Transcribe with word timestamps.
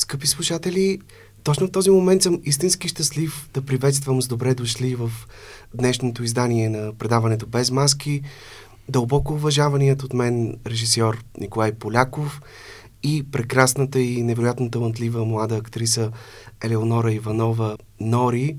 Скъпи 0.00 0.26
слушатели, 0.26 0.98
точно 1.44 1.66
в 1.66 1.70
този 1.70 1.90
момент 1.90 2.22
съм 2.22 2.40
истински 2.44 2.88
щастлив 2.88 3.50
да 3.54 3.62
приветствам 3.62 4.22
с 4.22 4.26
добре 4.28 4.54
дошли 4.54 4.94
в 4.94 5.10
днешното 5.74 6.22
издание 6.22 6.68
на 6.68 6.92
предаването 6.98 7.46
Без 7.46 7.70
маски 7.70 8.22
дълбоко 8.88 9.32
уважаваният 9.32 10.02
от 10.02 10.12
мен 10.12 10.56
режисьор 10.66 11.24
Николай 11.40 11.72
Поляков 11.72 12.42
и 13.02 13.30
прекрасната 13.32 14.00
и 14.00 14.22
невероятно 14.22 14.70
талантлива 14.70 15.24
млада 15.24 15.56
актриса 15.56 16.10
Елеонора 16.64 17.12
Иванова 17.12 17.76
Нори. 18.00 18.56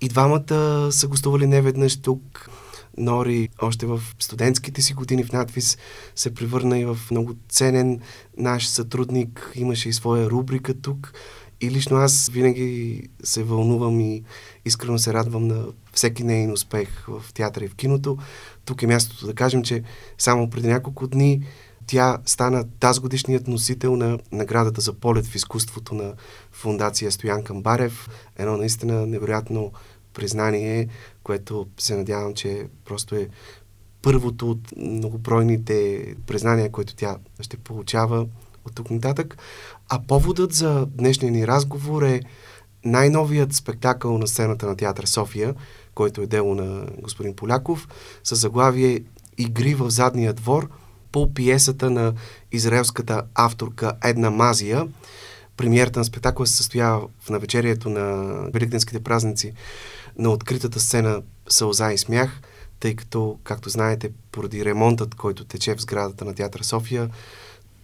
И 0.00 0.08
двамата 0.08 0.88
са 0.92 1.08
гостували 1.08 1.46
неведнъж 1.46 2.00
тук 2.00 2.50
Нори 2.98 3.48
още 3.62 3.86
в 3.86 4.02
студентските 4.18 4.82
си 4.82 4.94
години 4.94 5.24
в 5.24 5.32
надвис 5.32 5.78
се 6.16 6.34
превърна 6.34 6.78
и 6.78 6.84
в 6.84 6.98
много 7.10 7.34
ценен 7.48 8.00
наш 8.36 8.68
сътрудник. 8.68 9.52
Имаше 9.54 9.88
и 9.88 9.92
своя 9.92 10.30
рубрика 10.30 10.74
тук. 10.74 11.12
И 11.60 11.70
лично 11.70 11.96
аз 11.96 12.30
винаги 12.32 13.02
се 13.24 13.42
вълнувам 13.42 14.00
и 14.00 14.22
искрено 14.64 14.98
се 14.98 15.12
радвам 15.12 15.46
на 15.46 15.66
всеки 15.92 16.24
нейн 16.24 16.52
успех 16.52 17.06
в 17.08 17.32
театъра 17.34 17.64
и 17.64 17.68
в 17.68 17.74
киното. 17.74 18.18
Тук 18.64 18.82
е 18.82 18.86
мястото 18.86 19.26
да 19.26 19.34
кажем, 19.34 19.62
че 19.62 19.82
само 20.18 20.50
преди 20.50 20.68
няколко 20.68 21.06
дни 21.06 21.42
тя 21.86 22.18
стана 22.26 22.64
тази 22.80 23.00
годишният 23.00 23.48
носител 23.48 23.96
на 23.96 24.18
наградата 24.32 24.80
за 24.80 24.92
полет 24.92 25.26
в 25.26 25.34
изкуството 25.34 25.94
на 25.94 26.14
фундация 26.52 27.12
Стоян 27.12 27.42
Камбарев. 27.42 28.08
Едно 28.36 28.56
наистина 28.56 29.06
невероятно 29.06 29.72
признание, 30.14 30.88
което 31.22 31.66
се 31.78 31.96
надявам, 31.96 32.34
че 32.34 32.66
просто 32.84 33.14
е 33.14 33.28
първото 34.02 34.50
от 34.50 34.60
многобройните 34.76 36.06
признания, 36.26 36.70
които 36.70 36.94
тя 36.94 37.16
ще 37.40 37.56
получава 37.56 38.26
от 38.64 38.74
тук 38.74 38.90
нататък. 38.90 39.36
А 39.88 40.02
поводът 40.02 40.52
за 40.52 40.86
днешния 40.86 41.32
ни 41.32 41.46
разговор 41.46 42.02
е 42.02 42.20
най-новият 42.84 43.52
спектакъл 43.52 44.18
на 44.18 44.26
сцената 44.26 44.66
на 44.66 44.76
театър 44.76 45.04
София, 45.04 45.54
който 45.94 46.20
е 46.20 46.26
дело 46.26 46.54
на 46.54 46.86
господин 47.02 47.36
Поляков, 47.36 47.88
с 48.24 48.36
заглавие 48.36 49.00
Игри 49.38 49.74
в 49.74 49.90
задния 49.90 50.32
двор 50.32 50.68
по 51.12 51.34
пиесата 51.34 51.90
на 51.90 52.12
израелската 52.52 53.22
авторка 53.34 53.92
Една 54.04 54.30
Мазия. 54.30 54.88
Премиерата 55.56 55.98
на 55.98 56.04
спектакъла 56.04 56.46
се 56.46 56.56
състоява 56.56 57.08
в 57.20 57.30
навечерието 57.30 57.88
на 57.90 58.34
Великденските 58.52 59.02
празници 59.02 59.52
на 60.18 60.30
откритата 60.30 60.80
сцена 60.80 61.22
Сълза 61.48 61.92
и 61.92 61.98
смях, 61.98 62.40
тъй 62.80 62.96
като, 62.96 63.38
както 63.44 63.70
знаете, 63.70 64.10
поради 64.32 64.64
ремонтът, 64.64 65.14
който 65.14 65.44
тече 65.44 65.74
в 65.74 65.80
сградата 65.80 66.24
на 66.24 66.34
театър 66.34 66.62
София, 66.62 67.10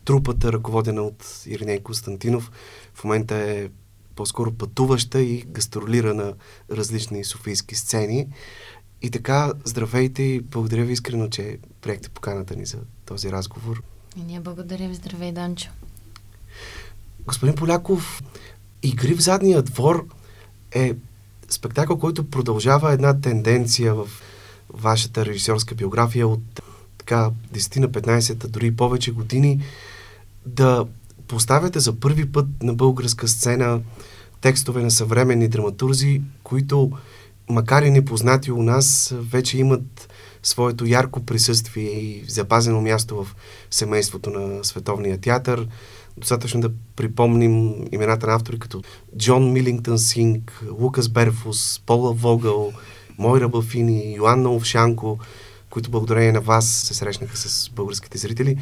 трупата, 0.04 0.52
ръководена 0.52 1.02
от 1.02 1.42
Ириней 1.46 1.80
Константинов, 1.80 2.50
в 2.94 3.04
момента 3.04 3.34
е 3.34 3.68
по-скоро 4.16 4.52
пътуваща 4.52 5.22
и 5.22 5.42
гастролира 5.42 6.14
на 6.14 6.34
различни 6.70 7.24
софийски 7.24 7.74
сцени. 7.74 8.28
И 9.02 9.10
така, 9.10 9.52
здравейте 9.64 10.22
и 10.22 10.40
благодаря 10.40 10.84
ви 10.84 10.92
искрено, 10.92 11.28
че 11.28 11.58
приехте 11.80 12.08
поканата 12.08 12.56
ни 12.56 12.66
за 12.66 12.78
този 13.06 13.32
разговор. 13.32 13.82
И 14.16 14.22
ние 14.22 14.40
благодарим. 14.40 14.94
Здравей, 14.94 15.32
Данчо. 15.32 15.70
Господин 17.26 17.54
Поляков, 17.54 18.22
Игри 18.82 19.14
в 19.14 19.20
задния 19.20 19.62
двор 19.62 20.06
е 20.72 20.94
спектакъл, 21.50 21.98
който 21.98 22.30
продължава 22.30 22.92
една 22.92 23.20
тенденция 23.20 23.94
в 23.94 24.08
вашата 24.72 25.26
режисьорска 25.26 25.74
биография 25.74 26.28
от 26.28 26.62
така 26.98 27.30
10 27.54 27.78
на 27.78 27.88
15, 27.88 28.34
дори 28.34 28.76
повече 28.76 29.12
години, 29.12 29.62
да 30.46 30.86
поставяте 31.28 31.80
за 31.80 32.00
първи 32.00 32.32
път 32.32 32.46
на 32.62 32.74
българска 32.74 33.28
сцена 33.28 33.80
текстове 34.40 34.82
на 34.82 34.90
съвременни 34.90 35.48
драматурзи, 35.48 36.22
които, 36.42 36.90
макар 37.48 37.82
и 37.82 37.90
непознати 37.90 38.52
у 38.52 38.62
нас, 38.62 39.14
вече 39.16 39.58
имат 39.58 40.08
своето 40.42 40.86
ярко 40.86 41.20
присъствие 41.20 41.90
и 41.90 42.24
запазено 42.28 42.80
място 42.80 43.24
в 43.24 43.34
семейството 43.70 44.30
на 44.30 44.64
световния 44.64 45.18
театър. 45.18 45.68
Достатъчно 46.16 46.60
да 46.60 46.70
припомним 46.96 47.74
имената 47.92 48.26
на 48.26 48.34
автори 48.34 48.58
като 48.58 48.82
Джон 49.18 49.52
Милингтън 49.52 49.98
Синг, 49.98 50.62
Лукас 50.70 51.08
Берфус, 51.08 51.80
Пола 51.86 52.12
Вогъл, 52.12 52.72
Мойра 53.18 53.48
Бафини, 53.48 54.14
Йоанна 54.14 54.54
Овшанко, 54.54 55.18
които 55.70 55.90
благодарение 55.90 56.32
на 56.32 56.40
вас 56.40 56.66
се 56.68 56.94
срещнаха 56.94 57.36
с 57.36 57.70
българските 57.70 58.18
зрители. 58.18 58.56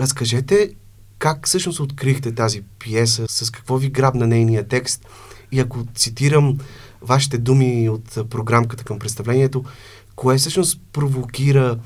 Разкажете 0.00 0.70
как 1.18 1.46
всъщност 1.46 1.80
открихте 1.80 2.34
тази 2.34 2.62
пиеса, 2.78 3.26
с 3.28 3.50
какво 3.50 3.76
ви 3.76 3.90
грабна 3.90 4.26
нейния 4.26 4.68
текст 4.68 5.06
и 5.52 5.60
ако 5.60 5.86
цитирам 5.94 6.58
вашите 7.02 7.38
думи 7.38 7.88
от 7.88 8.30
програмката 8.30 8.84
към 8.84 8.98
представлението, 8.98 9.64
кое 10.16 10.38
всъщност 10.38 10.80
провокира 10.92 11.78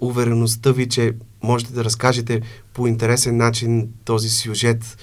увереността 0.00 0.72
ви, 0.72 0.88
че 0.88 1.14
можете 1.42 1.72
да 1.72 1.84
разкажете 1.84 2.42
по 2.80 2.86
интересен 2.86 3.36
начин 3.36 3.88
този 4.04 4.28
сюжет, 4.28 4.96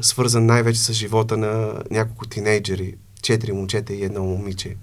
свързан 0.00 0.46
най-вече 0.46 0.80
с 0.80 0.92
живота 0.92 1.36
на 1.36 1.82
няколко 1.90 2.26
тинейджери, 2.28 2.94
четири 3.22 3.52
момчета 3.52 3.94
и 3.94 4.04
едно 4.04 4.24
момиче. 4.24 4.76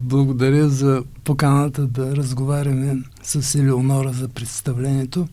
Благодаря 0.00 0.68
за 0.68 1.04
поканата 1.24 1.86
да 1.86 2.16
разговаряме 2.16 3.02
с 3.22 3.54
Елеонора 3.54 4.12
за 4.12 4.28
представлението. 4.28 5.28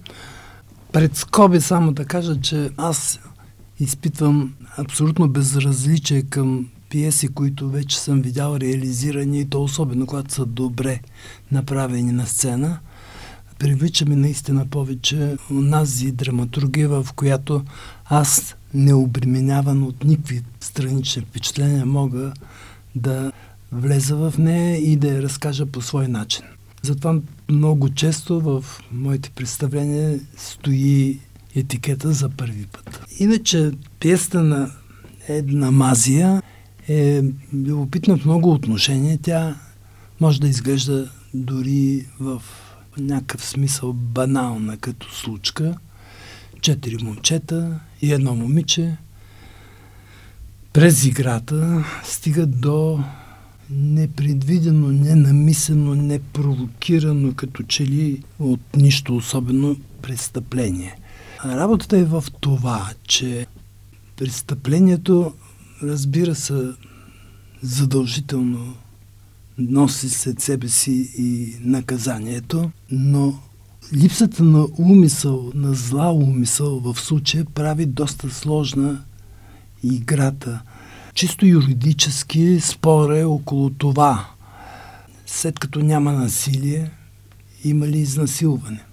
Пред 0.91 1.16
скоби 1.16 1.61
само 1.61 1.91
да 1.91 2.05
кажа, 2.05 2.41
че 2.41 2.69
аз 2.77 3.19
изпитвам 3.79 4.53
абсолютно 4.77 5.29
безразличие 5.29 6.21
към 6.21 6.69
пиеси, 6.89 7.27
които 7.27 7.69
вече 7.69 7.99
съм 7.99 8.21
видял 8.21 8.55
реализирани, 8.55 9.39
и 9.39 9.45
то 9.45 9.63
особено 9.63 10.07
когато 10.07 10.33
са 10.33 10.45
добре 10.45 10.99
направени 11.51 12.11
на 12.11 12.25
сцена– 12.25 12.79
привличаме 13.59 14.16
наистина 14.16 14.66
повече 14.66 15.38
онази 15.51 16.12
драматургия, 16.12 16.90
в 16.90 17.07
която 17.16 17.63
аз 18.06 18.56
необременяван 18.73 19.84
от 19.84 20.03
никакви 20.03 20.41
странични 20.59 21.22
впечатления 21.22 21.85
мога 21.85 22.34
да 22.96 23.31
влеза 23.72 24.16
в 24.16 24.34
нея 24.38 24.78
и 24.78 24.96
да 24.96 25.07
я 25.07 25.22
разкажа 25.22 25.66
по 25.66 25.81
свой 25.81 26.07
начин. 26.07 26.46
Затова 26.81 27.19
много 27.50 27.90
често 27.90 28.40
в 28.40 28.66
моите 28.91 29.29
представления 29.29 30.19
стои 30.38 31.19
етикета 31.56 32.12
за 32.12 32.29
първи 32.29 32.66
път. 32.66 33.01
Иначе 33.19 33.72
пиеста 34.00 34.44
на 34.44 34.72
една 35.28 35.72
мазия 35.72 36.41
е 36.88 37.23
любопитна 37.53 38.17
в 38.17 38.25
много 38.25 38.51
отношения. 38.51 39.19
Тя 39.22 39.56
може 40.19 40.41
да 40.41 40.47
изглежда 40.47 41.09
дори 41.34 42.06
в 42.19 42.41
някакъв 43.00 43.46
смисъл 43.46 43.94
банална 43.94 44.78
като 44.78 45.13
случка. 45.13 45.78
Четири 46.62 47.03
момчета 47.03 47.80
и 48.02 48.13
едно 48.13 48.35
момиче 48.35 48.97
през 50.74 51.06
играта 51.06 51.85
стигат 52.03 52.62
до 52.62 53.03
непредвидено, 53.69 54.88
ненамислено, 54.88 55.96
непровокирано, 55.96 57.34
като 57.35 57.63
че 57.63 57.85
ли 57.85 58.24
от 58.40 58.59
нищо 58.75 59.16
особено 59.16 59.75
престъпление. 60.02 60.96
Работата 61.46 61.97
е 61.97 62.03
в 62.03 62.24
това, 62.40 62.90
че 63.08 63.47
престъплението, 64.18 65.34
разбира 65.84 66.35
се, 66.35 66.74
задължително 67.62 68.75
носи 69.57 70.09
след 70.09 70.40
себе 70.40 70.69
си 70.69 71.12
и 71.18 71.56
наказанието, 71.62 72.72
но 72.91 73.40
липсата 73.94 74.44
на 74.44 74.68
умисъл, 74.78 75.51
на 75.56 75.73
зла 75.73 76.13
умисъл 76.13 76.79
в 76.79 77.00
случая 77.00 77.45
прави 77.45 77.85
доста 77.85 78.29
сложна 78.29 79.03
играта. 79.84 80.61
Чисто 81.14 81.46
юридически 81.46 82.59
спор 82.59 83.11
е 83.11 83.23
около 83.23 83.70
това. 83.70 84.28
След 85.26 85.59
като 85.59 85.79
няма 85.79 86.11
насилие, 86.11 86.91
има 87.64 87.87
ли 87.87 87.97
изнасилване? 87.97 88.84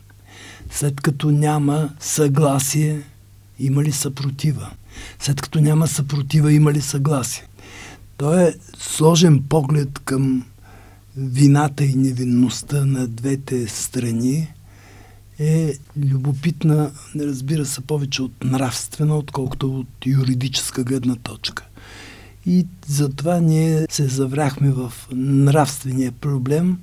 След 0.71 1.01
като 1.01 1.31
няма 1.31 1.91
съгласие, 2.01 3.03
има 3.59 3.83
ли 3.83 3.93
съпротива? 3.93 4.71
След 5.19 5.41
като 5.41 5.61
няма 5.61 5.89
съпротива, 5.89 6.53
има 6.53 6.73
ли 6.73 6.81
съгласие? 6.81 7.45
То 8.17 8.39
е 8.39 8.55
сложен 8.79 9.43
поглед 9.49 9.99
към 9.99 10.45
вината 11.17 11.85
и 11.85 11.95
невинността 11.95 12.85
на 12.85 13.07
двете 13.07 13.67
страни 13.67 14.49
е 15.39 15.75
любопитна, 15.97 16.91
разбира 17.17 17.67
се, 17.67 17.81
повече 17.81 18.23
от 18.23 18.45
нравствена, 18.45 19.17
отколкото 19.17 19.79
от 19.79 20.07
юридическа 20.07 20.85
гледна 20.85 21.17
точка. 21.17 21.65
И 22.47 22.67
затова 22.87 23.41
ние 23.41 23.87
се 23.91 24.09
завряхме 24.09 24.71
в 24.71 24.93
нравствения 25.13 26.13
проблем, 26.13 26.79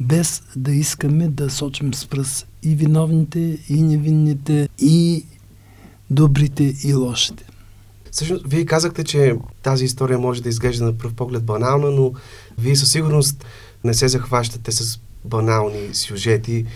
без 0.00 0.42
да 0.56 0.72
искаме 0.72 1.28
да 1.28 1.50
сочим 1.50 1.94
с 1.94 2.06
пръст 2.06 2.46
и 2.62 2.74
виновните, 2.74 3.58
и 3.68 3.82
невинните, 3.82 4.68
и 4.78 5.24
добрите, 6.10 6.74
и 6.84 6.94
лошите. 6.94 7.44
Всъщност, 8.10 8.44
вие 8.46 8.66
казахте, 8.66 9.04
че 9.04 9.34
тази 9.62 9.84
история 9.84 10.18
може 10.18 10.42
да 10.42 10.48
изглежда 10.48 10.84
на 10.84 10.98
пръв 10.98 11.14
поглед 11.14 11.44
банална, 11.44 11.90
но 11.90 12.12
вие 12.58 12.76
със 12.76 12.92
сигурност 12.92 13.44
не 13.86 13.94
се 13.94 14.08
захващате 14.08 14.72
с 14.72 15.00
банални 15.24 15.94
сюжети 15.94 16.66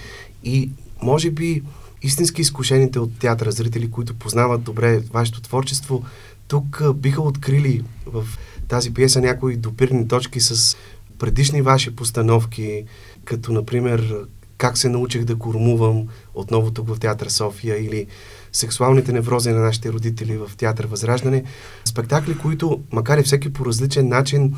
и 0.44 0.70
може 1.02 1.30
би 1.30 1.62
истински 2.02 2.40
изкушените 2.40 2.98
от 2.98 3.18
театъра 3.18 3.52
зрители, 3.52 3.90
които 3.90 4.14
познават 4.14 4.62
добре 4.62 4.98
вашето 4.98 5.40
творчество, 5.40 6.04
тук 6.48 6.82
биха 6.94 7.22
открили 7.22 7.84
в 8.06 8.26
тази 8.68 8.94
пиеса 8.94 9.20
някои 9.20 9.56
допирни 9.56 10.08
точки 10.08 10.40
с 10.40 10.76
предишни 11.18 11.62
ваши 11.62 11.96
постановки, 11.96 12.84
като 13.24 13.52
например 13.52 14.26
как 14.58 14.78
се 14.78 14.88
научих 14.88 15.24
да 15.24 15.36
кормувам 15.36 16.08
отново 16.34 16.70
тук 16.70 16.88
в 16.88 17.00
Театър 17.00 17.28
София 17.28 17.84
или 17.84 18.06
сексуалните 18.52 19.12
неврози 19.12 19.50
на 19.50 19.60
нашите 19.60 19.92
родители 19.92 20.36
в 20.36 20.50
Театър 20.56 20.86
Възраждане. 20.86 21.44
Спектакли, 21.84 22.38
които, 22.38 22.80
макар 22.92 23.18
и 23.18 23.22
всеки 23.22 23.52
по 23.52 23.66
различен 23.66 24.08
начин, 24.08 24.54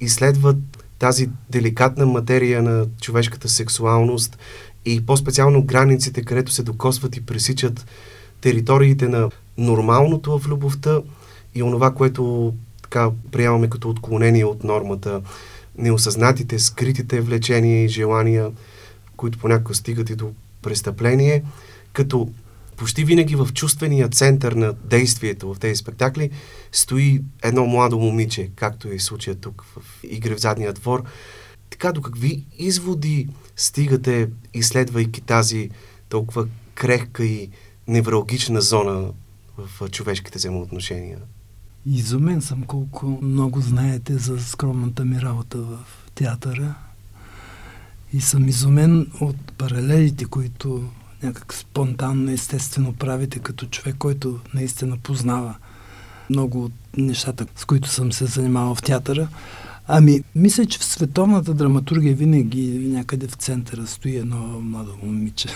изследват 0.00 0.56
тази 1.02 1.28
деликатна 1.50 2.06
материя 2.06 2.62
на 2.62 2.86
човешката 3.00 3.48
сексуалност 3.48 4.38
и 4.84 5.06
по-специално 5.06 5.62
границите, 5.64 6.22
където 6.22 6.52
се 6.52 6.62
докосват 6.62 7.16
и 7.16 7.26
пресичат 7.26 7.86
териториите 8.40 9.08
на 9.08 9.30
нормалното 9.58 10.38
в 10.38 10.48
любовта 10.48 11.00
и 11.54 11.62
онова, 11.62 11.94
което 11.94 12.54
така 12.82 13.10
приемаме 13.32 13.68
като 13.70 13.90
отклонение 13.90 14.44
от 14.44 14.64
нормата, 14.64 15.22
неосъзнатите, 15.78 16.58
скритите 16.58 17.20
влечения 17.20 17.84
и 17.84 17.88
желания, 17.88 18.50
които 19.16 19.38
понякога 19.38 19.74
стигат 19.74 20.10
и 20.10 20.16
до 20.16 20.32
престъпление, 20.62 21.42
като 21.92 22.28
почти 22.76 23.04
винаги 23.04 23.36
в 23.36 23.48
чувствения 23.54 24.08
център 24.08 24.52
на 24.52 24.72
действието 24.72 25.54
в 25.54 25.58
тези 25.58 25.76
спектакли 25.76 26.30
стои 26.72 27.22
едно 27.42 27.66
младо 27.66 27.98
момиче, 27.98 28.50
както 28.56 28.88
е 28.88 28.98
случая 28.98 29.36
тук 29.36 29.64
в 29.76 30.04
Игри 30.04 30.34
в 30.34 30.40
задния 30.40 30.72
двор. 30.72 31.04
Така, 31.70 31.92
до 31.92 32.02
какви 32.02 32.44
изводи 32.58 33.28
стигате, 33.56 34.28
изследвайки 34.54 35.20
тази 35.20 35.70
толкова 36.08 36.46
крехка 36.74 37.24
и 37.24 37.48
невралгична 37.88 38.60
зона 38.60 39.10
в 39.58 39.88
човешките 39.88 40.38
взаимоотношения? 40.38 41.18
Изумен 41.86 42.42
съм 42.42 42.62
колко 42.62 43.18
много 43.22 43.60
знаете 43.60 44.18
за 44.18 44.40
скромната 44.40 45.04
ми 45.04 45.20
работа 45.20 45.58
в 45.58 45.78
театъра. 46.14 46.74
И 48.12 48.20
съм 48.20 48.48
изумен 48.48 49.12
от 49.20 49.52
паралелите, 49.58 50.24
които 50.24 50.88
някак 51.22 51.54
спонтанно, 51.54 52.30
естествено 52.30 52.92
правите 52.92 53.38
като 53.38 53.66
човек, 53.66 53.96
който 53.98 54.40
наистина 54.54 54.96
познава 55.02 55.54
много 56.30 56.64
от 56.64 56.72
нещата, 56.96 57.46
с 57.56 57.64
които 57.64 57.88
съм 57.88 58.12
се 58.12 58.26
занимавал 58.26 58.74
в 58.74 58.82
театъра. 58.82 59.28
Ами, 59.86 60.22
мисля, 60.34 60.66
че 60.66 60.78
в 60.78 60.84
световната 60.84 61.54
драматургия 61.54 62.14
винаги 62.14 62.88
някъде 62.88 63.26
в 63.26 63.34
центъра 63.34 63.86
стои 63.86 64.16
едно 64.16 64.60
младо 64.60 64.96
момиче. 65.02 65.48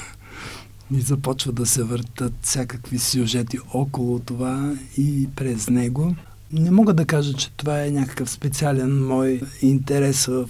И 0.95 1.01
започва 1.01 1.53
да 1.53 1.67
се 1.67 1.83
въртат 1.83 2.33
всякакви 2.43 2.99
сюжети 2.99 3.59
около 3.75 4.19
това 4.19 4.75
и 4.99 5.29
през 5.37 5.71
него. 5.71 6.17
Не 6.53 6.71
мога 6.71 6.95
да 6.95 7.05
кажа, 7.05 7.35
че 7.35 7.51
това 7.51 7.85
е 7.85 7.91
някакъв 7.91 8.31
специален 8.31 9.07
мой 9.07 9.41
интерес 9.63 10.27
в 10.27 10.49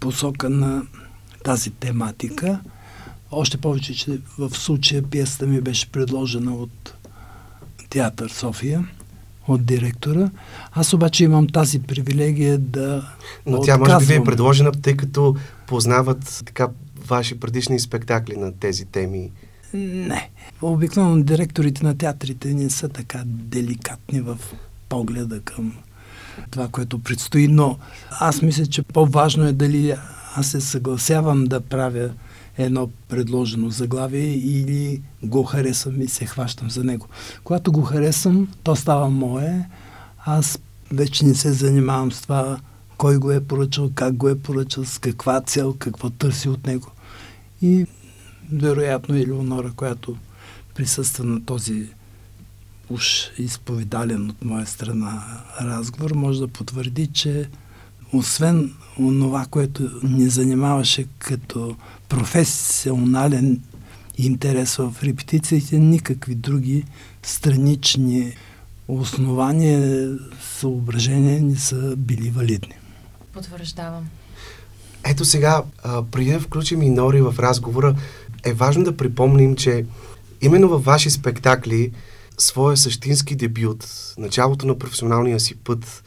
посока 0.00 0.50
на 0.50 0.82
тази 1.44 1.70
тематика. 1.70 2.60
Още 3.30 3.58
повече, 3.58 3.94
че 3.94 4.18
в 4.38 4.50
случая 4.50 5.02
пиесата 5.02 5.46
ми 5.46 5.60
беше 5.60 5.90
предложена 5.90 6.54
от 6.54 6.94
Театър 7.90 8.28
София, 8.28 8.88
от 9.48 9.66
директора. 9.66 10.30
Аз 10.72 10.92
обаче 10.92 11.24
имам 11.24 11.46
тази 11.46 11.78
привилегия 11.78 12.58
да. 12.58 13.12
Но 13.46 13.60
тя 13.60 13.78
може 13.78 13.98
би 13.98 14.04
ви 14.04 14.14
е 14.14 14.24
предложена, 14.24 14.72
тъй 14.72 14.96
като 14.96 15.36
познават 15.66 16.42
така 16.46 16.68
ваши 17.06 17.40
предишни 17.40 17.80
спектакли 17.80 18.36
на 18.36 18.52
тези 18.52 18.84
теми. 18.84 19.30
Не. 19.74 20.30
Обикновено 20.62 21.24
директорите 21.24 21.84
на 21.84 21.98
театрите 21.98 22.54
не 22.54 22.70
са 22.70 22.88
така 22.88 23.22
деликатни 23.26 24.20
в 24.20 24.38
погледа 24.88 25.40
към 25.40 25.72
това, 26.50 26.68
което 26.68 26.98
предстои, 26.98 27.48
но 27.48 27.78
аз 28.10 28.42
мисля, 28.42 28.66
че 28.66 28.82
по-важно 28.82 29.46
е 29.46 29.52
дали 29.52 29.94
аз 30.34 30.46
се 30.46 30.60
съгласявам 30.60 31.44
да 31.44 31.60
правя 31.60 32.10
едно 32.58 32.90
предложено 33.08 33.70
заглавие 33.70 34.34
или 34.34 35.02
го 35.22 35.42
харесвам 35.42 36.00
и 36.00 36.08
се 36.08 36.26
хващам 36.26 36.70
за 36.70 36.84
него. 36.84 37.06
Когато 37.44 37.72
го 37.72 37.82
харесвам, 37.82 38.48
то 38.62 38.76
става 38.76 39.10
мое. 39.10 39.68
Аз 40.24 40.58
вече 40.92 41.26
не 41.26 41.34
се 41.34 41.52
занимавам 41.52 42.12
с 42.12 42.22
това 42.22 42.60
кой 42.96 43.18
го 43.18 43.32
е 43.32 43.44
поръчал, 43.44 43.90
как 43.94 44.14
го 44.14 44.28
е 44.28 44.38
поръчал, 44.38 44.84
с 44.84 44.98
каква 44.98 45.40
цел, 45.40 45.74
какво 45.78 46.10
търси 46.10 46.48
от 46.48 46.66
него. 46.66 46.90
И 47.62 47.86
вероятно 48.52 49.16
Елеонора, 49.16 49.72
която 49.76 50.16
присъства 50.74 51.24
на 51.24 51.44
този 51.44 51.88
уж 52.90 53.30
изповедален 53.38 54.30
от 54.30 54.44
моя 54.44 54.66
страна 54.66 55.42
разговор, 55.60 56.10
може 56.10 56.40
да 56.40 56.48
потвърди, 56.48 57.06
че 57.06 57.48
освен 58.18 58.74
онова, 58.98 59.46
което 59.50 59.90
ни 60.02 60.28
занимаваше 60.28 61.06
като 61.18 61.76
професионален 62.08 63.60
интерес 64.18 64.76
в 64.76 64.94
репетициите, 65.02 65.78
никакви 65.78 66.34
други 66.34 66.84
странични 67.22 68.32
основания, 68.88 70.10
съображения 70.58 71.42
не 71.42 71.56
са 71.56 71.96
били 71.96 72.30
валидни. 72.30 72.74
Потвърждавам. 73.32 74.08
Ето 75.04 75.24
сега, 75.24 75.62
а, 75.82 76.02
преди 76.02 76.32
да 76.32 76.40
включим 76.40 76.82
и 76.82 76.90
Нори 76.90 77.20
в 77.20 77.34
разговора, 77.38 77.96
е 78.44 78.52
важно 78.52 78.84
да 78.84 78.96
припомним, 78.96 79.56
че 79.56 79.84
именно 80.42 80.68
във 80.68 80.84
ваши 80.84 81.10
спектакли 81.10 81.92
своя 82.38 82.76
същински 82.76 83.36
дебют, 83.36 83.88
началото 84.18 84.66
на 84.66 84.78
професионалния 84.78 85.40
си 85.40 85.54
път 85.54 86.04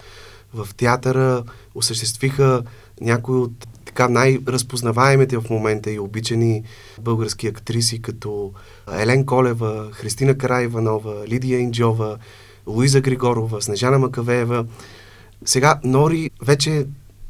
в 0.54 0.68
театъра, 0.78 1.44
осъществиха 1.76 2.64
някои 3.02 3.40
от 3.40 3.68
така 3.86 4.08
най-разпознаваемите 4.08 5.38
в 5.38 5.50
момента 5.50 5.92
и 5.92 6.00
обичани 6.00 6.64
български 7.02 7.48
актриси, 7.48 8.02
като 8.02 8.54
Елен 8.94 9.26
Колева, 9.26 9.90
Христина 9.92 10.38
Караиванова, 10.38 11.28
Лидия 11.28 11.60
Инджова, 11.60 12.18
Луиза 12.68 13.02
Григорова, 13.02 13.62
Снежана 13.62 14.00
Макавеева. 14.00 14.66
Сега 15.46 15.80
Нори 15.84 16.30
вече 16.42 16.86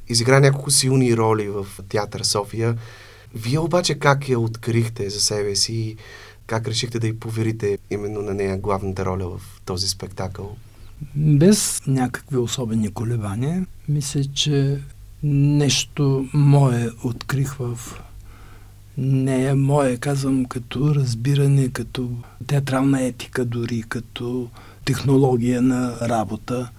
изигра 0.09 0.39
няколко 0.39 0.71
силни 0.71 1.17
роли 1.17 1.49
в 1.49 1.67
театър 1.89 2.21
София. 2.21 2.77
Вие 3.35 3.59
обаче 3.59 3.99
как 3.99 4.29
я 4.29 4.39
открихте 4.39 5.09
за 5.09 5.21
себе 5.21 5.55
си 5.55 5.73
и 5.73 5.97
как 6.47 6.67
решихте 6.67 6.99
да 6.99 7.07
й 7.07 7.19
поверите 7.19 7.77
именно 7.89 8.21
на 8.21 8.33
нея 8.33 8.57
главната 8.57 9.05
роля 9.05 9.29
в 9.29 9.61
този 9.65 9.87
спектакъл? 9.87 10.55
Без 11.15 11.81
някакви 11.87 12.37
особени 12.37 12.89
колебания, 12.89 13.65
мисля, 13.89 14.23
че 14.25 14.79
нещо 15.23 16.27
мое 16.33 16.89
открих 17.03 17.53
в 17.53 17.79
нея. 18.97 19.55
Мое, 19.55 19.97
казвам, 19.97 20.45
като 20.45 20.95
разбиране, 20.95 21.69
като 21.69 22.09
театрална 22.47 23.01
етика 23.01 23.45
дори, 23.45 23.83
като 23.89 24.49
технология 24.85 25.61
на 25.61 25.95
работа. 26.01 26.69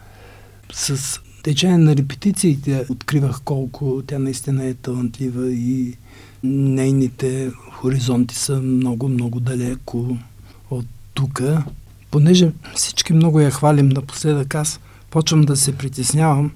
С 0.72 1.20
течение 1.42 1.78
на 1.78 1.96
репетициите 1.96 2.86
откривах 2.88 3.40
колко 3.44 4.02
тя 4.06 4.18
наистина 4.18 4.64
е 4.64 4.74
талантлива 4.74 5.52
и 5.52 5.96
нейните 6.44 7.50
хоризонти 7.72 8.34
са 8.34 8.60
много, 8.60 9.08
много 9.08 9.40
далеко 9.40 10.16
от 10.70 10.86
тук. 11.14 11.42
Понеже 12.10 12.52
всички 12.74 13.12
много 13.12 13.40
я 13.40 13.50
хвалим 13.50 13.88
напоследък, 13.88 14.54
аз 14.54 14.80
почвам 15.10 15.42
да 15.42 15.56
се 15.56 15.76
притеснявам, 15.78 16.52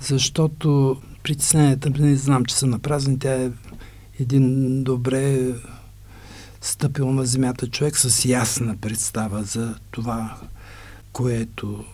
защото 0.00 0.96
притесненията 1.22 1.90
не 1.90 2.16
знам, 2.16 2.44
че 2.44 2.54
са 2.54 2.66
напразни. 2.66 3.18
Тя 3.18 3.34
е 3.34 3.50
един 4.20 4.82
добре 4.84 5.54
стъпил 6.60 7.12
на 7.12 7.26
земята 7.26 7.66
човек 7.66 7.96
с 7.98 8.24
ясна 8.24 8.76
представа 8.76 9.42
за 9.42 9.74
това, 9.90 10.36
което 11.12 11.84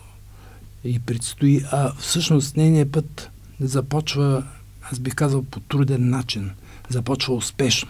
и 0.83 0.99
предстои. 0.99 1.65
А 1.71 1.93
всъщност 1.99 2.57
нейният 2.57 2.91
път 2.91 3.29
започва, 3.59 4.43
аз 4.91 4.99
бих 4.99 5.15
казал, 5.15 5.43
по 5.43 5.59
труден 5.59 6.09
начин. 6.09 6.51
Започва 6.89 7.35
успешно. 7.35 7.89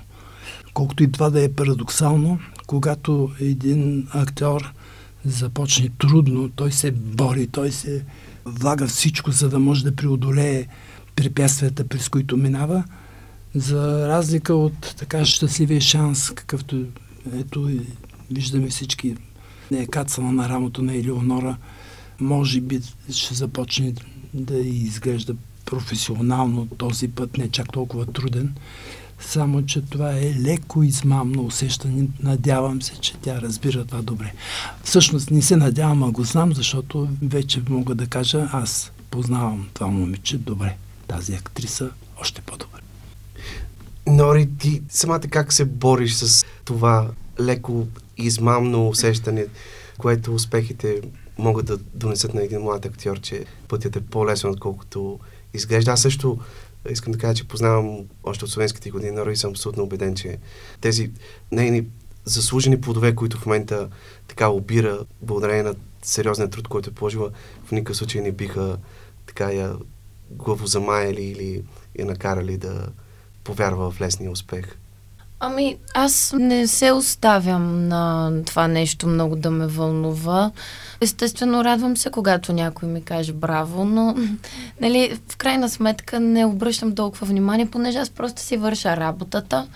Колкото 0.73 1.03
и 1.03 1.11
това 1.11 1.29
да 1.29 1.43
е 1.43 1.53
парадоксално, 1.53 2.39
когато 2.67 3.31
един 3.39 4.07
актьор 4.11 4.73
започне 5.25 5.89
трудно, 5.99 6.49
той 6.49 6.71
се 6.71 6.91
бори, 6.91 7.47
той 7.47 7.71
се 7.71 8.05
влага 8.45 8.87
всичко, 8.87 9.31
за 9.31 9.49
да 9.49 9.59
може 9.59 9.83
да 9.83 9.95
преодолее 9.95 10.67
препятствията, 11.15 11.87
през 11.87 12.09
които 12.09 12.37
минава, 12.37 12.83
за 13.55 14.07
разлика 14.07 14.55
от 14.55 14.95
така 14.97 15.25
щастливия 15.25 15.81
шанс, 15.81 16.31
какъвто 16.31 16.85
ето 17.33 17.69
виждаме 18.31 18.67
всички, 18.67 19.15
не 19.71 19.79
е 19.79 19.87
кацала 19.87 20.31
на 20.31 20.49
рамото 20.49 20.81
на 20.81 20.95
Елеонора, 20.95 21.57
може 22.19 22.61
би 22.61 22.81
ще 23.11 23.33
започне 23.33 23.93
да 24.33 24.57
изглежда 24.57 25.35
професионално 25.65 26.67
този 26.77 27.07
път, 27.07 27.37
не 27.37 27.49
чак 27.49 27.71
толкова 27.71 28.05
труден. 28.05 28.55
Само, 29.27 29.65
че 29.65 29.81
това 29.81 30.17
е 30.17 30.33
леко 30.39 30.83
измамно 30.83 31.45
усещане. 31.45 32.07
Надявам 32.23 32.81
се, 32.81 32.95
че 32.95 33.13
тя 33.21 33.41
разбира 33.41 33.85
това 33.85 34.01
добре. 34.01 34.33
Всъщност 34.83 35.31
не 35.31 35.41
се 35.41 35.55
надявам, 35.55 36.03
а 36.03 36.11
го 36.11 36.23
знам, 36.23 36.53
защото 36.53 37.09
вече 37.21 37.61
мога 37.69 37.95
да 37.95 38.07
кажа, 38.07 38.49
аз 38.51 38.91
познавам 39.11 39.69
това 39.73 39.87
момиче 39.87 40.37
добре. 40.37 40.75
Тази 41.07 41.33
актриса 41.33 41.89
още 42.21 42.41
по-добре. 42.41 42.79
Нори, 44.07 44.49
ти 44.59 44.81
самата 44.89 45.19
как 45.19 45.53
се 45.53 45.65
бориш 45.65 46.13
с 46.13 46.45
това 46.65 47.09
леко 47.39 47.87
измамно 48.17 48.87
усещане, 48.87 49.45
което 49.97 50.35
успехите 50.35 51.01
могат 51.37 51.65
да 51.65 51.77
донесат 51.77 52.33
на 52.33 52.43
един 52.43 52.61
млад 52.61 52.85
актьор, 52.85 53.19
че 53.19 53.45
пътят 53.67 53.95
е 53.95 54.01
по-лесен, 54.01 54.49
отколкото 54.49 55.19
изглежда. 55.53 55.91
Аз 55.91 56.01
също 56.01 56.37
искам 56.89 57.11
да 57.11 57.19
кажа, 57.19 57.33
че 57.33 57.47
познавам 57.47 58.05
още 58.23 58.45
от 58.45 58.51
словенските 58.51 58.89
години 58.89 59.11
Нора 59.11 59.31
и 59.31 59.35
съм 59.35 59.51
абсолютно 59.51 59.83
убеден, 59.83 60.15
че 60.15 60.37
тези 60.81 61.11
нейни 61.51 61.85
заслужени 62.25 62.81
плодове, 62.81 63.15
които 63.15 63.37
в 63.37 63.45
момента 63.45 63.89
така 64.27 64.49
обира, 64.49 65.05
благодарение 65.21 65.63
на 65.63 65.75
сериозния 66.01 66.49
труд, 66.49 66.67
който 66.67 66.89
е 66.89 66.93
положила, 66.93 67.31
в 67.65 67.71
никакъв 67.71 67.97
случай 67.97 68.21
не 68.21 68.31
биха 68.31 68.77
така 69.25 69.51
я 69.51 69.75
главозамаяли 70.31 71.23
или 71.23 71.63
я 71.99 72.05
накарали 72.05 72.57
да 72.57 72.87
повярва 73.43 73.91
в 73.91 74.01
лесния 74.01 74.31
успех. 74.31 74.77
Ами, 75.45 75.77
аз 75.93 76.35
не 76.39 76.67
се 76.67 76.91
оставям 76.91 77.87
на 77.87 78.31
това 78.45 78.67
нещо 78.67 79.07
много 79.07 79.35
да 79.35 79.51
ме 79.51 79.67
вълнува. 79.67 80.51
Естествено, 81.01 81.63
радвам 81.63 81.97
се, 81.97 82.09
когато 82.09 82.53
някой 82.53 82.89
ми 82.89 83.03
каже 83.03 83.33
браво, 83.33 83.85
но 83.85 84.15
нали, 84.81 85.19
в 85.29 85.37
крайна 85.37 85.69
сметка 85.69 86.19
не 86.19 86.45
обръщам 86.45 86.95
толкова 86.95 87.27
внимание, 87.27 87.65
понеже 87.65 87.97
аз 87.97 88.09
просто 88.09 88.41
си 88.41 88.57
върша 88.57 88.97
работата. 88.97 89.67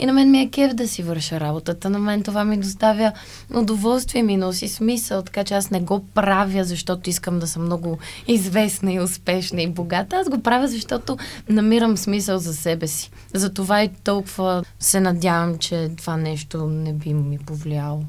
И 0.00 0.06
на 0.06 0.12
мен 0.12 0.30
ми 0.30 0.40
е 0.40 0.50
кев 0.50 0.74
да 0.74 0.88
си 0.88 1.02
върша 1.02 1.40
работата. 1.40 1.90
На 1.90 1.98
мен 1.98 2.22
това 2.22 2.44
ми 2.44 2.56
доставя 2.56 3.12
удоволствие, 3.54 4.22
ми 4.22 4.36
носи 4.36 4.68
смисъл, 4.68 5.22
така 5.22 5.44
че 5.44 5.54
аз 5.54 5.70
не 5.70 5.80
го 5.80 6.06
правя, 6.14 6.64
защото 6.64 7.10
искам 7.10 7.38
да 7.38 7.46
съм 7.46 7.64
много 7.64 7.98
известна 8.28 8.92
и 8.92 9.00
успешна 9.00 9.62
и 9.62 9.68
богата. 9.68 10.16
Аз 10.16 10.28
го 10.28 10.42
правя, 10.42 10.68
защото 10.68 11.18
намирам 11.48 11.96
смисъл 11.96 12.38
за 12.38 12.54
себе 12.54 12.86
си. 12.86 13.10
Затова 13.34 13.82
и 13.82 13.88
толкова 14.04 14.64
се 14.78 15.00
надявам, 15.00 15.58
че 15.58 15.90
това 15.96 16.16
нещо 16.16 16.66
не 16.66 16.92
би 16.92 17.14
ми 17.14 17.38
повлияло. 17.38 18.04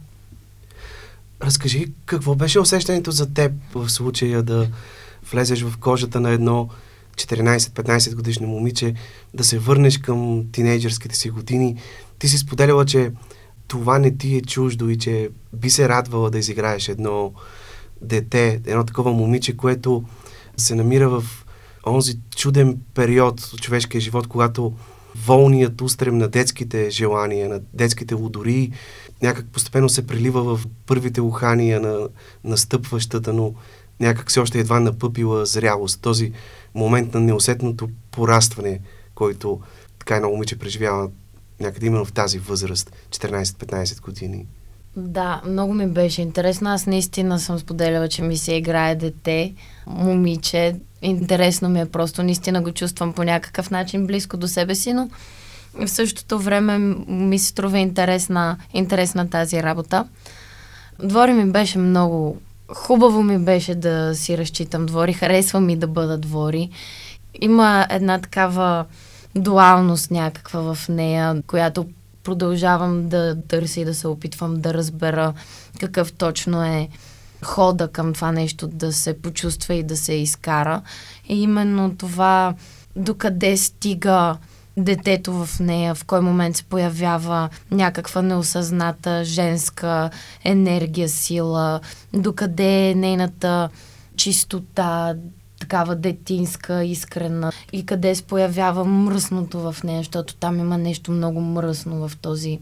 Разкажи 1.43 1.86
какво 2.05 2.36
беше 2.36 2.60
усещането 2.60 3.12
за 3.12 3.33
теб 3.33 3.51
в 3.74 3.89
случая 3.89 4.43
да 4.43 4.67
влезеш 5.31 5.63
в 5.63 5.77
кожата 5.77 6.19
на 6.19 6.29
едно 6.29 6.69
14-15 7.27 8.15
годишно 8.15 8.47
момиче, 8.47 8.93
да 9.33 9.43
се 9.43 9.59
върнеш 9.59 9.97
към 9.97 10.45
тинейджърските 10.51 11.15
си 11.15 11.29
години. 11.29 11.75
Ти 12.19 12.27
си 12.27 12.37
споделяла, 12.37 12.85
че 12.85 13.11
това 13.67 13.99
не 13.99 14.17
ти 14.17 14.35
е 14.35 14.41
чуждо 14.41 14.89
и 14.89 14.97
че 14.97 15.29
би 15.53 15.69
се 15.69 15.89
радвала 15.89 16.29
да 16.29 16.37
изиграеш 16.37 16.89
едно 16.89 17.33
дете, 18.01 18.61
едно 18.65 18.83
такова 18.83 19.11
момиче, 19.11 19.57
което 19.57 20.03
се 20.57 20.75
намира 20.75 21.09
в 21.09 21.23
онзи 21.87 22.19
чуден 22.35 22.77
период 22.93 23.41
от 23.53 23.61
човешкия 23.61 24.01
живот, 24.01 24.27
когато 24.27 24.73
волният 25.15 25.81
устрем 25.81 26.17
на 26.17 26.27
детските 26.27 26.89
желания, 26.89 27.49
на 27.49 27.61
детските 27.73 28.13
лудори, 28.13 28.71
някак 29.21 29.45
постепенно 29.47 29.89
се 29.89 30.07
прилива 30.07 30.57
в 30.57 30.65
първите 30.85 31.21
ухания 31.21 31.79
на 31.79 32.07
настъпващата, 32.43 33.33
но 33.33 33.53
някак 33.99 34.29
все 34.29 34.39
още 34.39 34.59
едва 34.59 34.79
напъпила 34.79 35.45
зрялост. 35.45 36.01
Този 36.01 36.31
момент 36.75 37.13
на 37.13 37.19
неусетното 37.19 37.89
порастване, 38.11 38.79
който 39.15 39.59
така 39.99 40.15
едно 40.15 40.29
момиче 40.29 40.59
преживява 40.59 41.09
някъде 41.59 41.85
именно 41.85 42.05
в 42.05 42.13
тази 42.13 42.39
възраст, 42.39 42.91
14-15 43.09 44.01
години. 44.01 44.45
Да, 44.95 45.41
много 45.47 45.73
ми 45.73 45.87
беше 45.87 46.21
интересно. 46.21 46.69
Аз 46.69 46.85
наистина 46.85 47.39
съм 47.39 47.59
споделяла, 47.59 48.07
че 48.07 48.21
ми 48.21 48.37
се 48.37 48.53
играе 48.53 48.95
дете, 48.95 49.53
момиче. 49.87 50.75
Интересно 51.01 51.69
ми 51.69 51.81
е 51.81 51.85
просто, 51.85 52.23
наистина 52.23 52.61
го 52.61 52.71
чувствам 52.71 53.13
по 53.13 53.23
някакъв 53.23 53.71
начин 53.71 54.07
близко 54.07 54.37
до 54.37 54.47
себе 54.47 54.75
си, 54.75 54.93
но 54.93 55.09
в 55.73 55.87
същото 55.87 56.39
време 56.39 56.77
ми 57.07 57.39
се 57.39 57.47
струва 57.47 57.79
интересна, 57.79 58.57
интересна 58.73 59.29
тази 59.29 59.63
работа. 59.63 60.07
Двори 61.03 61.33
ми 61.33 61.51
беше 61.51 61.77
много 61.77 62.37
Хубаво 62.75 63.23
ми 63.23 63.39
беше 63.39 63.75
да 63.75 64.15
си 64.15 64.37
разчитам 64.37 64.85
двори, 64.85 65.13
харесва 65.13 65.61
ми 65.61 65.75
да 65.75 65.87
бъда 65.87 66.17
двори. 66.17 66.69
Има 67.41 67.87
една 67.89 68.19
такава 68.19 68.85
дуалност 69.35 70.11
някаква 70.11 70.73
в 70.73 70.89
нея, 70.89 71.43
която 71.47 71.85
продължавам 72.23 73.09
да 73.09 73.37
търся 73.47 73.81
и 73.81 73.85
да 73.85 73.93
се 73.93 74.07
опитвам 74.07 74.61
да 74.61 74.73
разбера 74.73 75.33
какъв 75.79 76.13
точно 76.13 76.63
е 76.63 76.89
хода 77.43 77.87
към 77.87 78.13
това 78.13 78.31
нещо 78.31 78.67
да 78.67 78.93
се 78.93 79.21
почувства 79.21 79.73
и 79.73 79.83
да 79.83 79.97
се 79.97 80.13
изкара. 80.13 80.81
И 81.29 81.41
именно 81.41 81.95
това 81.97 82.53
докъде 82.95 83.57
стига 83.57 84.37
детето 84.77 85.33
в 85.33 85.59
нея, 85.59 85.95
в 85.95 86.03
кой 86.05 86.21
момент 86.21 86.55
се 86.55 86.63
появява 86.63 87.49
някаква 87.71 88.21
неосъзната 88.21 89.23
женска 89.23 90.09
енергия, 90.43 91.09
сила, 91.09 91.79
докъде 92.13 92.89
е 92.89 92.95
нейната 92.95 93.69
чистота, 94.15 95.15
такава 95.59 95.95
детинска, 95.95 96.83
искрена 96.83 97.51
и 97.73 97.85
къде 97.85 98.15
се 98.15 98.23
появява 98.23 98.85
мръсното 98.85 99.59
в 99.59 99.75
нея, 99.83 99.99
защото 99.99 100.35
там 100.35 100.59
има 100.59 100.77
нещо 100.77 101.11
много 101.11 101.41
мръсно 101.41 102.07
в 102.07 102.17
този 102.17 102.59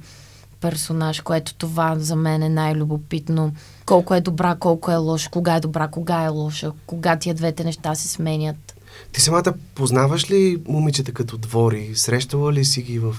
персонаж, 0.61 1.21
което 1.21 1.53
това 1.53 1.95
за 1.99 2.15
мен 2.15 2.43
е 2.43 2.49
най-любопитно. 2.49 3.53
Колко 3.85 4.15
е 4.15 4.21
добра, 4.21 4.55
колко 4.55 4.91
е 4.91 4.95
лоша, 4.95 5.29
кога 5.29 5.55
е 5.55 5.59
добра, 5.59 5.87
кога 5.87 6.23
е 6.23 6.27
лоша, 6.27 6.71
кога 6.85 7.15
тия 7.15 7.35
двете 7.35 7.63
неща 7.63 7.95
се 7.95 8.07
сменят. 8.07 8.78
Ти 9.11 9.21
самата 9.21 9.53
познаваш 9.75 10.31
ли 10.31 10.61
момичета 10.67 11.11
като 11.11 11.37
двори? 11.37 11.91
Срещала 11.95 12.53
ли 12.53 12.65
си 12.65 12.81
ги 12.81 12.99
в 12.99 13.15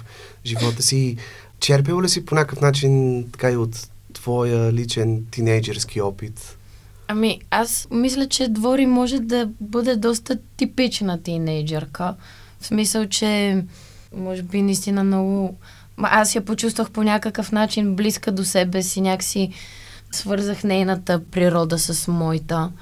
живота 0.47 0.83
си? 0.83 1.17
Черпила 1.61 2.03
ли 2.03 2.09
си 2.09 2.25
по 2.25 2.35
някакъв 2.35 2.61
начин 2.61 3.25
така 3.33 3.51
и 3.51 3.57
от 3.57 3.89
твоя 4.13 4.73
личен 4.73 5.25
тинейджерски 5.31 6.01
опит? 6.01 6.57
Ами, 7.13 7.41
аз 7.51 7.89
мисля, 7.91 8.29
че 8.29 8.49
Двори 8.49 8.87
може 8.87 9.21
да 9.21 9.49
бъде 9.61 9.97
доста 9.97 10.39
типична 10.57 11.23
тинейджърка. 11.23 12.15
В 12.61 12.67
смисъл, 12.67 13.07
че 13.07 13.63
може 14.17 14.43
би 14.43 14.63
наистина 14.63 15.05
много... 15.05 15.57
Аз 15.97 16.35
я 16.35 16.45
почувствах 16.45 16.91
по 16.91 17.03
някакъв 17.03 17.53
начин 17.53 17.97
близка 17.97 18.33
до 18.33 18.45
себе 18.45 18.83
си, 18.83 19.01
някакси 19.01 19.53
свързах 20.13 20.65
нейната 20.65 21.25
природа 21.31 21.79
с 21.79 22.09
моята. 22.09 22.73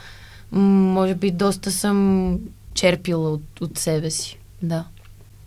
Може 0.52 1.14
би 1.14 1.30
доста 1.30 1.70
съм 1.70 2.38
черпила 2.78 3.30
от, 3.30 3.60
от 3.60 3.78
себе 3.78 4.10
си. 4.10 4.38
Да. 4.62 4.84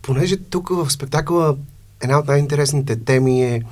Понеже 0.02 0.36
тук 0.36 0.68
в 0.68 0.90
спектакъла 0.90 1.56
една 2.02 2.18
от 2.18 2.26
най-интересните 2.26 3.04
теми 3.04 3.44
е 3.44 3.62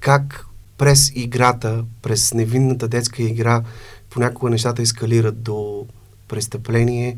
как 0.00 0.46
през 0.78 1.12
играта, 1.14 1.84
през 2.02 2.34
невинната 2.34 2.88
детска 2.88 3.22
игра, 3.22 3.62
понякога 4.10 4.50
нещата 4.50 4.82
ескалират 4.82 5.42
до 5.42 5.86
престъпление. 6.28 7.16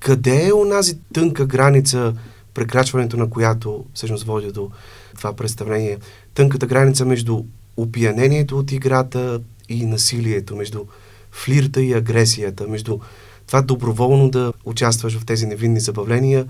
Къде 0.00 0.46
е 0.46 0.52
онази 0.52 0.98
тънка 1.12 1.46
граница, 1.46 2.14
прекрачването 2.54 3.16
на 3.16 3.30
която 3.30 3.84
всъщност 3.94 4.24
води 4.24 4.52
до 4.52 4.70
това 5.16 5.32
представление? 5.32 5.98
Тънката 6.34 6.66
граница 6.66 7.04
между 7.04 7.44
опиянението 7.76 8.58
от 8.58 8.72
играта 8.72 9.40
и 9.68 9.86
насилието, 9.86 10.56
между 10.56 10.84
флирта 11.32 11.82
и 11.82 11.92
агресията, 11.92 12.68
между 12.68 12.98
това 13.46 13.62
доброволно 13.62 14.30
да 14.30 14.52
участваш 14.64 15.18
в 15.18 15.26
тези 15.26 15.46
невинни 15.46 15.80
забавления 15.80 16.46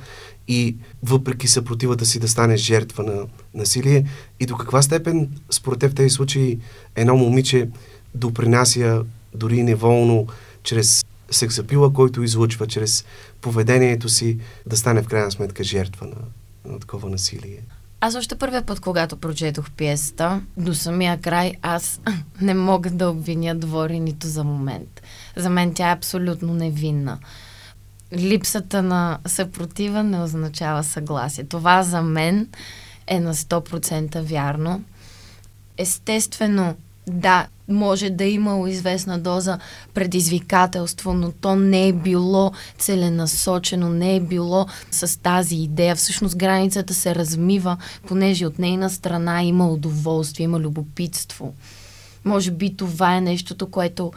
и 0.48 0.76
въпреки 1.02 1.48
съпротивата 1.48 2.06
си 2.06 2.18
да 2.18 2.28
станеш 2.28 2.60
жертва 2.60 3.04
на 3.04 3.26
насилие 3.54 4.04
и 4.40 4.46
до 4.46 4.56
каква 4.56 4.82
степен 4.82 5.30
според 5.50 5.80
теб 5.80 5.92
в 5.92 5.94
тези 5.94 6.10
случаи 6.10 6.58
едно 6.96 7.16
момиче 7.16 7.68
допринася 8.14 9.04
дори 9.34 9.62
неволно 9.62 10.26
чрез 10.62 11.04
сексапила, 11.30 11.92
който 11.92 12.22
излучва, 12.22 12.66
чрез 12.66 13.04
поведението 13.40 14.08
си 14.08 14.38
да 14.66 14.76
стане 14.76 15.02
в 15.02 15.06
крайна 15.06 15.30
сметка 15.30 15.64
жертва 15.64 16.06
на, 16.06 16.16
на 16.72 16.80
такова 16.80 17.10
насилие. 17.10 17.62
Аз 18.00 18.14
още 18.14 18.38
първия 18.38 18.62
път, 18.62 18.80
когато 18.80 19.16
прочетох 19.16 19.70
пиесата, 19.70 20.40
до 20.56 20.74
самия 20.74 21.20
край, 21.20 21.52
аз 21.62 22.00
не 22.40 22.54
мога 22.54 22.90
да 22.90 23.08
обвиня 23.08 23.54
Двори 23.54 24.00
нито 24.00 24.26
за 24.26 24.44
момент. 24.44 25.02
За 25.36 25.50
мен 25.50 25.74
тя 25.74 25.90
е 25.90 25.92
абсолютно 25.92 26.54
невинна. 26.54 27.18
Липсата 28.12 28.82
на 28.82 29.18
съпротива 29.26 30.02
не 30.02 30.22
означава 30.22 30.84
съгласие. 30.84 31.44
Това 31.44 31.82
за 31.82 32.02
мен 32.02 32.48
е 33.06 33.20
на 33.20 33.34
100% 33.34 34.20
вярно. 34.20 34.82
Естествено, 35.78 36.74
да, 37.06 37.46
може 37.68 38.10
да 38.10 38.24
е 38.24 38.30
имало 38.30 38.66
известна 38.66 39.18
доза 39.18 39.58
предизвикателство, 39.94 41.14
но 41.14 41.32
то 41.32 41.56
не 41.56 41.88
е 41.88 41.92
било 41.92 42.52
целенасочено, 42.78 43.88
не 43.88 44.16
е 44.16 44.20
било 44.20 44.66
с 44.90 45.20
тази 45.22 45.56
идея. 45.56 45.96
Всъщност 45.96 46.36
границата 46.36 46.94
се 46.94 47.14
размива, 47.14 47.76
понеже 48.08 48.46
от 48.46 48.58
нейна 48.58 48.90
страна 48.90 49.42
има 49.42 49.68
удоволствие, 49.68 50.44
има 50.44 50.60
любопитство. 50.60 51.54
Може 52.24 52.50
би 52.50 52.76
това 52.76 53.16
е 53.16 53.20
нещото, 53.20 53.70
което 53.70 54.12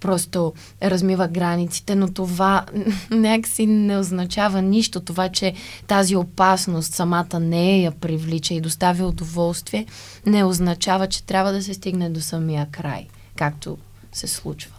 просто 0.00 0.52
размива 0.82 1.28
границите, 1.28 1.94
но 1.94 2.12
това 2.12 2.66
някакси 3.10 3.66
не 3.66 3.98
означава 3.98 4.62
нищо. 4.62 5.00
Това, 5.00 5.28
че 5.28 5.54
тази 5.86 6.16
опасност 6.16 6.94
самата 6.94 7.40
не 7.40 7.78
я 7.78 7.90
привлича 7.92 8.54
и 8.54 8.60
доставя 8.60 9.06
удоволствие, 9.06 9.86
не 10.26 10.44
означава, 10.44 11.06
че 11.06 11.24
трябва 11.24 11.52
да 11.52 11.62
се 11.62 11.74
стигне 11.74 12.10
до 12.10 12.20
самия 12.20 12.66
край, 12.70 13.06
както 13.36 13.78
се 14.12 14.26
случва. 14.26 14.74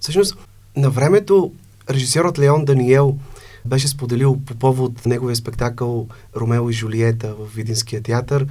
Всъщност, 0.00 0.36
на 0.76 0.90
времето 0.90 1.52
режисьорът 1.90 2.38
Леон 2.38 2.64
Даниел 2.64 3.16
беше 3.64 3.88
споделил 3.88 4.38
по 4.46 4.54
повод 4.54 5.06
неговия 5.06 5.36
спектакъл 5.36 6.08
Ромео 6.36 6.70
и 6.70 6.72
Жулиета 6.72 7.34
в 7.34 7.54
Видинския 7.54 8.02
театър, 8.02 8.46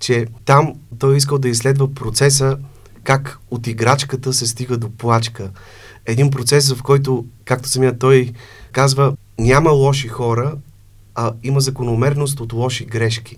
че 0.00 0.26
там 0.44 0.74
той 0.98 1.16
искал 1.16 1.38
да 1.38 1.48
изследва 1.48 1.94
процеса 1.94 2.58
как 3.04 3.38
от 3.50 3.66
играчката 3.66 4.32
се 4.32 4.46
стига 4.46 4.76
до 4.78 4.90
плачка. 4.90 5.50
Един 6.06 6.30
процес, 6.30 6.72
в 6.72 6.82
който, 6.82 7.26
както 7.44 7.68
самия 7.68 7.98
той 7.98 8.32
казва, 8.72 9.16
няма 9.38 9.70
лоши 9.70 10.08
хора, 10.08 10.56
а 11.14 11.32
има 11.42 11.60
закономерност 11.60 12.40
от 12.40 12.52
лоши 12.52 12.84
грешки. 12.84 13.36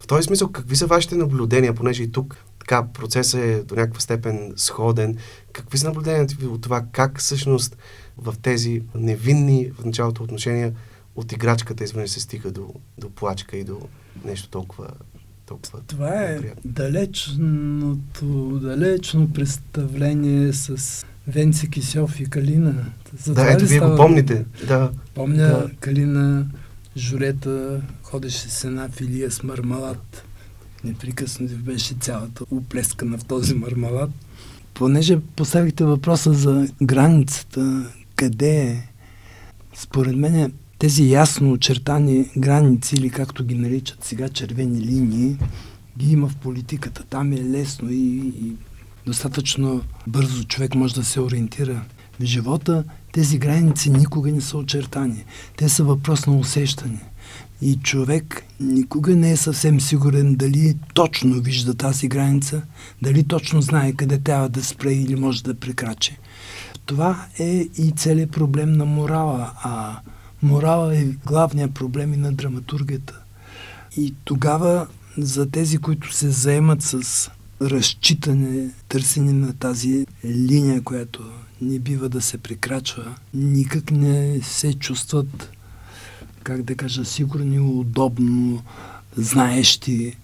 В 0.00 0.06
този 0.06 0.22
смисъл, 0.22 0.48
какви 0.48 0.76
са 0.76 0.86
вашите 0.86 1.16
наблюдения, 1.16 1.74
понеже 1.74 2.02
и 2.02 2.12
тук 2.12 2.36
така 2.58 2.86
процесът 2.92 3.40
е 3.40 3.62
до 3.62 3.74
някаква 3.74 4.00
степен 4.00 4.52
сходен. 4.56 5.16
Какви 5.52 5.78
са 5.78 5.86
наблюденията 5.86 6.34
ви 6.38 6.46
от 6.46 6.62
това, 6.62 6.84
как 6.92 7.18
всъщност 7.18 7.76
в 8.18 8.34
тези 8.42 8.82
невинни 8.94 9.70
в 9.78 9.84
началото 9.84 10.22
отношения 10.22 10.72
от 11.16 11.32
играчката 11.32 11.84
изведнъж 11.84 12.10
се 12.10 12.20
стига 12.20 12.50
до, 12.50 12.74
до 12.98 13.10
плачка 13.10 13.56
и 13.56 13.64
до 13.64 13.80
нещо 14.24 14.48
толкова 14.48 14.88
толкова. 15.50 15.80
Това 15.86 16.14
е 16.14 16.40
далечното, 16.64 18.26
далечно 18.62 19.32
представление 19.32 20.52
с 20.52 21.04
Венци 21.28 21.70
Кисьов 21.70 22.20
и 22.20 22.24
Калина. 22.24 22.74
За 23.18 23.34
да, 23.34 23.52
ето 23.52 23.66
вие 23.66 23.80
го 23.80 23.96
помните. 23.96 24.44
Да. 24.68 24.90
Помня 25.14 25.46
да. 25.46 25.70
Калина, 25.80 26.46
Журета, 26.96 27.80
ходеше 28.02 28.48
с 28.48 28.64
една 28.64 28.88
филия 28.88 29.30
с 29.30 29.42
мармалат. 29.42 30.24
Непрекъснато 30.84 31.56
беше 31.56 31.94
цялата 31.94 32.44
уплескана 32.50 33.18
в 33.18 33.24
този 33.24 33.54
мармалат. 33.54 34.10
Понеже 34.74 35.20
поставихте 35.36 35.84
въпроса 35.84 36.32
за 36.32 36.68
границата, 36.82 37.92
къде 38.16 38.60
е, 38.60 38.88
според 39.74 40.16
мен 40.16 40.52
тези 40.80 41.10
ясно 41.10 41.52
очертани 41.52 42.30
граници, 42.36 42.96
или 42.96 43.10
както 43.10 43.44
ги 43.44 43.54
наричат 43.54 44.04
сега 44.04 44.28
червени 44.28 44.80
линии, 44.80 45.36
ги 45.98 46.12
има 46.12 46.28
в 46.28 46.36
политиката. 46.36 47.04
Там 47.10 47.32
е 47.32 47.36
лесно 47.36 47.90
и, 47.90 48.16
и 48.18 48.52
достатъчно 49.06 49.82
бързо 50.06 50.44
човек 50.44 50.74
може 50.74 50.94
да 50.94 51.04
се 51.04 51.20
ориентира. 51.20 51.82
В 52.20 52.24
живота 52.24 52.84
тези 53.12 53.38
граници 53.38 53.90
никога 53.90 54.32
не 54.32 54.40
са 54.40 54.56
очертани. 54.56 55.24
Те 55.56 55.68
са 55.68 55.84
въпрос 55.84 56.26
на 56.26 56.36
усещане. 56.36 57.00
И 57.62 57.76
човек 57.76 58.44
никога 58.60 59.16
не 59.16 59.30
е 59.30 59.36
съвсем 59.36 59.80
сигурен 59.80 60.34
дали 60.34 60.74
точно 60.94 61.40
вижда 61.40 61.74
тази 61.74 62.08
граница, 62.08 62.62
дали 63.02 63.24
точно 63.24 63.62
знае 63.62 63.92
къде 63.92 64.18
трябва 64.18 64.48
да 64.48 64.64
спре 64.64 64.92
или 64.92 65.14
може 65.16 65.42
да 65.42 65.54
прекрачи. 65.54 66.18
Това 66.86 67.26
е 67.38 67.68
и 67.78 67.92
целият 67.96 68.30
проблем 68.30 68.72
на 68.72 68.84
морала. 68.84 69.52
А 69.62 70.00
Морала 70.42 70.96
е 70.96 71.04
главният 71.04 71.74
проблем 71.74 72.14
и 72.14 72.16
на 72.16 72.32
драматургията. 72.32 73.20
И 73.96 74.14
тогава 74.24 74.86
за 75.18 75.50
тези, 75.50 75.78
които 75.78 76.14
се 76.14 76.30
заемат 76.30 76.82
с 76.82 77.30
разчитане, 77.62 78.70
търсене 78.88 79.32
на 79.32 79.52
тази 79.52 80.06
линия, 80.24 80.82
която 80.82 81.22
не 81.60 81.78
бива 81.78 82.08
да 82.08 82.20
се 82.20 82.38
прекрачва, 82.38 83.14
никак 83.34 83.90
не 83.90 84.40
се 84.42 84.74
чувстват, 84.74 85.50
как 86.42 86.62
да 86.62 86.74
кажа, 86.74 87.04
сигурни, 87.04 87.60
удобно, 87.60 88.62
знаещи 89.16 90.16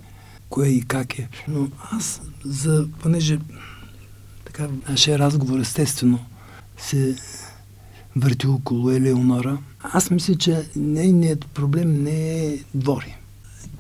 кое 0.48 0.68
и 0.68 0.82
как 0.82 1.18
е. 1.18 1.28
Но 1.48 1.68
аз, 1.90 2.20
за, 2.44 2.88
понеже 3.02 3.38
така, 4.44 4.68
нашия 4.88 5.18
разговор 5.18 5.58
естествено 5.58 6.18
се 6.78 7.16
върти 8.16 8.46
около 8.46 8.90
Елеонора, 8.90 9.58
аз 9.82 10.10
мисля, 10.10 10.34
че 10.34 10.68
нейният 10.76 11.46
проблем 11.46 12.02
не 12.02 12.46
е 12.46 12.58
двори. 12.74 13.16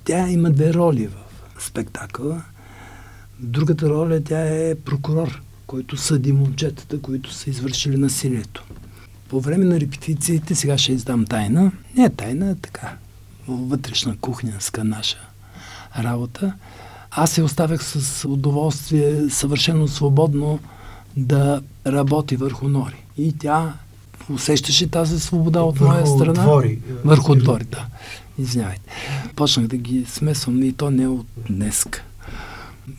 Тя 0.04 0.28
има 0.28 0.50
две 0.50 0.74
роли 0.74 1.06
в 1.06 1.64
спектакъла. 1.64 2.42
Другата 3.40 3.88
роля 3.88 4.20
тя 4.24 4.40
е 4.40 4.74
прокурор, 4.74 5.42
който 5.66 5.96
съди 5.96 6.32
момчетата, 6.32 7.00
които 7.00 7.32
са 7.32 7.50
извършили 7.50 7.96
насилието. 7.96 8.64
По 9.28 9.40
време 9.40 9.64
на 9.64 9.80
репетициите, 9.80 10.54
сега 10.54 10.78
ще 10.78 10.92
издам 10.92 11.24
тайна, 11.24 11.72
не 11.96 12.04
е 12.04 12.10
тайна, 12.10 12.56
така, 12.56 12.96
вътрешна 13.48 14.16
кухненска 14.16 14.84
наша 14.84 15.18
работа, 15.98 16.54
аз 17.10 17.30
се 17.30 17.42
оставях 17.42 17.84
с 17.84 18.24
удоволствие 18.28 19.30
съвършено 19.30 19.88
свободно 19.88 20.58
да 21.16 21.62
работи 21.86 22.36
върху 22.36 22.68
Нори. 22.68 23.04
И 23.18 23.38
тя 23.38 23.74
усещаше 24.30 24.86
тази 24.86 25.20
свобода 25.20 25.60
от 25.60 25.78
Върху 25.78 25.92
моя 25.92 26.06
страна. 26.06 26.40
Отвори. 26.40 26.78
Върху 27.04 27.32
отвори, 27.32 27.64
да. 27.64 27.86
Извинявайте. 28.38 28.90
Почнах 29.36 29.66
да 29.66 29.76
ги 29.76 30.04
смесвам 30.08 30.62
и 30.62 30.72
то 30.72 30.90
не 30.90 31.08
от 31.08 31.26
днеска. 31.50 32.02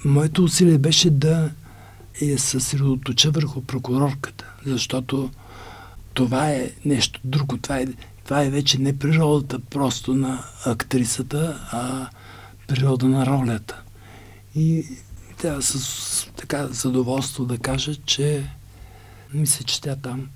Моето 0.06 0.44
усилие 0.44 0.78
беше 0.78 1.10
да 1.10 1.50
я 2.22 2.40
съсредоточа 2.40 3.32
върху 3.32 3.62
прокурорката, 3.62 4.46
защото 4.66 5.30
това 6.14 6.50
е 6.50 6.72
нещо 6.86 7.20
друго. 7.24 7.58
Това 7.58 7.80
е, 7.80 7.88
това 8.24 8.44
е 8.44 8.50
вече 8.50 8.78
не 8.78 9.00
природата 9.00 9.60
просто 9.60 10.16
на 10.16 10.44
актрисата, 10.66 11.68
а 11.72 12.10
природа 12.68 13.06
на 13.06 13.26
ролята. 13.26 13.82
И 14.56 14.86
трябва 15.38 15.62
с 15.62 16.28
така 16.36 16.68
задоволство 16.68 17.46
да 17.46 17.58
кажа, 17.58 17.96
че 17.96 18.50
мисля, 19.34 19.64
че 19.66 19.82
тя 19.82 19.96
там 19.96 20.28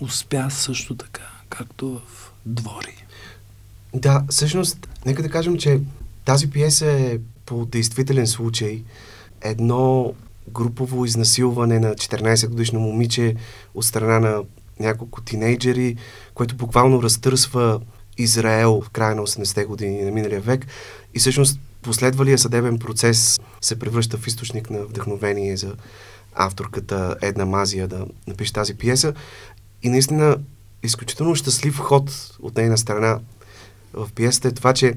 успя 0.00 0.50
също 0.50 0.96
така, 0.96 1.30
както 1.48 2.00
в 2.06 2.32
двори. 2.46 3.04
Да, 3.94 4.24
всъщност, 4.30 4.88
нека 5.06 5.22
да 5.22 5.30
кажем, 5.30 5.58
че 5.58 5.80
тази 6.24 6.50
пиеса 6.50 6.86
е 6.90 7.18
по 7.46 7.66
действителен 7.66 8.26
случай. 8.26 8.82
Едно 9.40 10.14
групово 10.50 11.04
изнасилване 11.04 11.78
на 11.78 11.94
14 11.94 12.48
годишно 12.48 12.80
момиче 12.80 13.34
от 13.74 13.84
страна 13.84 14.18
на 14.18 14.42
няколко 14.80 15.20
тинейджери, 15.20 15.96
което 16.34 16.56
буквално 16.56 17.02
разтърсва 17.02 17.80
Израел 18.18 18.82
в 18.84 18.90
края 18.90 19.14
на 19.14 19.22
80-те 19.22 19.64
години 19.64 20.02
на 20.02 20.10
миналия 20.10 20.40
век 20.40 20.66
и 21.14 21.18
всъщност 21.18 21.60
последвалия 21.82 22.38
съдебен 22.38 22.78
процес 22.78 23.40
се 23.60 23.78
превръща 23.78 24.18
в 24.18 24.26
източник 24.26 24.70
на 24.70 24.78
вдъхновение 24.78 25.56
за 25.56 25.74
авторката 26.34 27.16
Една 27.22 27.44
Мазия 27.44 27.88
да 27.88 28.06
напише 28.26 28.52
тази 28.52 28.74
пиеса. 28.74 29.14
И 29.84 29.88
наистина 29.88 30.38
изключително 30.82 31.34
щастлив 31.34 31.78
ход 31.78 32.36
от 32.42 32.56
нейна 32.56 32.78
страна 32.78 33.20
в 33.92 34.08
пиесата 34.14 34.48
е 34.48 34.52
това, 34.52 34.74
че 34.74 34.94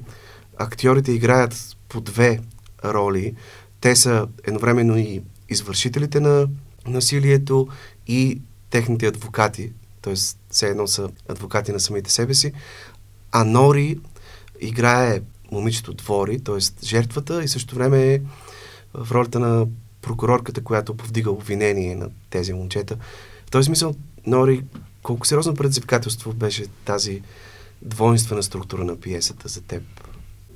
актьорите 0.58 1.12
играят 1.12 1.78
по 1.90 2.02
две 2.02 2.40
роли. 2.86 3.36
Те 3.82 3.96
са 3.96 4.28
едновременно 4.44 4.98
и 4.98 5.22
извършителите 5.50 6.20
на 6.20 6.48
насилието 6.88 7.68
и 8.08 8.42
техните 8.70 9.08
адвокати, 9.08 9.72
т.е. 10.02 10.14
все 10.50 10.68
едно 10.68 10.88
са 10.88 11.10
адвокати 11.30 11.72
на 11.72 11.80
самите 11.80 12.12
себе 12.12 12.34
си, 12.34 12.54
а 13.32 13.44
Нори 13.44 14.00
играе 14.60 15.22
момичето 15.52 15.94
Двори, 15.94 16.40
т.е. 16.40 16.86
жертвата 16.86 17.44
и 17.44 17.48
също 17.48 17.76
време 17.76 18.14
е 18.14 18.22
в 18.94 19.12
ролята 19.12 19.40
на 19.40 19.68
прокурорката, 20.02 20.64
която 20.64 20.98
повдига 20.98 21.32
обвинение 21.32 21.96
на 21.96 22.10
тези 22.30 22.54
момчета. 22.54 22.98
В 23.48 23.52
този 23.52 23.66
смисъл 23.66 23.96
Нори, 24.28 24.64
колко 25.04 25.28
сериозно 25.28 25.56
предизвикателство 25.56 26.34
беше 26.34 26.66
тази 26.86 27.22
двойствена 27.82 28.44
структура 28.44 28.84
на 28.84 28.96
пиесата 28.96 29.48
за 29.48 29.62
теб? 29.62 29.84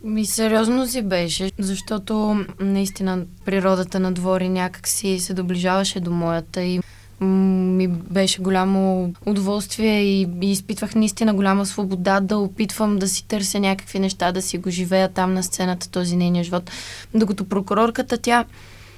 Ми 0.03 0.25
сериозно 0.25 0.87
си 0.87 1.01
беше, 1.01 1.51
защото 1.59 2.45
наистина 2.59 3.25
природата 3.45 3.99
на 3.99 4.11
двори 4.11 4.49
някак 4.49 4.87
си 4.87 5.19
се 5.19 5.33
доближаваше 5.33 5.99
до 5.99 6.11
моята 6.11 6.63
и 6.63 6.79
ми 7.25 7.87
беше 7.87 8.41
голямо 8.41 9.13
удоволствие 9.25 10.03
и, 10.03 10.27
и 10.41 10.51
изпитвах 10.51 10.95
наистина 10.95 11.33
голяма 11.33 11.65
свобода 11.65 12.19
да 12.19 12.37
опитвам 12.37 12.99
да 12.99 13.07
си 13.07 13.27
търся 13.27 13.59
някакви 13.59 13.99
неща, 13.99 14.31
да 14.31 14.41
си 14.41 14.57
го 14.57 14.69
живея 14.69 15.09
там 15.09 15.33
на 15.33 15.43
сцената, 15.43 15.89
този 15.89 16.15
нейния 16.15 16.43
живот. 16.43 16.71
Докато 17.13 17.45
прокурорката 17.45 18.17
тя 18.17 18.45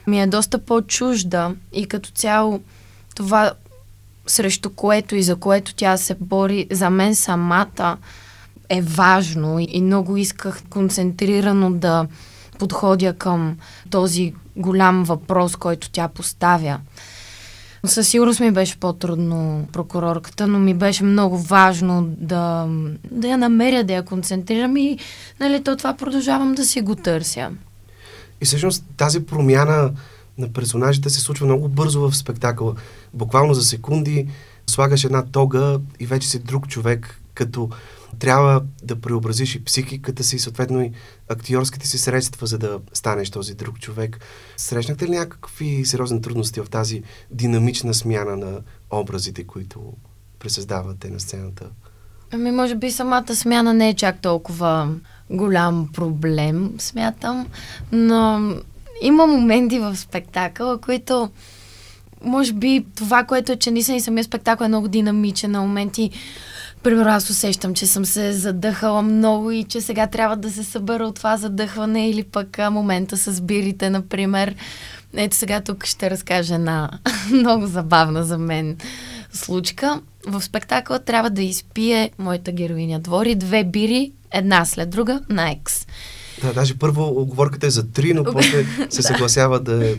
ми 0.08 0.22
е 0.22 0.28
доста 0.28 0.60
по-чужда 0.60 1.56
и 1.74 1.86
като 1.86 2.12
цяло 2.12 2.62
това 3.16 3.54
срещу 4.28 4.70
което 4.70 5.16
и 5.16 5.24
за 5.24 5.36
което 5.36 5.76
тя 5.76 5.98
се 5.98 6.16
бори, 6.20 6.68
за 6.72 6.90
мен 6.90 7.16
самата 7.16 7.98
е 8.70 8.82
важно 8.82 9.60
и 9.60 9.82
много 9.82 10.18
исках 10.18 10.62
концентрирано 10.70 11.72
да 11.72 12.08
подходя 12.60 13.14
към 13.14 13.58
този 13.90 14.34
голям 14.56 15.04
въпрос, 15.04 15.56
който 15.56 15.90
тя 15.90 16.08
поставя. 16.08 16.80
Със 17.86 18.08
сигурност 18.08 18.40
ми 18.40 18.52
беше 18.52 18.80
по-трудно 18.80 19.68
прокурорката, 19.72 20.48
но 20.48 20.60
ми 20.60 20.74
беше 20.74 21.04
много 21.04 21.38
важно 21.38 22.06
да, 22.18 22.68
да 23.12 23.28
я 23.28 23.38
намеря, 23.38 23.84
да 23.84 23.94
я 23.94 24.04
концентрирам 24.04 24.78
и 24.78 25.00
нали, 25.40 25.64
то 25.64 25.76
това 25.76 25.94
продължавам 25.94 26.56
да 26.56 26.66
си 26.66 26.82
го 26.82 26.96
търся. 26.96 27.52
И 28.42 28.46
всъщност 28.46 28.86
тази 28.98 29.26
промяна 29.26 29.92
на 30.38 30.54
персонажите 30.54 31.10
се 31.10 31.20
случва 31.20 31.46
много 31.46 31.70
бързо 31.70 32.02
в 32.02 32.16
спектакъла. 32.16 32.76
Буквално 33.14 33.54
за 33.54 33.64
секунди 33.64 34.28
слагаш 34.68 35.04
една 35.04 35.26
тога 35.26 35.80
и 36.00 36.06
вече 36.06 36.30
си 36.30 36.40
друг 36.40 36.68
човек, 36.68 37.20
като 37.34 37.70
трябва 38.20 38.64
да 38.84 39.02
преобразиш 39.02 39.56
и 39.56 39.64
психиката 39.64 40.24
си, 40.24 40.40
съответно 40.40 40.82
и 40.82 40.92
актьорските 41.30 41.88
си 41.88 41.98
средства, 41.98 42.48
за 42.48 42.58
да 42.58 42.80
станеш 42.94 43.30
този 43.30 43.54
друг 43.54 43.80
човек. 43.80 44.20
Срещнахте 44.58 45.06
ли 45.06 45.10
някакви 45.10 45.86
сериозни 45.86 46.22
трудности 46.22 46.62
в 46.62 46.70
тази 46.70 47.04
динамична 47.32 47.94
смяна 47.94 48.38
на 48.38 48.60
образите, 48.92 49.44
които 49.44 49.80
пресъздавате 50.40 51.10
на 51.10 51.20
сцената? 51.20 51.66
Ами, 52.32 52.52
може 52.52 52.76
би 52.76 52.92
самата 52.92 53.36
смяна 53.36 53.74
не 53.74 53.90
е 53.90 53.94
чак 53.94 54.22
толкова 54.22 54.96
голям 55.30 55.90
проблем, 55.94 56.72
смятам, 56.80 57.48
но 57.92 58.54
има 59.04 59.28
моменти 59.28 59.80
в 59.80 59.96
спектакъла, 59.96 60.82
които 60.82 61.30
може 62.24 62.54
би 62.54 62.86
това, 62.96 63.24
което 63.24 63.52
е, 63.52 63.56
че 63.56 63.72
наистина 63.72 63.98
и 63.98 64.02
самия 64.02 64.24
спектакъл 64.24 64.66
е 64.66 64.68
много 64.68 64.88
динамичен 64.88 65.52
на 65.52 65.62
моменти. 65.62 66.10
Примерно 66.84 67.12
аз 67.12 67.30
усещам, 67.30 67.74
че 67.74 67.88
съм 67.88 68.06
се 68.06 68.34
задъхала 68.34 69.02
много 69.02 69.52
и 69.52 69.64
че 69.64 69.82
сега 69.82 70.08
трябва 70.08 70.38
да 70.38 70.52
се 70.52 70.64
събера 70.64 71.08
от 71.08 71.16
това 71.16 71.38
задъхване 71.38 72.10
или 72.10 72.24
пък 72.24 72.58
момента 72.72 73.18
с 73.18 73.42
бирите, 73.42 73.90
например. 73.90 74.56
Ето 75.16 75.36
сега 75.36 75.62
тук 75.62 75.86
ще 75.86 76.10
разкажа 76.10 76.56
една 76.56 76.90
много 77.32 77.68
забавна 77.68 78.24
за 78.24 78.38
мен 78.38 78.78
случка. 79.34 80.02
В 80.28 80.42
спектакъла 80.42 81.00
трябва 81.00 81.30
да 81.30 81.42
изпие 81.42 82.12
моята 82.18 82.52
героиня 82.52 83.00
Двори 83.00 83.36
две 83.36 83.64
бири, 83.64 84.12
една 84.32 84.66
след 84.66 84.90
друга, 84.90 85.22
на 85.30 85.52
екс. 85.52 85.86
Да, 86.42 86.54
даже 86.54 86.78
първо 86.78 87.22
оговорката 87.22 87.68
е 87.68 87.70
за 87.70 87.92
три, 87.92 88.14
но 88.14 88.24
после 88.34 88.66
се 88.90 89.02
съгласява 89.02 89.60
да 89.60 89.90
е 89.90 89.96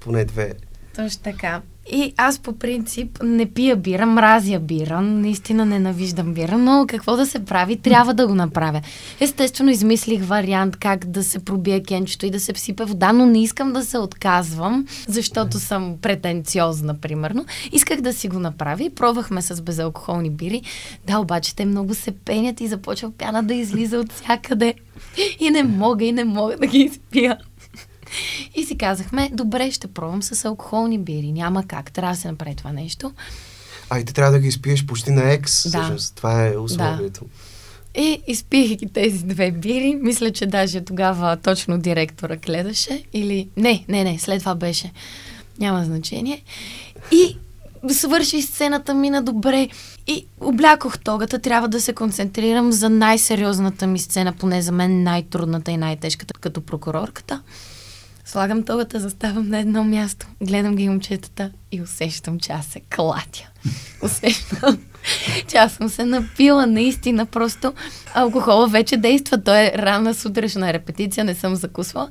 поне 0.00 0.24
две. 0.24 0.52
Точно 0.96 1.22
така. 1.22 1.62
И 1.92 2.14
аз 2.16 2.38
по 2.38 2.52
принцип 2.52 3.18
не 3.22 3.46
пия 3.46 3.76
бира, 3.76 4.06
мразя 4.06 4.58
бира, 4.58 5.00
наистина 5.00 5.66
ненавиждам 5.66 6.34
бира, 6.34 6.58
но 6.58 6.84
какво 6.88 7.16
да 7.16 7.26
се 7.26 7.44
прави, 7.44 7.76
трябва 7.76 8.14
да 8.14 8.26
го 8.26 8.34
направя. 8.34 8.80
Естествено, 9.20 9.70
измислих 9.70 10.24
вариант 10.24 10.76
как 10.76 11.06
да 11.06 11.24
се 11.24 11.38
пробие 11.38 11.82
кенчето 11.82 12.26
и 12.26 12.30
да 12.30 12.40
се 12.40 12.52
всипе 12.52 12.84
вода, 12.84 13.12
но 13.12 13.26
не 13.26 13.42
искам 13.42 13.72
да 13.72 13.84
се 13.84 13.98
отказвам, 13.98 14.86
защото 15.08 15.58
съм 15.58 15.96
претенциозна, 16.02 16.94
примерно. 16.94 17.44
Исках 17.72 18.00
да 18.00 18.12
си 18.12 18.28
го 18.28 18.38
направя 18.38 18.84
и 18.84 18.90
пробвахме 18.90 19.42
с 19.42 19.62
безалкохолни 19.62 20.30
бири. 20.30 20.62
Да, 21.06 21.18
обаче 21.18 21.56
те 21.56 21.64
много 21.64 21.94
се 21.94 22.10
пенят 22.10 22.60
и 22.60 22.68
започва 22.68 23.10
пяна 23.10 23.42
да 23.42 23.54
излиза 23.54 23.98
от 23.98 24.12
всякъде. 24.12 24.74
И 25.40 25.50
не 25.50 25.62
мога, 25.62 26.04
и 26.04 26.12
не 26.12 26.24
мога 26.24 26.56
да 26.56 26.66
ги 26.66 26.78
изпия. 26.78 27.38
И 28.54 28.64
си 28.64 28.78
казахме, 28.78 29.30
добре, 29.32 29.70
ще 29.70 29.86
пробвам 29.86 30.22
с 30.22 30.44
алкохолни 30.44 30.98
бири. 30.98 31.32
Няма 31.32 31.66
как, 31.66 31.92
трябва 31.92 32.14
да 32.14 32.20
се 32.20 32.30
направи 32.30 32.54
това 32.54 32.72
нещо. 32.72 33.12
А 33.90 33.98
и 33.98 34.04
ти 34.04 34.14
трябва 34.14 34.32
да 34.32 34.38
ги 34.38 34.48
изпиеш 34.48 34.86
почти 34.86 35.10
на 35.10 35.32
екс, 35.32 35.70
да. 35.70 35.78
всъщност. 35.78 36.14
Това 36.14 36.46
е 36.46 36.56
условието. 36.56 37.24
Да. 37.24 37.30
И 38.02 38.22
изпих 38.26 38.76
ги 38.76 38.86
тези 38.92 39.24
две 39.24 39.50
бири. 39.50 39.98
Мисля, 40.02 40.30
че 40.30 40.46
даже 40.46 40.80
тогава 40.80 41.36
точно 41.36 41.78
директора 41.78 42.36
гледаше. 42.36 43.04
Или... 43.12 43.48
Не, 43.56 43.84
не, 43.88 44.04
не, 44.04 44.18
след 44.18 44.38
това 44.38 44.54
беше. 44.54 44.92
Няма 45.58 45.84
значение. 45.84 46.42
И 47.12 47.36
свърши 47.88 48.42
сцената 48.42 48.94
мина 48.94 49.22
добре 49.22 49.68
и 50.06 50.26
облякох 50.40 50.98
тогата. 50.98 51.38
Трябва 51.38 51.68
да 51.68 51.80
се 51.80 51.92
концентрирам 51.92 52.72
за 52.72 52.90
най-сериозната 52.90 53.86
ми 53.86 53.98
сцена, 53.98 54.32
поне 54.32 54.62
за 54.62 54.72
мен 54.72 55.02
най-трудната 55.02 55.70
и 55.70 55.76
най-тежката, 55.76 56.34
като 56.40 56.60
прокурорката. 56.60 57.42
Слагам 58.28 58.62
тогата, 58.62 59.00
заставам 59.00 59.48
на 59.48 59.58
едно 59.58 59.84
място, 59.84 60.26
гледам 60.42 60.76
ги 60.76 60.88
момчетата 60.88 61.50
и 61.72 61.82
усещам, 61.82 62.40
че 62.40 62.52
аз 62.52 62.66
се 62.66 62.80
клатя. 62.80 63.50
Усещам, 64.02 64.78
че 65.48 65.56
аз 65.56 65.72
съм 65.72 65.88
се 65.88 66.04
напила 66.04 66.66
наистина, 66.66 67.26
просто 67.26 67.72
алкохола 68.14 68.68
вече 68.68 68.96
действа. 68.96 69.42
Той 69.42 69.58
е 69.58 69.72
рана 69.78 70.14
сутрешна 70.14 70.72
репетиция, 70.72 71.24
не 71.24 71.34
съм 71.34 71.54
закусвала. 71.54 72.08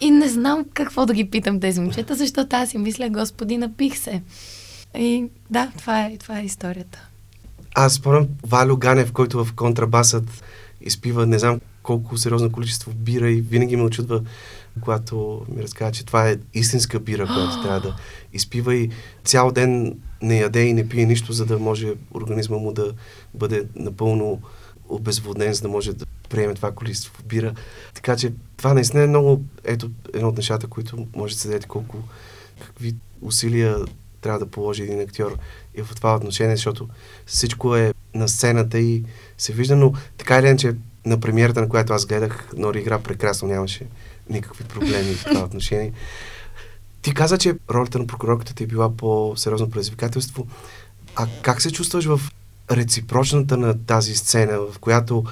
И 0.00 0.10
не 0.10 0.28
знам 0.28 0.64
какво 0.74 1.06
да 1.06 1.14
ги 1.14 1.30
питам 1.30 1.60
тези 1.60 1.80
момчета, 1.80 2.14
защото 2.14 2.56
аз 2.56 2.70
си 2.70 2.78
мисля, 2.78 3.08
господи, 3.10 3.56
напих 3.56 3.98
се. 3.98 4.22
И 4.98 5.24
да, 5.50 5.70
това 5.78 6.04
е, 6.04 6.16
това 6.16 6.40
е 6.40 6.44
историята. 6.44 7.08
Аз 7.74 7.94
спомням 7.94 8.28
Валю 8.46 8.76
Ганев, 8.76 9.12
който 9.12 9.44
в 9.44 9.52
контрабасът 9.52 10.42
изпива 10.80 11.26
не 11.26 11.38
знам 11.38 11.60
колко 11.82 12.16
сериозно 12.16 12.52
количество 12.52 12.92
бира 12.94 13.30
и 13.30 13.40
винаги 13.40 13.76
ме 13.76 13.82
очудва 13.82 14.20
когато 14.82 15.46
ми 15.48 15.62
разказа, 15.62 15.92
че 15.92 16.06
това 16.06 16.28
е 16.28 16.36
истинска 16.54 17.00
бира, 17.00 17.26
която 17.26 17.62
трябва 17.62 17.80
да 17.80 17.96
изпива 18.32 18.74
и 18.74 18.90
цял 19.24 19.50
ден 19.50 19.98
не 20.22 20.38
яде 20.38 20.62
и 20.62 20.72
не 20.72 20.88
пие 20.88 21.06
нищо, 21.06 21.32
за 21.32 21.46
да 21.46 21.58
може 21.58 21.94
организма 22.14 22.58
му 22.58 22.72
да 22.72 22.92
бъде 23.34 23.64
напълно 23.76 24.40
обезводнен, 24.88 25.54
за 25.54 25.62
да 25.62 25.68
може 25.68 25.92
да 25.92 26.06
приеме 26.28 26.54
това 26.54 26.72
количество 26.72 27.22
бира. 27.24 27.54
Така 27.94 28.16
че 28.16 28.32
това 28.56 28.74
наистина 28.74 29.02
е 29.02 29.06
много, 29.06 29.42
ето 29.64 29.90
едно 30.14 30.28
от 30.28 30.36
нещата, 30.36 30.66
които 30.66 31.06
може 31.16 31.34
да 31.34 31.40
се 31.40 31.48
даде 31.48 31.66
колко, 31.66 31.96
какви 32.66 32.94
усилия 33.22 33.76
трябва 34.20 34.38
да 34.38 34.46
положи 34.46 34.82
един 34.82 35.00
актьор 35.00 35.38
и 35.74 35.82
в 35.82 35.94
това 35.94 36.16
отношение, 36.16 36.56
защото 36.56 36.88
всичко 37.26 37.76
е 37.76 37.94
на 38.14 38.28
сцената 38.28 38.78
и 38.78 39.04
се 39.38 39.52
вижда, 39.52 39.76
но 39.76 39.92
така 40.18 40.38
или 40.38 40.46
иначе 40.46 40.74
на 41.06 41.20
премиерата, 41.20 41.60
на 41.60 41.68
която 41.68 41.92
аз 41.92 42.06
гледах, 42.06 42.48
Нори 42.56 42.78
игра 42.78 42.98
прекрасно, 42.98 43.48
нямаше 43.48 43.86
никакви 44.28 44.64
проблеми 44.64 45.14
в 45.14 45.24
това 45.24 45.44
отношение. 45.44 45.92
Ти 47.02 47.14
каза, 47.14 47.38
че 47.38 47.54
ролята 47.70 47.98
на 47.98 48.06
прокурорката 48.06 48.54
ти 48.54 48.64
е 48.64 48.66
била 48.66 48.96
по-сериозно 48.96 49.70
предизвикателство. 49.70 50.46
А 51.16 51.26
как 51.42 51.62
се 51.62 51.72
чувстваш 51.72 52.04
в 52.04 52.20
реципрочната 52.70 53.56
на 53.56 53.84
тази 53.84 54.14
сцена, 54.14 54.58
в 54.58 54.78
която 54.78 55.24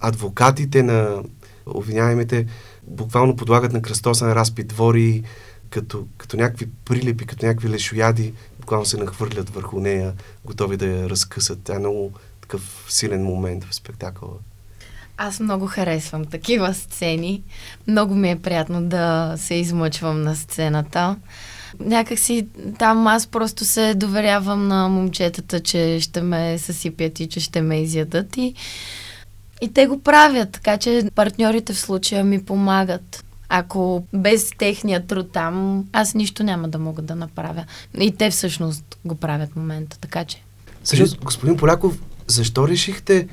адвокатите 0.00 0.82
на 0.82 1.22
обвиняемите 1.66 2.46
буквално 2.82 3.36
подлагат 3.36 3.72
на 3.72 3.82
кръстосен 3.82 4.32
разпит 4.32 4.68
двори, 4.68 5.22
като, 5.70 6.06
като 6.18 6.36
някакви 6.36 6.68
прилипи, 6.84 7.26
като 7.26 7.46
някакви 7.46 7.68
лешояди, 7.68 8.34
буквално 8.60 8.86
се 8.86 8.96
нахвърлят 8.96 9.50
върху 9.50 9.80
нея, 9.80 10.14
готови 10.44 10.76
да 10.76 10.86
я 10.86 11.10
разкъсат. 11.10 11.62
Това 11.62 11.76
е 11.76 11.78
много 11.78 12.12
такъв 12.40 12.86
силен 12.88 13.24
момент 13.24 13.64
в 13.64 13.74
спектакъла. 13.74 14.32
Аз 15.22 15.40
много 15.40 15.66
харесвам 15.66 16.24
такива 16.24 16.74
сцени. 16.74 17.42
Много 17.86 18.14
ми 18.14 18.30
е 18.30 18.38
приятно 18.38 18.82
да 18.82 19.34
се 19.36 19.54
измъчвам 19.54 20.22
на 20.22 20.36
сцената. 20.36 21.16
Някак 21.80 22.18
си 22.18 22.46
там 22.78 23.06
аз 23.06 23.26
просто 23.26 23.64
се 23.64 23.94
доверявам 23.94 24.68
на 24.68 24.88
момчетата, 24.88 25.60
че 25.60 26.00
ще 26.00 26.22
ме 26.22 26.58
съсипят 26.58 27.20
и 27.20 27.28
че 27.28 27.40
ще 27.40 27.62
ме 27.62 27.82
изядат 27.82 28.36
и, 28.36 28.54
и 29.62 29.72
те 29.72 29.86
го 29.86 30.00
правят, 30.02 30.50
така 30.50 30.76
че 30.76 31.10
партньорите 31.14 31.72
в 31.72 31.80
случая 31.80 32.24
ми 32.24 32.44
помагат. 32.44 33.24
Ако 33.48 34.04
без 34.12 34.50
техния 34.58 35.06
труд 35.06 35.32
там, 35.32 35.84
аз 35.92 36.14
нищо 36.14 36.42
няма 36.42 36.68
да 36.68 36.78
мога 36.78 37.02
да 37.02 37.14
направя. 37.14 37.64
И 38.00 38.16
те 38.16 38.30
всъщност 38.30 38.98
го 39.04 39.14
правят 39.14 39.50
в 39.52 39.56
момента, 39.56 39.98
така 39.98 40.24
че. 40.24 40.42
Също, 40.84 41.20
господин 41.24 41.56
Поляков, 41.56 41.98
защо 42.26 42.68
решихте 42.68 43.28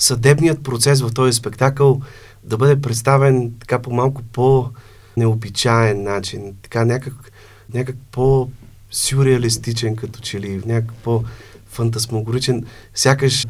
съдебният 0.00 0.62
процес 0.62 1.00
в 1.00 1.14
този 1.14 1.32
спектакъл 1.32 2.00
да 2.44 2.56
бъде 2.56 2.80
представен 2.80 3.52
така 3.60 3.78
по 3.78 3.92
малко 3.92 4.22
по-необичаен 4.22 6.02
начин, 6.02 6.54
така 6.62 6.84
някак, 6.84 7.32
някак 7.74 7.96
по-сюрреалистичен 8.12 9.96
като 9.96 10.20
че 10.20 10.40
ли, 10.40 10.62
някак 10.66 10.94
по-фантасмогоричен, 10.94 12.64
сякаш 12.94 13.46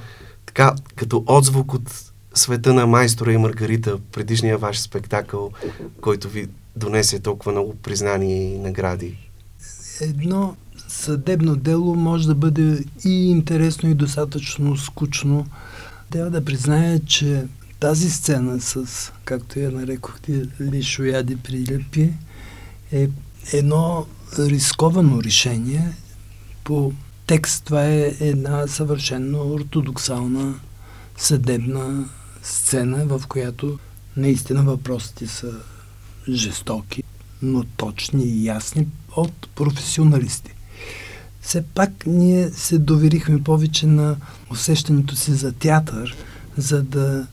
така 0.47 0.75
като 0.97 1.25
отзвук 1.27 1.75
от 1.75 2.13
света 2.35 2.75
на 2.75 2.87
майстора 2.87 3.33
и 3.33 3.37
Маргарита, 3.37 3.99
предишния 4.13 4.59
ваш 4.59 4.81
спектакъл, 4.81 5.51
който 6.01 6.29
ви 6.29 6.49
донесе 6.77 7.19
толкова 7.19 7.53
много 7.53 7.75
признания 7.75 8.55
и 8.55 8.59
награди. 8.59 9.31
Едно 10.01 10.57
съдебно 10.89 11.57
дело 11.57 11.95
може 11.95 12.27
да 12.27 12.35
бъде 12.35 12.85
и 13.05 13.31
интересно, 13.31 13.91
и 13.91 13.95
достатъчно 13.95 14.77
скучно. 14.77 15.47
Трябва 16.11 16.31
да 16.31 16.45
призная, 16.45 17.05
че 17.05 17.47
тази 17.81 18.11
сцена 18.11 18.61
с, 18.61 18.87
както 19.25 19.59
я 19.59 19.71
нарекохте, 19.71 20.49
лишояди 20.61 21.37
прилепи, 21.37 22.13
е 22.93 23.09
едно 23.53 24.07
рисковано 24.39 25.23
решение. 25.23 25.93
По 26.65 26.93
текст 27.27 27.65
това 27.65 27.85
е 27.85 28.15
една 28.21 28.67
съвършенно 28.67 29.53
ортодоксална 29.53 30.55
съдебна 31.17 32.09
сцена, 32.43 33.07
в 33.07 33.27
която 33.29 33.79
наистина 34.17 34.63
въпросите 34.63 35.27
са 35.27 35.53
жестоки, 36.29 37.03
но 37.43 37.65
точни 37.65 38.25
и 38.25 38.45
ясни 38.45 38.87
от 39.17 39.49
професионалисти. 39.55 40.55
Все 41.51 41.63
пак 41.63 42.07
ние 42.07 42.51
се 42.51 42.79
доверихме 42.79 43.43
повече 43.43 43.87
на 43.87 44.17
усещането 44.51 45.17
си 45.17 45.33
за 45.33 45.53
театър, 45.53 46.17
за 46.57 46.83
да 46.83 47.27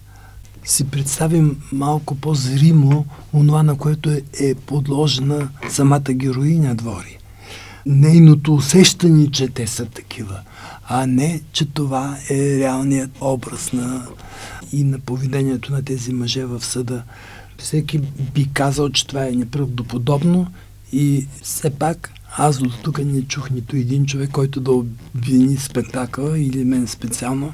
си 0.65 0.83
представим 0.83 1.61
малко 1.71 2.15
по-зримо 2.15 3.05
онова, 3.33 3.63
на 3.63 3.77
което 3.77 4.09
е, 4.09 4.21
е 4.39 4.55
подложена 4.55 5.49
самата 5.69 6.13
героиня 6.13 6.75
Двори. 6.75 7.17
Нейното 7.85 8.53
усещане, 8.53 9.31
че 9.31 9.47
те 9.47 9.67
са 9.67 9.85
такива, 9.85 10.39
а 10.87 11.07
не, 11.07 11.41
че 11.51 11.65
това 11.65 12.17
е 12.29 12.57
реалният 12.57 13.11
образ 13.21 13.73
на 13.73 14.07
и 14.73 14.83
на 14.83 14.99
поведението 14.99 15.71
на 15.71 15.83
тези 15.83 16.13
мъже 16.13 16.45
в 16.45 16.65
съда. 16.65 17.03
Всеки 17.57 17.99
би 18.33 18.49
казал, 18.53 18.89
че 18.89 19.07
това 19.07 19.27
е 19.27 19.31
неправдоподобно 19.31 20.47
и 20.91 21.27
все 21.41 21.69
пак 21.69 22.11
аз 22.35 22.57
до 22.57 22.69
тук 22.83 22.99
не 22.99 23.21
чух 23.21 23.49
нито 23.49 23.75
един 23.75 24.05
човек, 24.05 24.31
който 24.31 24.59
да 24.59 24.71
обвини 24.71 25.57
спектакъла 25.57 26.39
или 26.39 26.63
мен 26.63 26.87
специално, 26.87 27.53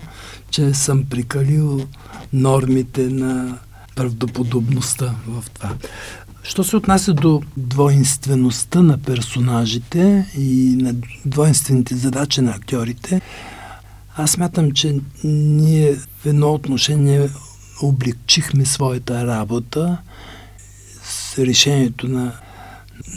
че 0.49 0.73
съм 0.73 1.05
прикалил 1.05 1.87
нормите 2.33 3.09
на 3.09 3.57
правдоподобността 3.95 5.15
в 5.27 5.43
това. 5.53 5.75
Що 6.43 6.63
се 6.63 6.75
отнася 6.75 7.13
до 7.13 7.41
двойнствеността 7.57 8.81
на 8.81 8.97
персонажите 8.97 10.25
и 10.37 10.77
на 10.81 10.95
двойнствените 11.25 11.95
задачи 11.95 12.41
на 12.41 12.51
актьорите, 12.51 13.21
аз 14.17 14.31
смятам, 14.31 14.71
че 14.71 14.99
ние 15.23 15.95
в 15.95 16.25
едно 16.25 16.53
отношение 16.53 17.29
облегчихме 17.81 18.65
своята 18.65 19.27
работа 19.27 19.97
с 21.03 21.37
решението 21.37 22.07
на, 22.07 22.33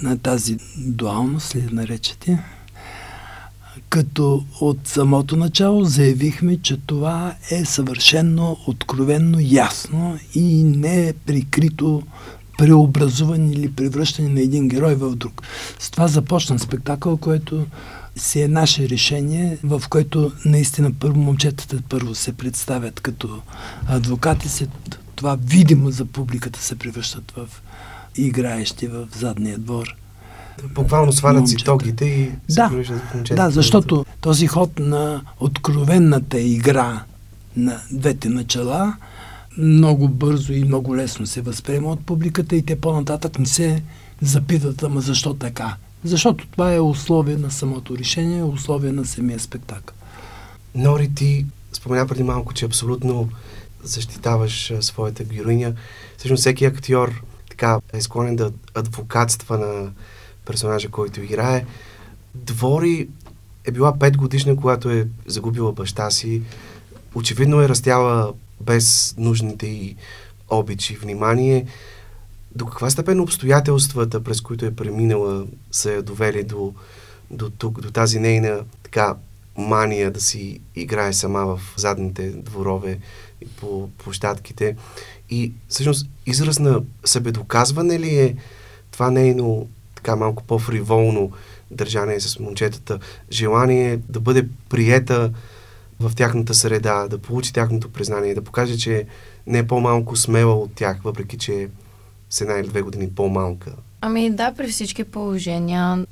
на 0.02 0.18
тази 0.18 0.58
дуалност, 0.76 1.56
ли 1.56 1.68
наречете, 1.72 2.38
като 3.88 4.44
от 4.60 4.78
самото 4.84 5.36
начало 5.36 5.84
заявихме, 5.84 6.58
че 6.62 6.76
това 6.76 7.34
е 7.50 7.64
съвършенно 7.64 8.56
откровенно 8.66 9.38
ясно 9.40 10.18
и 10.34 10.64
не 10.64 11.08
е 11.08 11.12
прикрито 11.12 12.02
преобразуване 12.58 13.52
или 13.52 13.72
превръщане 13.72 14.28
на 14.28 14.40
един 14.40 14.68
герой 14.68 14.94
в 14.94 15.16
друг. 15.16 15.42
С 15.78 15.90
това 15.90 16.08
започна 16.08 16.58
спектакъл, 16.58 17.16
който 17.16 17.66
си 18.16 18.40
е 18.40 18.48
наше 18.48 18.88
решение, 18.88 19.58
в 19.62 19.82
което 19.88 20.32
наистина 20.44 20.92
първо 20.92 21.20
момчетата 21.20 21.82
първо 21.88 22.14
се 22.14 22.32
представят 22.32 23.00
като 23.00 23.40
адвокати, 23.88 24.48
след 24.48 24.70
това 25.16 25.38
видимо 25.44 25.90
за 25.90 26.04
публиката 26.04 26.62
се 26.62 26.78
превръщат 26.78 27.32
в 27.36 27.48
играещи 28.16 28.86
в 28.86 29.08
задния 29.18 29.58
двор. 29.58 29.96
Буквално 30.74 31.12
свалят 31.12 31.48
си 31.48 31.56
тогите 31.56 32.04
и 32.04 32.30
се 32.48 32.54
да. 32.54 32.70
Да, 33.34 33.50
защото 33.50 34.06
този 34.20 34.46
ход 34.46 34.78
на 34.78 35.22
откровенната 35.40 36.40
игра 36.40 37.02
на 37.56 37.80
двете 37.90 38.28
начала 38.28 38.96
много 39.58 40.08
бързо 40.08 40.52
и 40.52 40.64
много 40.64 40.96
лесно 40.96 41.26
се 41.26 41.40
възприема 41.40 41.88
от 41.88 42.06
публиката 42.06 42.56
и 42.56 42.62
те 42.62 42.80
по-нататък 42.80 43.38
не 43.38 43.46
се 43.46 43.82
запитат, 44.22 44.82
ама 44.82 45.00
защо 45.00 45.34
така? 45.34 45.76
Защото 46.04 46.46
това 46.46 46.74
е 46.74 46.80
условие 46.80 47.36
на 47.36 47.50
самото 47.50 47.98
решение, 47.98 48.42
условие 48.42 48.92
на 48.92 49.04
самия 49.04 49.38
спектакъл. 49.38 49.96
Нори, 50.74 51.14
ти 51.14 51.46
спомена 51.72 52.06
преди 52.06 52.22
малко, 52.22 52.54
че 52.54 52.64
абсолютно 52.64 53.28
защитаваш 53.82 54.70
а, 54.70 54.82
своята 54.82 55.24
героиня. 55.24 55.72
Всъщност 56.18 56.40
всеки 56.40 56.64
актьор 56.64 57.22
така 57.56 57.80
е 57.92 58.00
склонен 58.00 58.36
да 58.36 58.52
адвокатства 58.74 59.58
на 59.58 59.90
персонажа, 60.44 60.88
който 60.88 61.22
играе. 61.22 61.64
Двори 62.34 63.08
е 63.64 63.70
била 63.70 63.92
5 63.92 64.16
годишна, 64.16 64.56
когато 64.56 64.90
е 64.90 65.08
загубила 65.26 65.72
баща 65.72 66.10
си. 66.10 66.42
Очевидно 67.14 67.60
е 67.60 67.68
растяла 67.68 68.32
без 68.60 69.14
нужните 69.18 69.66
и 69.66 69.96
обичи 70.50 70.92
и 70.92 70.96
внимание. 70.96 71.66
До 72.54 72.66
каква 72.66 72.90
степен 72.90 73.20
обстоятелствата, 73.20 74.24
през 74.24 74.40
които 74.40 74.66
е 74.66 74.74
преминала, 74.74 75.46
са 75.70 75.92
я 75.92 76.02
довели 76.02 76.42
до, 76.42 76.74
до 77.30 77.50
тук, 77.50 77.80
до 77.80 77.90
тази 77.90 78.18
нейна 78.18 78.60
така 78.82 79.16
мания 79.56 80.10
да 80.10 80.20
си 80.20 80.60
играе 80.74 81.12
сама 81.12 81.46
в 81.46 81.60
задните 81.76 82.30
дворове 82.30 82.98
и 83.40 83.46
по 83.46 83.88
площадките. 83.98 84.76
И 85.30 85.52
всъщност 85.68 86.06
израз 86.26 86.58
на 86.58 86.82
себедоказване 87.04 87.98
ли 87.98 88.18
е 88.18 88.36
това 88.90 89.10
нейно 89.10 89.68
така 89.94 90.16
малко 90.16 90.42
по-фриволно 90.42 91.30
държание 91.70 92.20
с 92.20 92.38
момчетата, 92.38 92.98
желание 93.30 93.96
да 94.08 94.20
бъде 94.20 94.48
приета 94.68 95.32
в 96.00 96.12
тяхната 96.16 96.54
среда, 96.54 97.08
да 97.08 97.18
получи 97.18 97.52
тяхното 97.52 97.88
признание, 97.88 98.34
да 98.34 98.42
покаже, 98.42 98.78
че 98.78 99.06
не 99.46 99.58
е 99.58 99.66
по-малко 99.66 100.16
смела 100.16 100.54
от 100.54 100.74
тях, 100.74 101.00
въпреки 101.04 101.38
че 101.38 101.68
с 102.30 102.40
една 102.40 102.58
или 102.58 102.68
две 102.68 102.82
години 102.82 103.10
по-малка. 103.10 103.72
Ами 104.00 104.30
да, 104.30 104.54
при 104.56 104.68
всички 104.68 105.04
положения 105.04 106.06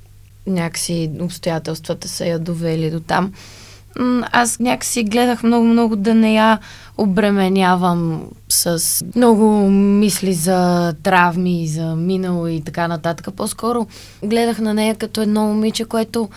някакси 0.47 1.11
обстоятелствата 1.21 2.09
са 2.09 2.27
я 2.27 2.39
довели 2.39 2.91
до 2.91 3.01
там. 3.01 3.33
Аз 4.33 4.59
някакси 4.59 5.05
гледах 5.05 5.43
много-много 5.43 5.97
да 5.97 6.15
не 6.15 6.35
я 6.35 6.59
обременявам 6.99 8.23
с 8.49 9.05
много 9.17 9.71
мисли 9.71 10.35
за 10.35 10.95
травми, 11.03 11.69
за 11.69 11.97
минало 11.97 12.47
и 12.47 12.61
така 12.61 12.89
нататък. 12.89 13.35
По-скоро 13.37 13.87
гледах 14.25 14.59
на 14.59 14.75
нея 14.75 14.95
като 14.95 15.21
едно 15.21 15.47
момиче, 15.47 15.85
което 15.85 16.29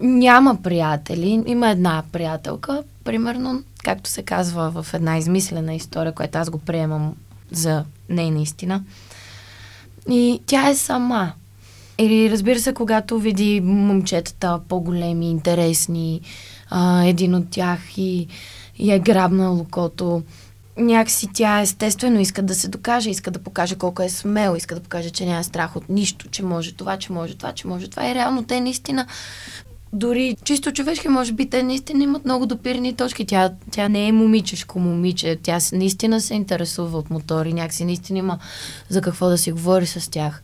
няма 0.00 0.56
приятели. 0.62 1.42
Има 1.46 1.70
една 1.70 2.02
приятелка, 2.12 2.82
примерно, 3.04 3.62
както 3.84 4.10
се 4.10 4.22
казва 4.22 4.82
в 4.82 4.94
една 4.94 5.18
измислена 5.18 5.74
история, 5.74 6.12
която 6.12 6.38
аз 6.38 6.50
го 6.50 6.58
приемам 6.58 7.14
за 7.50 7.84
нейна 8.08 8.42
истина. 8.42 8.82
И 10.10 10.40
тя 10.46 10.68
е 10.68 10.74
сама. 10.74 11.32
Или 11.98 12.30
разбира 12.30 12.58
се, 12.58 12.74
когато 12.74 13.18
види 13.18 13.60
момчетата 13.64 14.60
по-големи, 14.68 15.30
интересни, 15.30 16.20
а, 16.70 17.04
един 17.04 17.34
от 17.34 17.50
тях 17.50 17.98
и, 17.98 18.26
и 18.78 18.92
е 18.92 18.98
грабнал 18.98 19.54
лукото, 19.54 20.22
някакси 20.76 21.28
тя 21.34 21.60
естествено 21.60 22.20
иска 22.20 22.42
да 22.42 22.54
се 22.54 22.68
докаже, 22.68 23.10
иска 23.10 23.30
да 23.30 23.38
покаже 23.38 23.74
колко 23.74 24.02
е 24.02 24.08
смел, 24.08 24.56
иска 24.56 24.74
да 24.74 24.80
покаже, 24.80 25.10
че 25.10 25.26
няма 25.26 25.44
страх 25.44 25.76
от 25.76 25.88
нищо, 25.88 26.28
че 26.28 26.42
може 26.42 26.72
това, 26.72 26.96
че 26.96 27.12
може 27.12 27.34
това, 27.34 27.52
че 27.52 27.66
може 27.66 27.88
това. 27.88 28.10
И 28.10 28.14
реално 28.14 28.44
те 28.44 28.60
наистина 28.60 29.06
дори 29.92 30.36
чисто 30.44 30.72
човешки, 30.72 31.08
може 31.08 31.32
би, 31.32 31.50
те 31.50 31.62
наистина 31.62 32.04
имат 32.04 32.24
много 32.24 32.46
допирни 32.46 32.96
точки. 32.96 33.26
Тя, 33.26 33.50
тя 33.70 33.88
не 33.88 34.08
е 34.08 34.12
момичешко 34.12 34.78
момиче. 34.78 35.38
Тя 35.42 35.58
наистина 35.72 36.20
се 36.20 36.34
интересува 36.34 36.98
от 36.98 37.10
мотори. 37.10 37.52
Някакси 37.52 37.84
наистина 37.84 38.18
има 38.18 38.38
за 38.88 39.00
какво 39.00 39.28
да 39.28 39.38
си 39.38 39.52
говори 39.52 39.86
с 39.86 40.10
тях. 40.10 40.42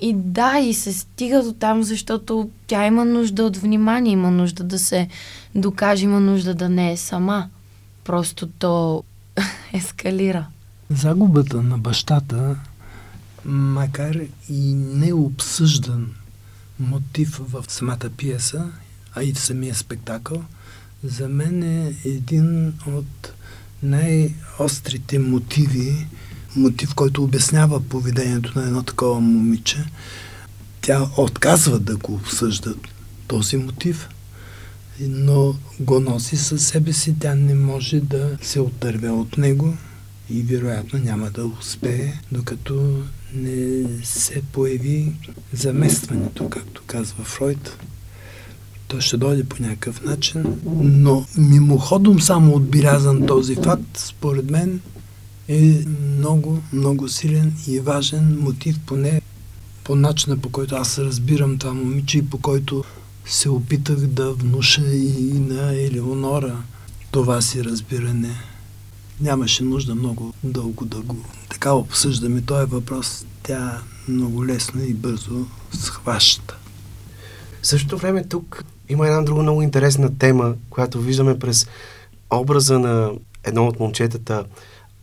И 0.00 0.12
да, 0.14 0.58
и 0.58 0.74
се 0.74 0.92
стига 0.92 1.42
до 1.42 1.52
там, 1.52 1.82
защото 1.82 2.50
тя 2.66 2.86
има 2.86 3.04
нужда 3.04 3.44
от 3.44 3.56
внимание, 3.56 4.12
има 4.12 4.30
нужда 4.30 4.64
да 4.64 4.78
се 4.78 5.08
докаже, 5.54 6.04
има 6.04 6.20
нужда 6.20 6.54
да 6.54 6.68
не 6.68 6.92
е 6.92 6.96
сама. 6.96 7.48
Просто 8.04 8.46
то 8.46 9.04
ескалира. 9.72 10.46
Загубата 10.90 11.62
на 11.62 11.78
бащата, 11.78 12.56
макар 13.44 14.14
и 14.48 14.74
необсъждан 14.74 16.10
мотив 16.80 17.40
в 17.48 17.64
самата 17.68 18.10
пиеса, 18.16 18.70
а 19.14 19.22
и 19.22 19.32
в 19.32 19.40
самия 19.40 19.74
спектакъл, 19.74 20.44
за 21.04 21.28
мен 21.28 21.62
е 21.62 21.94
един 22.04 22.74
от 22.86 23.32
най-острите 23.82 25.18
мотиви, 25.18 26.06
мотив, 26.58 26.94
който 26.94 27.24
обяснява 27.24 27.80
поведението 27.80 28.58
на 28.58 28.66
едно 28.66 28.82
такова 28.82 29.20
момиче. 29.20 29.84
Тя 30.80 31.08
отказва 31.16 31.78
да 31.78 31.96
го 31.96 32.14
обсъжда 32.14 32.74
този 33.28 33.56
мотив, 33.56 34.08
но 35.00 35.54
го 35.80 36.00
носи 36.00 36.36
със 36.36 36.66
себе 36.66 36.92
си. 36.92 37.14
Тя 37.20 37.34
не 37.34 37.54
може 37.54 38.00
да 38.00 38.38
се 38.42 38.60
отърве 38.60 39.10
от 39.10 39.38
него 39.38 39.74
и 40.30 40.42
вероятно 40.42 40.98
няма 40.98 41.30
да 41.30 41.46
успее, 41.46 42.12
докато 42.32 43.02
не 43.34 43.84
се 44.04 44.42
появи 44.52 45.12
заместването, 45.52 46.48
както 46.48 46.82
казва 46.86 47.24
Фройд. 47.24 47.78
То 48.88 49.00
ще 49.00 49.16
дойде 49.16 49.44
по 49.44 49.62
някакъв 49.62 50.04
начин, 50.04 50.44
но 50.80 51.26
мимоходом 51.36 52.20
само 52.20 52.54
отбелязан 52.54 53.26
този 53.26 53.54
факт, 53.54 53.96
според 53.96 54.50
мен, 54.50 54.80
е 55.48 55.84
много, 56.16 56.62
много 56.72 57.08
силен 57.08 57.52
и 57.66 57.80
важен 57.80 58.38
мотив, 58.40 58.78
поне 58.86 59.20
по 59.84 59.94
начина 59.94 60.36
по 60.38 60.48
който 60.48 60.74
аз 60.74 60.98
разбирам 60.98 61.58
това 61.58 61.74
момиче 61.74 62.18
и 62.18 62.30
по 62.30 62.38
който 62.38 62.84
се 63.24 63.48
опитах 63.48 63.96
да 63.96 64.32
внуша 64.32 64.94
и 64.94 65.38
на 65.38 65.74
Елеонора 65.74 66.56
това 67.10 67.40
си 67.40 67.64
разбиране. 67.64 68.34
Нямаше 69.20 69.64
нужда 69.64 69.94
много 69.94 70.34
дълго 70.44 70.84
да 70.84 71.00
го 71.00 71.16
така 71.50 71.72
обсъждаме 71.72 72.40
този 72.40 72.70
въпрос. 72.70 73.26
Тя 73.42 73.78
много 74.08 74.46
лесно 74.46 74.82
и 74.84 74.94
бързо 74.94 75.46
схваща. 75.72 76.56
В 77.62 77.66
същото 77.66 77.98
време 77.98 78.24
тук 78.24 78.64
има 78.88 79.06
една 79.06 79.22
друга 79.22 79.42
много 79.42 79.62
интересна 79.62 80.18
тема, 80.18 80.54
която 80.70 81.00
виждаме 81.00 81.38
през 81.38 81.66
образа 82.30 82.78
на 82.78 83.10
едно 83.44 83.66
от 83.66 83.80
момчетата 83.80 84.44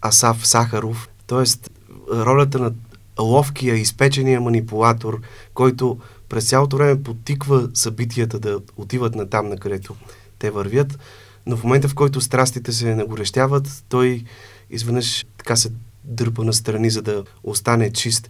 Асав 0.01 0.47
Сахаров, 0.47 1.09
т.е. 1.27 1.69
ролята 2.13 2.59
на 2.59 2.71
ловкия, 3.19 3.75
изпечения 3.75 4.41
манипулатор, 4.41 5.21
който 5.53 5.99
през 6.29 6.49
цялото 6.49 6.77
време 6.77 7.03
потиква 7.03 7.69
събитията 7.73 8.39
да 8.39 8.59
отиват 8.77 9.15
на 9.15 9.29
там, 9.29 9.49
на 9.49 9.57
където 9.57 9.95
те 10.39 10.51
вървят, 10.51 10.99
но 11.45 11.57
в 11.57 11.63
момента, 11.63 11.87
в 11.87 11.95
който 11.95 12.21
страстите 12.21 12.71
се 12.71 12.95
нагорещяват, 12.95 13.83
той 13.89 14.23
изведнъж 14.69 15.25
така 15.37 15.55
се 15.55 15.71
дърпа 16.03 16.43
на 16.43 16.53
страни, 16.53 16.89
за 16.89 17.01
да 17.01 17.23
остане 17.43 17.93
чист. 17.93 18.29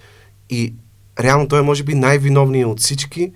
И 0.49 0.73
реално 1.19 1.47
той 1.47 1.60
е, 1.60 1.63
може 1.63 1.84
би, 1.84 1.95
най-виновният 1.95 2.69
от 2.69 2.80
всички, 2.80 3.32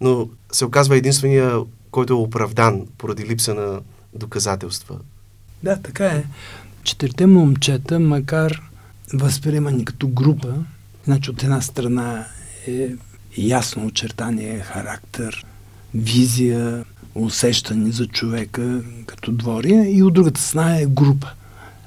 но 0.00 0.28
се 0.52 0.64
оказва 0.64 0.96
единствения, 0.96 1.60
който 1.90 2.12
е 2.12 2.16
оправдан 2.16 2.86
поради 2.98 3.24
липса 3.24 3.54
на 3.54 3.80
доказателства. 4.14 4.98
Да, 5.62 5.82
така 5.82 6.06
е. 6.06 6.24
Четирите 6.84 7.26
момчета, 7.26 8.00
макар 8.00 8.62
възприемани 9.14 9.84
като 9.84 10.08
група, 10.08 10.54
значи 11.04 11.30
от 11.30 11.42
една 11.42 11.60
страна 11.60 12.26
е 12.68 12.88
ясно 13.38 13.86
очертание, 13.86 14.58
характер, 14.58 15.46
визия, 15.94 16.84
усещане 17.14 17.90
за 17.90 18.06
човека 18.06 18.82
като 19.06 19.32
двория 19.32 19.96
и 19.96 20.02
от 20.02 20.14
другата 20.14 20.40
страна 20.40 20.80
е 20.80 20.86
група. 20.86 21.32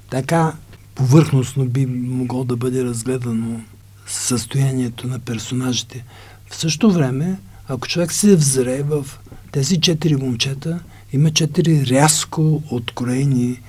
Така 0.10 0.54
повърхностно 0.96 1.66
би 1.66 1.86
могло 1.86 2.44
да 2.44 2.56
бъде 2.56 2.84
разгледано 2.84 3.62
състоянието 4.08 5.08
на 5.08 5.20
персонажите. 5.20 6.06
В 6.50 6.56
същото 6.56 6.94
време, 6.94 7.40
ако 7.68 7.88
човек 7.88 8.12
се 8.12 8.36
взре 8.36 8.84
в 8.84 9.06
тези 9.52 9.82
четири 9.82 10.16
момчета, 10.16 10.80
има 11.14 11.32
четири 11.32 11.86
рязко 11.86 12.64
откроени 12.72 13.62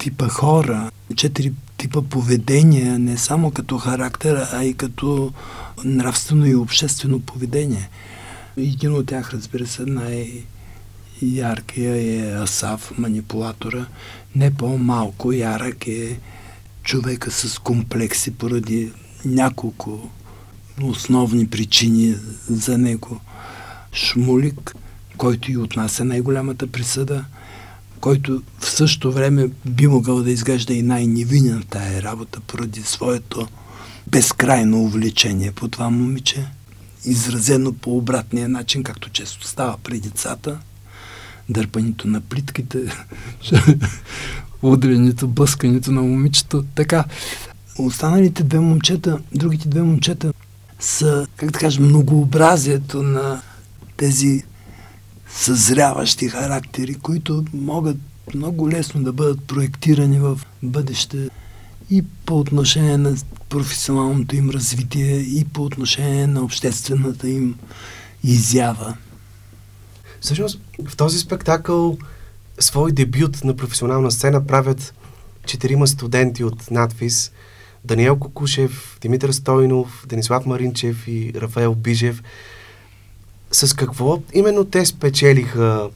типа 0.00 0.28
хора, 0.28 0.90
четири 1.16 1.52
типа 1.76 2.02
поведения, 2.02 2.98
не 2.98 3.18
само 3.18 3.50
като 3.50 3.78
характер, 3.78 4.46
а 4.52 4.64
и 4.64 4.74
като 4.74 5.32
нравствено 5.84 6.46
и 6.46 6.54
обществено 6.54 7.20
поведение. 7.20 7.88
Един 8.56 8.94
от 8.94 9.06
тях, 9.06 9.34
разбира 9.34 9.66
се, 9.66 9.82
най-яркия 11.22 11.96
е 11.96 12.32
Асав, 12.42 12.92
манипулатора. 12.98 13.86
Не 14.34 14.54
по-малко 14.54 15.32
ярък 15.32 15.86
е 15.86 16.18
човека 16.82 17.30
с 17.30 17.58
комплекси 17.58 18.30
поради 18.30 18.92
няколко 19.24 20.10
основни 20.82 21.46
причини 21.46 22.14
за 22.48 22.78
него. 22.78 23.20
Шмулик, 23.92 24.74
който 25.16 25.52
и 25.52 25.56
отнася 25.56 26.04
най-голямата 26.04 26.66
присъда, 26.66 27.24
който 28.00 28.42
в 28.58 28.70
същото 28.70 29.12
време 29.12 29.50
би 29.66 29.86
могъл 29.86 30.22
да 30.22 30.30
изглежда 30.30 30.74
и 30.74 30.82
най-невинен 30.82 31.64
тая 31.70 32.02
работа 32.02 32.40
поради 32.40 32.82
своето 32.82 33.48
безкрайно 34.06 34.82
увлечение 34.82 35.52
по 35.52 35.68
това 35.68 35.90
момиче, 35.90 36.46
изразено 37.04 37.72
по 37.72 37.96
обратния 37.96 38.48
начин, 38.48 38.82
както 38.82 39.10
често 39.10 39.46
става 39.46 39.76
при 39.84 40.00
децата, 40.00 40.58
дърпането 41.48 42.08
на 42.08 42.20
плитките, 42.20 42.78
удрянето, 44.62 45.28
блъскането 45.28 45.92
на 45.92 46.02
момичето. 46.02 46.64
Така, 46.74 47.04
останалите 47.78 48.42
две 48.42 48.60
момчета, 48.60 49.18
другите 49.34 49.68
две 49.68 49.82
момчета 49.82 50.32
са, 50.80 51.26
как 51.36 51.50
да 51.50 51.58
кажа, 51.58 51.80
многообразието 51.80 53.02
на 53.02 53.42
тези 53.96 54.44
съзряващи 55.34 56.28
характери, 56.28 56.94
които 56.94 57.44
могат 57.54 57.96
много 58.34 58.70
лесно 58.70 59.02
да 59.02 59.12
бъдат 59.12 59.44
проектирани 59.44 60.18
в 60.18 60.40
бъдеще 60.62 61.28
и 61.90 62.04
по 62.26 62.38
отношение 62.38 62.96
на 62.96 63.16
професионалното 63.48 64.36
им 64.36 64.50
развитие, 64.50 65.16
и 65.16 65.44
по 65.44 65.64
отношение 65.64 66.26
на 66.26 66.42
обществената 66.42 67.28
им 67.28 67.58
изява. 68.24 68.96
Всъщност, 70.20 70.60
в 70.86 70.96
този 70.96 71.18
спектакъл 71.18 71.98
свой 72.58 72.92
дебют 72.92 73.44
на 73.44 73.56
професионална 73.56 74.10
сцена 74.10 74.46
правят 74.46 74.94
четирима 75.46 75.86
студенти 75.86 76.44
от 76.44 76.70
надфис 76.70 77.32
Даниел 77.84 78.16
Кокушев, 78.16 78.98
Димитър 79.00 79.32
Стойнов, 79.32 80.04
Денислав 80.08 80.46
Маринчев 80.46 81.08
и 81.08 81.32
Рафаел 81.36 81.74
Бижев. 81.74 82.22
С 83.52 83.76
какво 83.76 84.22
именно 84.32 84.64
те 84.64 84.86
спечелиха 84.86 85.90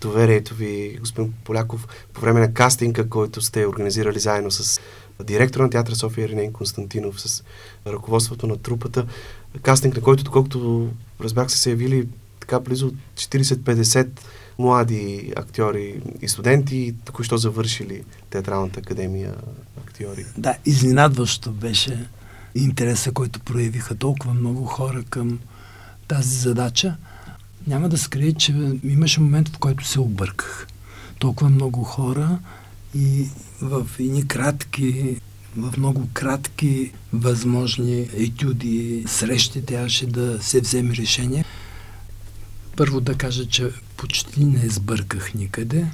доверието 0.00 0.54
ви, 0.54 0.96
господин 1.00 1.32
Поляков, 1.44 1.88
по 2.12 2.20
време 2.20 2.40
на 2.40 2.54
кастинга, 2.54 3.08
който 3.08 3.40
сте 3.40 3.66
организирали 3.66 4.18
заедно 4.18 4.50
с 4.50 4.80
директора 5.24 5.62
на 5.62 5.70
театъра 5.70 5.96
София 5.96 6.28
Ренен 6.28 6.52
Константинов, 6.52 7.20
с 7.20 7.44
ръководството 7.86 8.46
на 8.46 8.56
трупата. 8.56 9.06
Кастинг, 9.62 9.96
на 9.96 10.02
който, 10.02 10.24
доколкото 10.24 10.88
разбрах, 11.20 11.50
са 11.50 11.58
се 11.58 11.70
явили 11.70 12.08
така 12.40 12.60
близо 12.60 12.92
40-50 13.14 14.08
млади 14.58 15.32
актьори 15.36 16.00
и 16.22 16.28
студенти, 16.28 16.94
току-що 17.04 17.36
завършили 17.36 18.04
Театралната 18.30 18.80
академия 18.80 19.34
актьори. 19.86 20.24
Да, 20.36 20.56
изненадващо 20.66 21.50
беше 21.50 22.08
интереса, 22.54 23.12
който 23.12 23.40
проявиха 23.40 23.94
толкова 23.94 24.34
много 24.34 24.64
хора 24.64 25.02
към 25.10 25.38
тази 26.10 26.38
задача. 26.38 26.96
Няма 27.66 27.88
да 27.88 27.98
скрия, 27.98 28.32
че 28.32 28.78
имаше 28.84 29.20
момент, 29.20 29.48
в 29.48 29.58
който 29.58 29.86
се 29.86 30.00
обърках. 30.00 30.66
Толкова 31.18 31.50
много 31.50 31.84
хора 31.84 32.38
и 32.94 33.28
в 33.60 33.86
едни 33.98 34.26
кратки, 34.26 35.16
в 35.56 35.74
много 35.76 36.08
кратки 36.12 36.92
възможни 37.12 38.08
етюди, 38.14 39.04
срещи 39.06 39.62
трябваше 39.62 40.06
да 40.06 40.42
се 40.42 40.60
вземе 40.60 40.94
решение. 40.94 41.44
Първо 42.76 43.00
да 43.00 43.14
кажа, 43.14 43.46
че 43.46 43.70
почти 43.96 44.44
не 44.44 44.68
сбърках 44.68 45.34
никъде, 45.34 45.86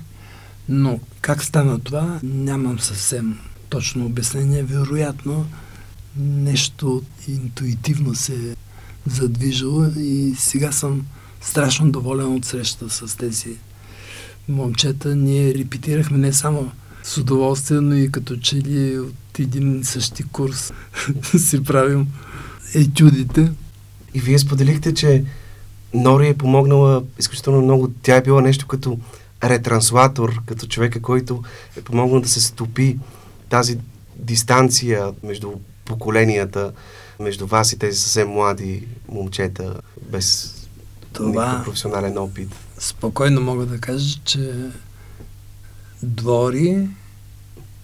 но 0.69 1.01
как 1.21 1.45
стана 1.45 1.79
това, 1.79 2.21
нямам 2.23 2.79
съвсем 2.79 3.39
точно 3.69 4.07
обяснение. 4.07 4.63
Вероятно, 4.63 5.47
нещо 6.17 7.03
интуитивно 7.29 8.15
се 8.15 8.57
задвижило 9.11 9.87
и 9.99 10.35
сега 10.39 10.73
съм 10.73 11.07
страшно 11.41 11.91
доволен 11.91 12.37
от 12.37 12.45
среща 12.45 12.91
с 12.91 13.17
тези 13.17 13.57
момчета. 14.49 15.17
Ние 15.17 15.55
репетирахме 15.55 16.19
не 16.19 16.33
само 16.33 16.71
с 17.03 17.19
удоволствие, 17.19 17.81
но 17.81 17.95
и 17.95 18.13
като 18.13 18.37
че 18.37 18.57
ли 18.57 18.99
от 18.99 19.39
един 19.39 19.81
и 19.81 19.85
същи 19.85 20.23
курс 20.23 20.73
си 21.37 21.65
правим 21.65 22.07
етюдите. 22.75 23.53
И 24.15 24.21
вие 24.21 24.39
споделихте, 24.39 24.95
че 24.95 25.25
Нори 25.95 26.29
е 26.29 26.39
помогнала 26.39 27.05
изключително 27.19 27.63
много. 27.63 27.93
Тя 28.03 28.17
е 28.17 28.23
била 28.23 28.43
нещо 28.43 28.67
като 28.67 28.99
ретранслатор, 29.45 30.43
като 30.47 30.67
човека, 30.67 31.03
който 31.03 31.43
е 31.77 31.81
помогнал 31.81 32.21
да 32.21 32.29
се 32.29 32.41
стопи 32.41 32.99
тази 33.49 33.79
дистанция 34.17 35.13
между 35.23 35.53
поколенията, 35.85 36.73
между 37.21 37.47
вас 37.47 37.73
и 37.73 37.79
тези 37.79 37.99
съвсем 37.99 38.29
млади 38.29 38.87
момчета, 39.09 39.81
без 40.11 40.55
това 41.13 41.63
професионален 41.65 42.19
опит. 42.19 42.49
Спокойно 42.79 43.41
мога 43.41 43.67
да 43.67 43.79
кажа, 43.79 44.19
че 44.25 44.53
Двори, 46.03 46.89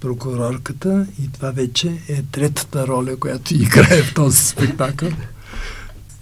прокурорката 0.01 1.07
и 1.23 1.33
това 1.33 1.51
вече 1.51 2.01
е 2.09 2.23
третата 2.23 2.87
роля, 2.87 3.17
която 3.17 3.55
играе 3.55 4.03
в 4.03 4.15
този 4.15 4.39
спектакъл 4.39 5.11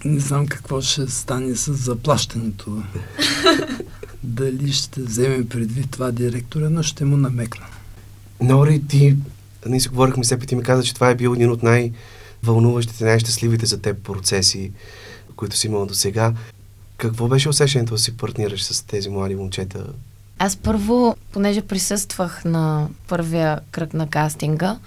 не 0.05 0.19
знам 0.19 0.47
какво 0.47 0.81
ще 0.81 1.07
стане 1.07 1.55
с 1.55 1.73
заплащането. 1.73 2.83
Дали 4.23 4.71
ще 4.71 5.01
вземе 5.01 5.47
предвид 5.47 5.91
това 5.91 6.11
директора, 6.11 6.69
но 6.69 6.83
ще 6.83 7.05
му 7.05 7.17
намекна. 7.17 7.65
Нори, 8.41 8.81
ти, 8.87 9.17
ние 9.65 9.79
си 9.79 9.89
говорихме 9.89 10.23
все 10.23 10.37
ти 10.37 10.55
ми 10.55 10.63
каза, 10.63 10.83
че 10.83 10.93
това 10.93 11.09
е 11.09 11.15
бил 11.15 11.33
един 11.35 11.51
от 11.51 11.63
най-вълнуващите, 12.43 13.03
най-щастливите 13.03 13.65
за 13.65 13.81
теб 13.81 14.03
процеси, 14.03 14.71
които 15.35 15.57
си 15.57 15.67
имал 15.67 15.85
до 15.85 15.93
сега. 15.93 16.33
Какво 16.97 17.27
беше 17.27 17.49
усещането 17.49 17.93
да 17.93 17.99
си 17.99 18.17
партнираш 18.17 18.63
с 18.63 18.81
тези 18.81 19.09
млади 19.09 19.35
момчета? 19.35 19.85
Аз 20.39 20.55
първо, 20.55 21.15
понеже 21.31 21.61
присъствах 21.61 22.45
на 22.45 22.87
първия 23.07 23.59
кръг 23.71 23.93
на 23.93 24.07
кастинга, 24.07 24.79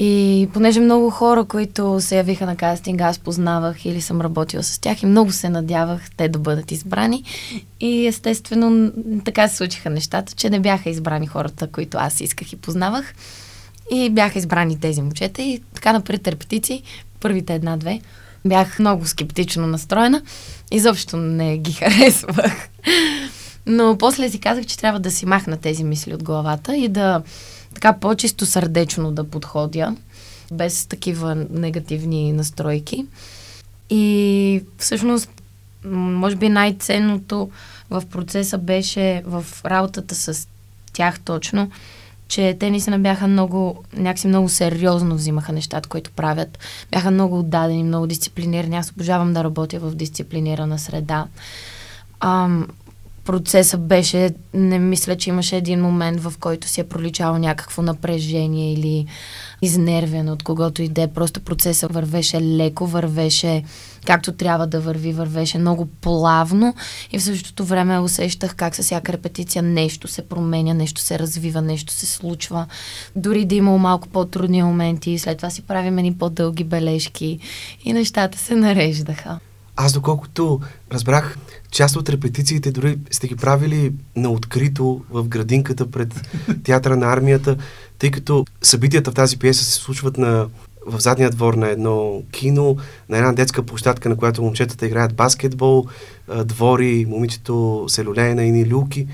И 0.00 0.48
понеже 0.52 0.80
много 0.80 1.10
хора, 1.10 1.44
които 1.44 2.00
се 2.00 2.16
явиха 2.16 2.46
на 2.46 2.56
кастинг, 2.56 3.00
аз 3.00 3.18
познавах 3.18 3.84
или 3.84 4.00
съм 4.00 4.20
работила 4.20 4.62
с 4.62 4.78
тях 4.78 5.02
и 5.02 5.06
много 5.06 5.32
се 5.32 5.48
надявах 5.48 6.10
те 6.16 6.28
да 6.28 6.38
бъдат 6.38 6.72
избрани. 6.72 7.24
И 7.80 8.06
естествено 8.06 8.92
така 9.24 9.48
се 9.48 9.56
случиха 9.56 9.90
нещата, 9.90 10.32
че 10.32 10.50
не 10.50 10.60
бяха 10.60 10.90
избрани 10.90 11.26
хората, 11.26 11.66
които 11.66 11.98
аз 12.00 12.20
исках 12.20 12.52
и 12.52 12.56
познавах. 12.56 13.14
И 13.90 14.10
бяха 14.10 14.38
избрани 14.38 14.80
тези 14.80 15.02
момчета 15.02 15.42
и 15.42 15.62
така 15.74 15.92
напред 15.92 16.28
репетиции, 16.28 16.82
първите 17.20 17.54
една-две, 17.54 18.00
бях 18.44 18.78
много 18.78 19.06
скептично 19.06 19.66
настроена. 19.66 20.22
Изобщо 20.70 21.16
не 21.16 21.58
ги 21.58 21.72
харесвах. 21.82 22.68
Но 23.66 23.96
после 23.98 24.30
си 24.30 24.40
казах, 24.40 24.66
че 24.66 24.78
трябва 24.78 25.00
да 25.00 25.10
си 25.10 25.26
махна 25.26 25.56
тези 25.56 25.84
мисли 25.84 26.14
от 26.14 26.22
главата 26.22 26.76
и 26.76 26.88
да 26.88 27.22
така 27.74 27.92
по-чисто 27.92 28.46
сърдечно 28.46 29.12
да 29.12 29.24
подходя, 29.24 29.96
без 30.52 30.86
такива 30.86 31.34
негативни 31.50 32.32
настройки. 32.32 33.06
И 33.90 34.64
всъщност, 34.78 35.30
може 35.84 36.36
би 36.36 36.48
най-ценното 36.48 37.50
в 37.90 38.02
процеса 38.10 38.58
беше 38.58 39.22
в 39.26 39.46
работата 39.64 40.14
с 40.14 40.48
тях 40.92 41.20
точно, 41.20 41.70
че 42.28 42.56
те 42.60 42.70
наистина 42.70 42.98
бяха 42.98 43.26
много, 43.26 43.84
някакси 43.96 44.26
много 44.28 44.48
сериозно 44.48 45.14
взимаха 45.14 45.52
нещата, 45.52 45.88
които 45.88 46.10
правят. 46.10 46.58
Бяха 46.90 47.10
много 47.10 47.38
отдадени, 47.38 47.84
много 47.84 48.06
дисциплинирани. 48.06 48.76
Аз 48.76 48.90
обожавам 48.90 49.32
да 49.32 49.44
работя 49.44 49.78
в 49.78 49.94
дисциплинирана 49.94 50.78
среда. 50.78 51.26
Ам, 52.20 52.68
процеса 53.24 53.78
беше, 53.78 54.30
не 54.54 54.78
мисля, 54.78 55.16
че 55.16 55.30
имаше 55.30 55.56
един 55.56 55.80
момент, 55.80 56.20
в 56.20 56.34
който 56.40 56.68
си 56.68 56.80
е 56.80 56.88
проличало 56.88 57.38
някакво 57.38 57.82
напрежение 57.82 58.72
или 58.72 59.06
изнервен 59.62 60.28
от 60.28 60.42
когото 60.42 60.82
иде. 60.82 61.06
Просто 61.06 61.40
процеса 61.40 61.88
вървеше 61.88 62.40
леко, 62.40 62.86
вървеше 62.86 63.62
както 64.06 64.32
трябва 64.32 64.66
да 64.66 64.80
върви, 64.80 65.12
вървеше 65.12 65.58
много 65.58 65.86
плавно 65.86 66.74
и 67.12 67.18
в 67.18 67.22
същото 67.22 67.64
време 67.64 67.98
усещах 67.98 68.54
как 68.54 68.76
с 68.76 68.82
всяка 68.82 69.12
репетиция 69.12 69.62
нещо 69.62 70.08
се 70.08 70.28
променя, 70.28 70.74
нещо 70.74 71.00
се 71.00 71.18
развива, 71.18 71.62
нещо 71.62 71.92
се 71.92 72.06
случва. 72.06 72.66
Дори 73.16 73.44
да 73.44 73.54
има 73.54 73.78
малко 73.78 74.08
по-трудни 74.08 74.62
моменти, 74.62 75.18
след 75.18 75.36
това 75.36 75.50
си 75.50 75.62
правим 75.62 75.98
едни 75.98 76.14
по-дълги 76.14 76.64
бележки 76.64 77.38
и 77.84 77.92
нещата 77.92 78.38
се 78.38 78.54
нареждаха. 78.56 79.38
Аз 79.76 79.92
доколкото 79.92 80.60
разбрах, 80.92 81.36
част 81.70 81.96
от 81.96 82.08
репетициите 82.08 82.72
дори 82.72 82.98
сте 83.10 83.28
ги 83.28 83.36
правили 83.36 83.92
на 84.16 84.30
открито 84.30 85.04
в 85.10 85.28
градинката 85.28 85.90
пред 85.90 86.14
театъра 86.64 86.96
на 86.96 87.12
армията, 87.12 87.56
тъй 87.98 88.10
като 88.10 88.46
събитията 88.62 89.10
в 89.10 89.14
тази 89.14 89.38
пиеса 89.38 89.64
се 89.64 89.72
случват 89.72 90.18
на, 90.18 90.48
в 90.86 91.00
задния 91.00 91.30
двор 91.30 91.54
на 91.54 91.68
едно 91.68 92.22
кино, 92.32 92.76
на 93.08 93.18
една 93.18 93.32
детска 93.32 93.62
площадка, 93.62 94.08
на 94.08 94.16
която 94.16 94.42
момчетата 94.42 94.86
играят 94.86 95.14
баскетбол, 95.14 95.86
двори, 96.44 97.06
момичето 97.08 97.84
се 97.88 98.04
люлее 98.04 98.34
на 98.34 98.44
ини 98.44 98.68
люки 98.68 99.06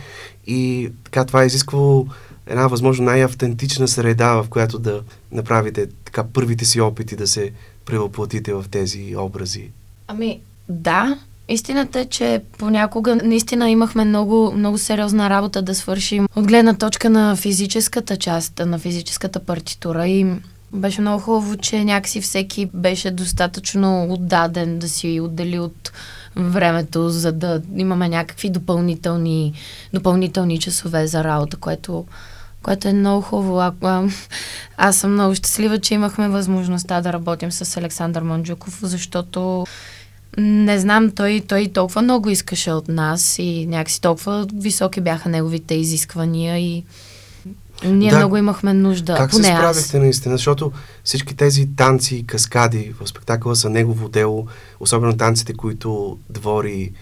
и 0.47 0.91
така 1.05 1.25
това 1.25 1.43
е 1.43 1.47
изисквало 1.47 2.07
една 2.47 2.67
възможно 2.67 3.05
най-автентична 3.05 3.89
среда, 3.89 4.43
в 4.43 4.49
която 4.49 4.79
да 4.79 5.03
направите 5.33 5.87
така 6.05 6.25
първите 6.25 6.65
си 6.65 6.81
опити 6.81 7.17
да 7.17 7.27
се 7.27 7.53
превъплатите 7.85 8.53
в 8.53 8.65
тези 8.71 9.15
образи. 9.17 9.71
Ами, 10.09 10.41
да, 10.69 11.19
Истината 11.49 12.01
е, 12.01 12.05
че 12.05 12.43
понякога 12.59 13.17
наистина 13.17 13.71
имахме 13.71 14.05
много, 14.05 14.53
много 14.53 14.79
сериозна 14.79 15.31
работа 15.31 15.63
да 15.63 15.75
свършим 15.75 16.29
от 16.37 16.47
гледна 16.47 16.75
точка 16.75 17.11
на 17.11 17.37
физическата 17.37 18.17
част, 18.17 18.63
на 18.67 18.79
физическата 18.79 19.41
партитура 19.41 20.07
и 20.09 20.27
беше 20.73 21.01
много 21.01 21.23
хубаво, 21.23 21.57
че 21.57 21.85
някакси 21.85 22.21
всеки 22.21 22.71
беше 22.75 23.11
достатъчно 23.11 24.07
отдаден 24.11 24.79
да 24.79 24.89
си 24.89 25.21
отдели 25.21 25.59
от 25.59 25.93
времето, 26.37 27.09
за 27.09 27.33
да 27.33 27.63
имаме 27.77 28.09
някакви 28.09 28.51
допълнителни, 28.51 29.53
допълнителни 29.93 30.59
часове 30.59 31.07
за 31.07 31.25
работа, 31.25 31.57
което, 31.57 32.05
което 32.63 32.89
е 32.89 32.93
много 32.93 33.23
хубаво. 33.23 33.61
А, 33.61 33.73
а, 33.83 34.09
аз 34.77 34.97
съм 34.97 35.13
много 35.13 35.35
щастлива, 35.35 35.81
че 35.81 35.95
имахме 35.95 36.29
възможността 36.29 37.01
да 37.01 37.13
работим 37.13 37.53
с 37.53 37.77
Александър 37.77 38.23
Манджуков, 38.23 38.79
защото 38.83 39.67
не 40.39 40.78
знам, 40.78 41.11
той, 41.11 41.43
той 41.49 41.68
толкова 41.68 42.03
много 42.03 42.30
искаше 42.30 42.70
от 42.70 42.89
нас 42.89 43.39
и 43.39 43.66
някакси 43.66 44.01
толкова 44.01 44.47
високи 44.55 45.01
бяха 45.01 45.28
неговите 45.28 45.74
изисквания 45.74 46.59
и 46.59 46.85
ние 47.85 48.11
да, 48.11 48.16
много 48.16 48.37
имахме 48.37 48.74
нужда. 48.74 49.14
Как 49.16 49.30
поне 49.30 49.45
се 49.45 49.51
справихте 49.51 49.97
аз. 49.97 50.03
наистина? 50.03 50.37
Защото 50.37 50.72
всички 51.05 51.37
тези 51.37 51.68
танци 51.76 52.16
и 52.16 52.26
каскади 52.26 52.95
в 53.01 53.09
спектакъла 53.09 53.57
са 53.57 53.70
негово 53.70 54.09
дело, 54.09 54.47
особено 54.80 55.16
танците, 55.16 55.55
които 55.55 56.18
двори 56.30 56.93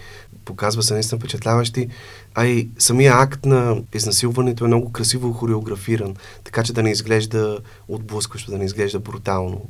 показва 0.45 0.83
са 0.83 0.93
наистина 0.93 1.19
впечатляващи, 1.19 1.87
а 2.35 2.45
и 2.45 2.69
самия 2.79 3.13
акт 3.13 3.45
на 3.45 3.77
изнасилването 3.93 4.63
е 4.63 4.67
много 4.67 4.91
красиво 4.91 5.33
хореографиран, 5.33 6.15
така 6.43 6.63
че 6.63 6.73
да 6.73 6.83
не 6.83 6.91
изглежда 6.91 7.57
отблъскващо, 7.87 8.51
да 8.51 8.57
не 8.57 8.65
изглежда 8.65 8.99
брутално. 8.99 9.61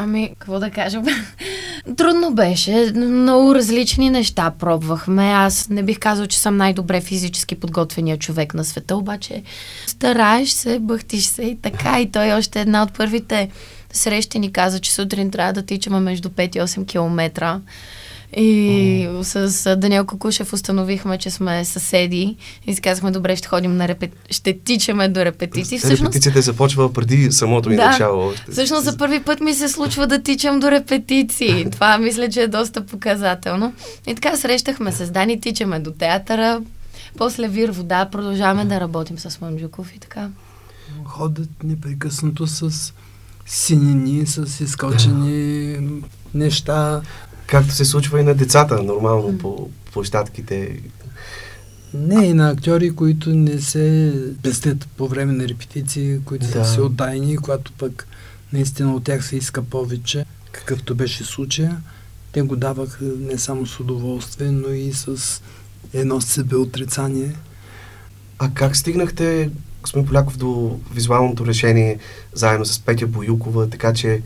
Ами, 0.00 0.34
какво 0.38 0.58
да 0.58 0.70
кажа? 0.70 1.02
Трудно 1.96 2.34
беше. 2.34 2.92
Много 2.94 3.54
различни 3.54 4.10
неща 4.10 4.52
пробвахме. 4.58 5.24
Аз 5.24 5.68
не 5.68 5.82
бих 5.82 5.98
казал, 5.98 6.26
че 6.26 6.38
съм 6.38 6.56
най-добре 6.56 7.00
физически 7.00 7.54
подготвения 7.54 8.18
човек 8.18 8.54
на 8.54 8.64
света, 8.64 8.96
обаче 8.96 9.42
стараеш 9.86 10.48
се, 10.50 10.78
бъхтиш 10.78 11.24
се 11.24 11.42
и 11.42 11.56
така. 11.62 12.00
И 12.00 12.10
той 12.10 12.32
още 12.32 12.60
една 12.60 12.82
от 12.82 12.92
първите 12.92 13.50
срещи 13.92 14.38
ни 14.38 14.52
каза, 14.52 14.80
че 14.80 14.92
сутрин 14.92 15.30
трябва 15.30 15.52
да 15.52 15.62
тичаме 15.62 16.00
между 16.00 16.28
5 16.28 16.56
и 16.56 16.60
8 16.60 16.86
километра. 16.86 17.60
И 18.36 19.08
с 19.22 19.76
Даниел 19.76 20.04
Кокушев 20.04 20.52
установихме, 20.52 21.18
че 21.18 21.30
сме 21.30 21.64
съседи 21.64 22.36
и 22.66 22.74
си 22.74 22.80
казахме, 22.80 23.10
добре, 23.10 23.36
ще 23.36 23.48
ходим 23.48 23.76
на 23.76 23.88
репет... 23.88 24.10
ще 24.30 24.58
тичаме 24.58 25.08
до 25.08 25.24
репетиции. 25.24 25.78
Всъщност... 25.78 26.02
Репетицията 26.02 26.42
започва 26.42 26.92
преди 26.92 27.32
самото 27.32 27.68
ми 27.68 27.76
да, 27.76 27.86
начало. 27.86 28.32
Всъщност 28.52 28.84
за 28.84 28.96
първи 28.96 29.20
път 29.20 29.40
ми 29.40 29.54
се 29.54 29.68
случва 29.68 30.06
да 30.06 30.22
тичам 30.22 30.60
до 30.60 30.70
репетиции. 30.70 31.70
Това 31.72 31.98
мисля, 31.98 32.28
че 32.28 32.42
е 32.42 32.48
доста 32.48 32.86
показателно. 32.86 33.72
И 34.06 34.14
така 34.14 34.36
срещахме 34.36 34.92
се 34.92 35.06
с 35.06 35.10
Дани, 35.10 35.40
тичаме 35.40 35.80
до 35.80 35.90
театъра, 35.90 36.60
после 37.16 37.48
вир 37.48 37.70
вода, 37.70 38.08
продължаваме 38.12 38.64
да 38.64 38.80
работим 38.80 39.18
с 39.18 39.40
Мамджуков 39.40 39.94
и 39.96 39.98
така. 39.98 40.28
Ходят 41.04 41.48
непрекъснато 41.64 42.46
с 42.46 42.92
синини, 43.46 44.26
с 44.26 44.60
изкочени 44.60 45.76
неща, 46.34 47.00
Както 47.48 47.74
се 47.74 47.84
случва 47.84 48.20
и 48.20 48.22
на 48.22 48.34
децата, 48.34 48.82
нормално 48.82 49.38
по 49.38 49.70
площадките. 49.92 50.80
Не, 51.94 52.26
и 52.26 52.34
на 52.34 52.50
актьори, 52.50 52.90
които 52.90 53.30
не 53.30 53.60
се 53.60 54.14
пестят 54.42 54.88
по 54.96 55.08
време 55.08 55.32
на 55.32 55.48
репетиции, 55.48 56.18
които 56.24 56.46
да. 56.46 56.64
са 56.64 56.72
си 56.72 56.80
отдайни, 56.80 57.36
когато 57.36 57.72
пък 57.72 58.08
наистина 58.52 58.94
от 58.94 59.04
тях 59.04 59.24
се 59.24 59.36
иска 59.36 59.62
повече, 59.62 60.24
какъвто 60.52 60.94
беше 60.94 61.24
случая. 61.24 61.80
Те 62.32 62.42
го 62.42 62.56
даваха 62.56 63.04
не 63.04 63.38
само 63.38 63.66
с 63.66 63.80
удоволствие, 63.80 64.50
но 64.50 64.68
и 64.68 64.92
с 64.92 65.42
едно 65.92 66.20
себе 66.20 66.56
отрицание. 66.56 67.34
А 68.38 68.50
как 68.54 68.76
стигнахте, 68.76 69.50
господин 69.82 70.06
Поляков, 70.06 70.36
до 70.36 70.80
визуалното 70.94 71.46
решение 71.46 71.98
заедно 72.32 72.66
с 72.66 72.80
Петя 72.80 73.06
Боюкова, 73.06 73.70
така 73.70 73.92
че 73.92 74.22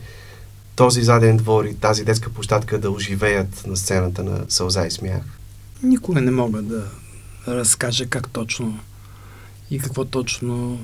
този 0.75 1.03
заден 1.03 1.37
двор 1.37 1.65
и 1.65 1.75
тази 1.75 2.03
детска 2.03 2.29
площадка 2.29 2.79
да 2.79 2.91
оживеят 2.91 3.67
на 3.67 3.77
сцената 3.77 4.23
на 4.23 4.45
сълза 4.49 4.85
и 4.85 4.91
смях? 4.91 5.21
Никога 5.83 6.21
не 6.21 6.31
мога 6.31 6.61
да 6.61 6.83
разкажа 7.47 8.05
как 8.05 8.29
точно 8.29 8.79
и 9.71 9.79
какво 9.79 10.05
точно 10.05 10.79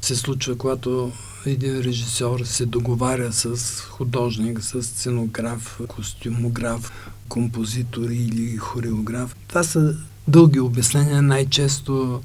се 0.00 0.16
случва, 0.16 0.56
когато 0.58 1.12
един 1.46 1.80
режисьор 1.80 2.40
се 2.44 2.66
договаря 2.66 3.32
с 3.32 3.80
художник, 3.80 4.62
с 4.62 4.82
сценограф, 4.82 5.80
костюмограф, 5.88 6.92
композитор 7.28 8.10
или 8.10 8.56
хореограф. 8.56 9.36
Това 9.48 9.62
са 9.62 9.96
дълги 10.28 10.60
обяснения, 10.60 11.22
най-често 11.22 12.22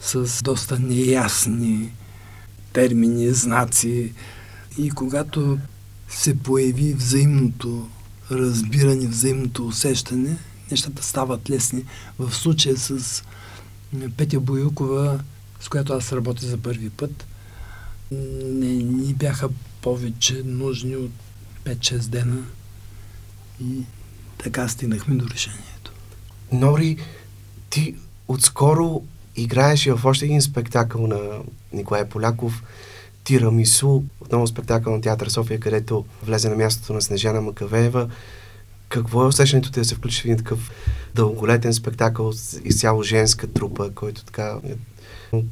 с 0.00 0.42
доста 0.42 0.78
неясни 0.78 1.92
термини, 2.72 3.30
знаци. 3.30 4.12
И 4.78 4.90
когато 4.90 5.58
се 6.14 6.38
появи 6.38 6.94
взаимното 6.94 7.88
разбиране, 8.30 9.06
взаимното 9.06 9.66
усещане, 9.66 10.36
нещата 10.70 11.02
стават 11.02 11.50
лесни. 11.50 11.84
В 12.18 12.34
случая 12.34 12.76
с 12.76 13.22
Петя 14.16 14.40
Боюкова, 14.40 15.20
с 15.60 15.68
която 15.68 15.92
аз 15.92 16.12
работя 16.12 16.46
за 16.46 16.58
първи 16.58 16.90
път, 16.90 17.26
не 18.42 18.66
ни 18.66 19.14
бяха 19.14 19.48
повече 19.82 20.42
нужни 20.44 20.96
от 20.96 21.10
5-6 21.64 21.98
дена 21.98 22.42
и 23.60 23.82
така 24.38 24.68
стигнахме 24.68 25.14
до 25.14 25.28
решението. 25.30 25.92
Нори, 26.52 26.96
ти 27.70 27.94
отскоро 28.28 29.02
играеш 29.36 29.86
в 29.86 30.04
още 30.04 30.24
един 30.24 30.42
спектакъл 30.42 31.06
на 31.06 31.18
Николай 31.72 32.08
Поляков 32.08 32.62
Тирамису, 33.24 34.02
отново 34.20 34.46
спектакъл 34.46 34.92
на 34.92 35.00
театър 35.00 35.28
София, 35.28 35.60
където 35.60 36.04
влезе 36.22 36.48
на 36.48 36.56
мястото 36.56 36.92
на 36.92 37.02
Снежана 37.02 37.40
Макавеева. 37.40 38.08
Какво 38.88 39.22
е 39.22 39.26
усещането 39.26 39.72
ти 39.72 39.80
да 39.80 39.84
се 39.84 39.94
включи 39.94 40.22
в 40.22 40.24
един 40.24 40.36
такъв 40.36 40.70
дълголетен 41.14 41.74
спектакъл 41.74 42.32
с 42.32 42.60
изцяло 42.64 43.02
женска 43.02 43.46
трупа, 43.46 43.90
който 43.94 44.24
така 44.24 44.56
е 44.64 44.74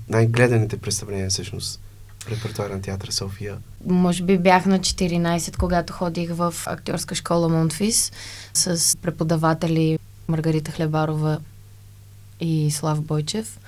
най-гледаните 0.08 0.76
представления 0.76 1.30
всъщност 1.30 1.80
репертуара 2.30 2.74
на 2.74 2.82
театър 2.82 3.08
София? 3.10 3.58
Може 3.86 4.22
би 4.22 4.38
бях 4.38 4.66
на 4.66 4.78
14, 4.78 5.56
когато 5.56 5.92
ходих 5.92 6.30
в 6.34 6.54
актьорска 6.66 7.14
школа 7.14 7.48
Монтфис 7.48 8.12
с 8.54 8.96
преподаватели 8.96 9.98
Маргарита 10.28 10.70
Хлебарова 10.70 11.40
и 12.40 12.70
Слав 12.70 13.02
Бойчев. 13.02 13.58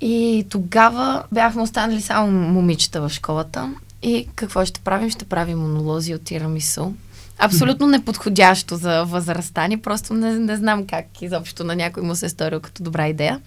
И 0.00 0.46
тогава 0.50 1.24
бяхме 1.32 1.62
останали 1.62 2.00
само 2.00 2.30
момичета 2.30 3.00
в 3.00 3.08
школата. 3.08 3.74
И 4.02 4.28
какво 4.34 4.64
ще 4.64 4.80
правим? 4.80 5.10
Ще 5.10 5.24
правим 5.24 5.58
монолози 5.58 6.14
от 6.14 6.22
тирамисо. 6.22 6.94
Абсолютно 7.38 7.86
неподходящо 7.86 8.76
за 8.76 9.04
възрастта 9.04 9.66
ни, 9.66 9.80
просто 9.80 10.14
не, 10.14 10.38
не 10.38 10.56
знам 10.56 10.86
как 10.86 11.22
изобщо 11.22 11.64
на 11.64 11.76
някой 11.76 12.02
му 12.02 12.14
се 12.14 12.26
е 12.26 12.28
сторил 12.28 12.60
като 12.60 12.82
добра 12.82 13.08
идея. 13.08 13.40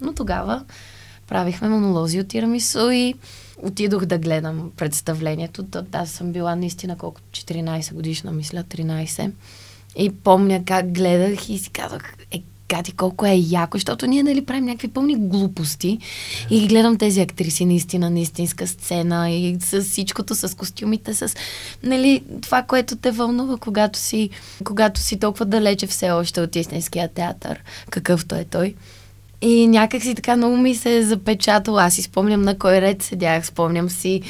Но 0.00 0.14
тогава 0.14 0.64
правихме 1.28 1.68
монолози 1.68 2.20
от 2.20 2.28
тирамисо 2.28 2.90
и 2.90 3.14
отидох 3.62 4.04
да 4.04 4.18
гледам 4.18 4.70
представлението. 4.76 5.66
Аз 5.92 6.10
съм 6.10 6.32
била 6.32 6.56
наистина 6.56 6.98
колко 6.98 7.20
14 7.30 7.94
годишна, 7.94 8.32
мисля, 8.32 8.64
13. 8.64 9.30
И 9.96 10.10
помня 10.10 10.64
как 10.66 10.92
гледах 10.92 11.48
и 11.48 11.58
си 11.58 11.70
казах, 11.70 12.14
е, 12.30 12.42
Кати, 12.68 12.92
колко 12.92 13.26
е 13.26 13.34
яко, 13.34 13.76
защото 13.76 14.06
ние, 14.06 14.22
нали, 14.22 14.44
правим 14.44 14.64
някакви 14.64 14.88
пълни 14.88 15.16
глупости 15.16 15.98
и 16.50 16.68
гледам 16.68 16.98
тези 16.98 17.20
актриси 17.20 17.64
наистина 17.64 18.10
на 18.10 18.20
истинска 18.20 18.66
сцена 18.66 19.30
и 19.30 19.56
с 19.60 19.82
всичкото, 19.82 20.34
с 20.34 20.56
костюмите, 20.56 21.14
с, 21.14 21.34
нали, 21.82 22.22
това, 22.40 22.62
което 22.62 22.96
те 22.96 23.10
вълнува, 23.10 23.56
когато 23.56 23.98
си, 23.98 24.30
когато 24.64 25.00
си 25.00 25.18
толкова 25.18 25.44
далече 25.44 25.86
все 25.86 26.10
още 26.10 26.40
от 26.40 26.56
истинския 26.56 27.08
театър, 27.08 27.62
какъвто 27.90 28.34
е 28.34 28.44
той. 28.44 28.74
И 29.40 29.66
някак 29.66 30.02
си 30.02 30.14
така 30.14 30.36
много 30.36 30.56
ми 30.56 30.74
се 30.74 30.96
е 30.96 31.02
запечатало. 31.02 31.78
Аз 31.78 31.94
си 31.94 32.02
спомням 32.02 32.42
на 32.42 32.58
кой 32.58 32.80
ред 32.80 33.02
седях, 33.02 33.46
спомням 33.46 33.90
си 33.90 34.22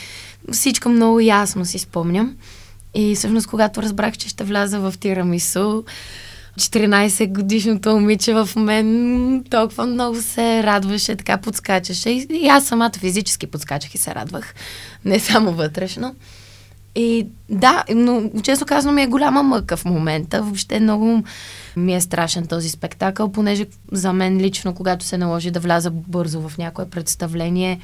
всичко 0.53 0.89
много 0.89 1.21
ясно 1.21 1.65
си 1.65 1.79
спомням. 1.79 2.37
И 2.95 3.15
всъщност, 3.15 3.47
когато 3.47 3.83
разбрах, 3.83 4.17
че 4.17 4.29
ще 4.29 4.45
вляза 4.45 4.81
в 4.81 4.95
тирамисо, 5.01 5.85
14 6.59 7.33
годишното 7.33 7.91
момиче 7.91 8.35
в 8.35 8.49
мен 8.57 9.45
толкова 9.51 9.87
много 9.87 10.23
се 10.23 10.63
радваше, 10.63 11.17
така 11.17 11.37
подскачаше. 11.37 12.11
И, 12.11 12.27
и 12.31 12.49
аз 12.49 12.67
самата 12.67 12.93
физически 12.99 13.47
подскачах 13.47 13.95
и 13.95 13.99
се 13.99 14.15
радвах, 14.15 14.55
не 15.05 15.21
само 15.21 15.53
вътрешно. 15.53 16.15
И 16.95 17.27
да, 17.49 17.85
но 17.95 18.31
често 18.43 18.67
казано 18.67 18.95
ми 18.95 19.03
е 19.03 19.07
голяма 19.07 19.43
мъка 19.43 19.77
в 19.77 19.85
момента. 19.85 20.43
Въобще 20.43 20.81
много 20.81 21.23
ми 21.77 21.95
е 21.95 22.01
страшен 22.01 22.47
този 22.47 22.71
спектакъл, 22.71 23.33
понеже 23.33 23.67
за 23.93 24.13
мен 24.13 24.41
лично, 24.41 24.75
когато 24.75 25.05
се 25.05 25.19
наложи 25.19 25.51
да 25.51 25.61
вляза 25.61 25.91
бързо 25.91 26.49
в 26.49 26.59
някое 26.59 26.91
представление, 26.91 27.81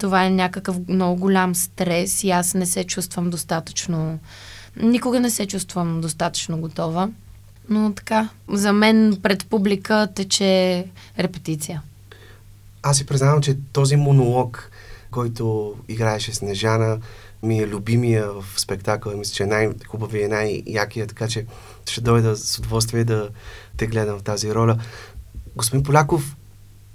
това 0.00 0.24
е 0.24 0.30
някакъв 0.30 0.76
много 0.88 1.20
голям 1.20 1.54
стрес 1.54 2.24
и 2.24 2.30
аз 2.30 2.54
не 2.54 2.66
се 2.66 2.84
чувствам 2.84 3.30
достатъчно... 3.30 4.18
Никога 4.82 5.20
не 5.20 5.30
се 5.30 5.46
чувствам 5.46 6.00
достатъчно 6.00 6.58
готова. 6.58 7.08
Но 7.72 7.92
така, 7.92 8.28
за 8.48 8.72
мен 8.72 9.18
пред 9.22 9.46
публика 9.46 10.08
тече 10.14 10.84
репетиция. 11.18 11.82
Аз 12.82 12.96
си 12.96 13.06
признавам, 13.06 13.42
че 13.42 13.56
този 13.72 13.96
монолог, 13.96 14.70
който 15.10 15.74
играеше 15.88 16.34
Снежана, 16.34 16.98
ми 17.42 17.58
е 17.58 17.68
любимия 17.68 18.32
в 18.32 18.44
спектакъла. 18.60 19.16
Мисля, 19.16 19.34
че 19.34 19.42
е 19.42 19.46
най-хубавия 19.46 20.28
най-якия, 20.28 21.06
така 21.06 21.28
че 21.28 21.46
ще 21.86 22.00
дойда 22.00 22.36
с 22.36 22.58
удоволствие 22.58 23.04
да 23.04 23.28
те 23.76 23.86
гледам 23.86 24.18
в 24.18 24.22
тази 24.22 24.54
роля. 24.54 24.78
Господин 25.56 25.82
Поляков, 25.82 26.36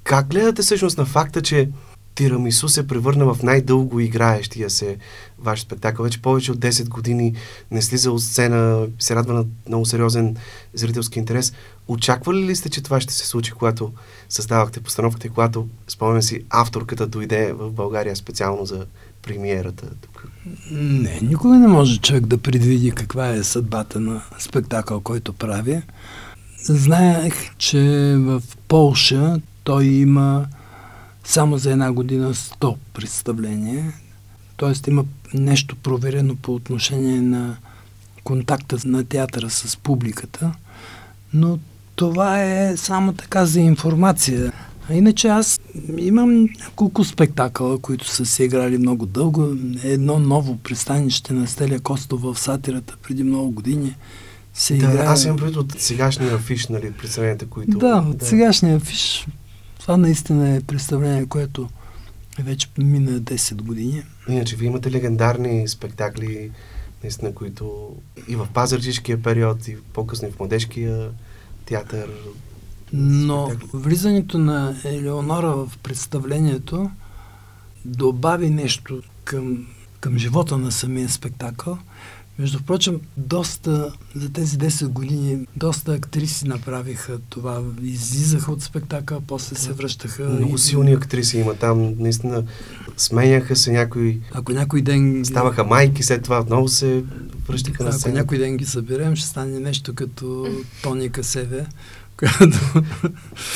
как 0.04 0.28
гледате 0.28 0.62
всъщност 0.62 0.98
на 0.98 1.06
факта, 1.06 1.42
че 1.42 1.70
Тирамису 2.18 2.70
се 2.70 2.88
превърна 2.88 3.34
в 3.34 3.44
най-дълго 3.44 4.00
играещия 4.00 4.70
се 4.70 4.98
ваш 5.40 5.62
спектакъл. 5.62 6.04
Вече 6.04 6.22
повече 6.22 6.52
от 6.52 6.58
10 6.58 6.88
години 6.90 7.34
не 7.72 7.82
слиза 7.82 8.12
от 8.12 8.24
сцена, 8.24 8.88
се 9.00 9.16
радва 9.16 9.34
на 9.34 9.46
много 9.68 9.86
сериозен 9.86 10.36
зрителски 10.74 11.20
интерес. 11.20 11.54
Очаквали 11.88 12.46
ли 12.46 12.56
сте, 12.56 12.70
че 12.70 12.84
това 12.84 13.02
ще 13.02 13.14
се 13.14 13.28
случи, 13.28 13.52
когато 13.52 13.92
създавахте 14.30 14.82
постановката 14.82 15.28
и 15.28 15.30
когато, 15.30 15.68
спомням 15.88 16.22
си, 16.22 16.44
авторката 16.50 17.08
дойде 17.08 17.54
в 17.54 17.72
България 17.72 18.16
специално 18.16 18.66
за 18.66 18.86
премиерата 19.22 19.90
тук? 20.02 20.28
Не, 20.72 21.20
никога 21.22 21.56
не 21.56 21.68
може 21.68 22.00
човек 22.00 22.26
да 22.26 22.38
предвиди 22.38 22.92
каква 22.92 23.30
е 23.30 23.44
съдбата 23.44 24.00
на 24.00 24.22
спектакъл, 24.40 25.02
който 25.02 25.34
прави. 25.34 25.82
Знаех, 26.64 27.56
че 27.58 27.80
в 28.18 28.42
Полша 28.68 29.40
той 29.64 29.86
има 29.86 30.46
само 31.28 31.58
за 31.58 31.72
една 31.72 31.92
година 31.92 32.34
100 32.34 32.76
представления. 32.94 33.94
Тоест 34.58 34.88
има 34.88 35.06
нещо 35.34 35.76
проверено 35.76 36.36
по 36.36 36.54
отношение 36.54 37.22
на 37.22 37.58
контакта 38.24 38.78
на 38.86 39.06
театъра 39.06 39.50
с 39.50 39.78
публиката, 39.78 40.52
но 41.34 41.60
това 41.96 42.44
е 42.44 42.78
само 42.78 43.14
така 43.14 43.46
за 43.46 43.60
информация. 43.60 44.54
А 44.90 44.94
иначе 44.94 45.28
аз 45.28 45.60
имам 45.98 46.44
няколко 46.44 47.04
спектакъла, 47.04 47.80
които 47.80 48.08
са 48.08 48.26
се 48.26 48.44
играли 48.44 48.78
много 48.78 49.06
дълго. 49.06 49.56
Едно 49.84 50.20
ново 50.20 50.58
пристанище 50.58 51.34
на 51.34 51.48
Стелия 51.48 51.80
Костов 51.80 52.22
в 52.22 52.40
сатирата 52.40 52.98
преди 53.04 53.24
много 53.24 53.52
години 53.52 53.96
се 54.54 54.74
да, 54.74 54.86
играе... 54.86 55.06
Аз 55.06 55.26
имам 55.26 55.38
предвид 55.38 55.56
от 55.56 55.76
сегашния 55.78 56.36
афиш, 56.36 56.68
нали, 56.68 56.92
представленията, 56.92 57.46
които... 57.46 57.78
Да, 57.78 58.06
от 58.10 58.18
да. 58.18 58.26
сегашния 58.26 58.78
афиш 58.78 59.28
това 59.88 59.98
наистина 59.98 60.50
е 60.50 60.62
представление, 60.62 61.26
което 61.26 61.70
вече 62.40 62.68
мина 62.78 63.12
10 63.12 63.62
години. 63.62 64.04
Иначе 64.30 64.56
вие 64.56 64.68
имате 64.68 64.92
легендарни 64.92 65.68
спектакли, 65.68 66.52
наистина, 67.04 67.34
които 67.34 67.96
и 68.28 68.36
в 68.36 68.48
пазарджишкия 68.54 69.22
период, 69.22 69.68
и 69.68 69.78
по-късно 69.94 70.28
и 70.28 70.32
в 70.32 70.40
младежкия 70.40 71.10
театър. 71.66 72.10
Но 72.94 73.48
спектакли. 73.48 73.70
влизането 73.74 74.38
на 74.38 74.76
Елеонора 74.84 75.52
в 75.52 75.72
представлението 75.84 76.92
добави 77.86 78.50
нещо 78.50 79.02
към, 79.24 79.68
към 80.00 80.18
живота 80.18 80.58
на 80.58 80.72
самия 80.72 81.10
спектакъл– 81.10 81.78
между 82.40 82.64
прочим, 82.64 83.00
доста, 83.18 83.94
за 84.16 84.34
тези 84.34 84.58
10 84.58 84.88
години, 84.88 85.48
доста 85.56 85.94
актриси 85.94 86.48
направиха 86.48 87.20
това. 87.30 87.62
Излизаха 87.84 88.52
от 88.52 88.62
спектака, 88.62 89.18
после 89.28 89.56
се 89.56 89.74
връщаха. 89.74 90.24
Много 90.24 90.56
и... 90.56 90.60
силни 90.60 90.94
актриси 90.94 91.38
има 91.38 91.54
там. 91.54 91.94
Наистина 91.98 92.44
сменяха 92.98 93.56
се 93.56 93.72
някои... 93.72 94.22
Ако 94.32 94.52
някой 94.52 94.82
ден... 94.82 95.26
Ставаха 95.26 95.64
майки, 95.64 96.04
след 96.04 96.24
това 96.24 96.40
отново 96.40 96.68
се 96.68 97.04
връщаха 97.48 97.84
на 97.84 97.94
сцена. 97.94 98.12
Ако 98.12 98.18
някой 98.18 98.38
ден 98.38 98.58
ги 98.58 98.66
съберем, 98.66 99.16
ще 99.16 99.28
стане 99.28 99.60
нещо 99.60 99.96
като 99.96 100.48
Тони 100.84 101.10
Касеве, 101.10 101.66
която... 102.18 102.60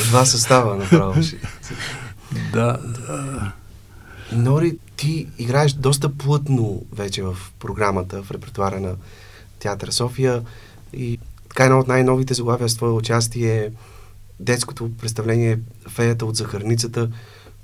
Два 0.10 0.26
състава 0.26 0.76
направо. 0.76 1.14
да, 2.54 2.78
да. 3.08 3.52
Нори, 4.32 4.78
ти 4.98 5.28
играеш 5.38 5.74
доста 5.74 6.10
плътно 6.10 6.84
вече 6.92 7.24
в 7.24 7.38
програмата, 7.60 8.24
в 8.24 8.32
репертуара 8.32 8.80
на 8.80 8.96
Театър 9.60 9.92
София 9.92 10.44
и 10.94 11.20
така 11.50 11.66
едно 11.66 11.80
от 11.80 11.88
най-новите 11.88 12.34
заглавия 12.34 12.70
с 12.70 12.76
твое 12.76 12.92
участие 12.92 13.58
е 13.58 13.72
детското 14.40 14.92
представление 14.98 15.60
Феята 15.90 16.26
от 16.26 16.36
захарницата, 16.36 17.10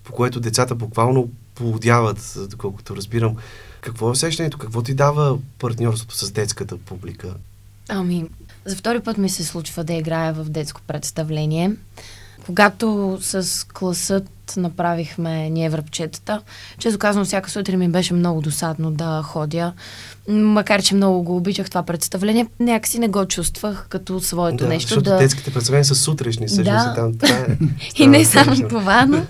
по 0.04 0.14
което 0.14 0.40
децата 0.40 0.76
буквално 0.76 1.30
плодяват, 1.56 2.38
доколкото 2.50 2.96
разбирам. 2.96 3.36
Какво 3.82 4.08
е 4.08 4.12
усещането? 4.12 4.58
Какво 4.58 4.82
ти 4.82 4.94
дава 4.94 5.38
партньорството 5.60 6.18
с 6.18 6.32
детската 6.32 6.78
публика? 6.78 7.36
Ами, 7.90 8.26
за 8.66 8.76
втори 8.76 9.00
път 9.00 9.18
ми 9.18 9.30
се 9.30 9.44
случва 9.44 9.84
да 9.84 9.94
играя 9.94 10.34
в 10.34 10.44
детско 10.44 10.82
представление. 10.88 11.76
Когато 12.48 13.18
с 13.22 13.68
класът 13.74 14.30
направихме 14.58 15.50
ние 15.50 15.70
връбчетата, 15.70 16.42
често 16.80 17.00
казвам, 17.00 17.26
всяка 17.26 17.50
сутрин 17.50 17.80
ми 17.80 17.90
беше 17.90 18.14
много 18.14 18.42
досадно 18.42 18.92
да 18.92 19.22
ходя. 19.26 19.74
Макар, 20.30 20.82
че 20.82 20.96
много 20.96 21.24
го 21.24 21.38
обичах 21.38 21.70
това 21.70 21.84
представление, 21.84 22.48
някакси 22.60 23.00
не 23.00 23.08
го 23.08 23.26
чувствах 23.26 23.86
като 23.90 24.20
своето 24.20 24.64
да, 24.64 24.70
нещо. 24.70 24.88
Защото 24.88 25.10
да... 25.10 25.18
детските 25.18 25.54
представления 25.54 25.86
са 25.86 25.96
сутрешни, 25.96 26.50
също 26.50 26.64
да. 26.64 26.94
там. 26.96 27.18
Това 27.18 27.36
е, 27.36 27.58
И 28.04 28.08
не 28.08 28.26
само 28.26 28.68
това, 28.70 29.06
но 29.06 29.26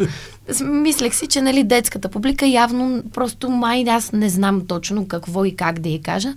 мислех 0.66 1.16
си, 1.16 1.28
че 1.28 1.42
нали, 1.42 1.64
детската 1.64 2.10
публика 2.10 2.48
явно 2.48 3.04
просто 3.14 3.50
май 3.50 3.86
аз 3.90 4.12
не 4.12 4.30
знам 4.30 4.68
точно 4.68 5.08
какво 5.08 5.46
и 5.46 5.56
как 5.56 5.80
да 5.80 5.90
й 5.90 6.02
кажа. 6.02 6.34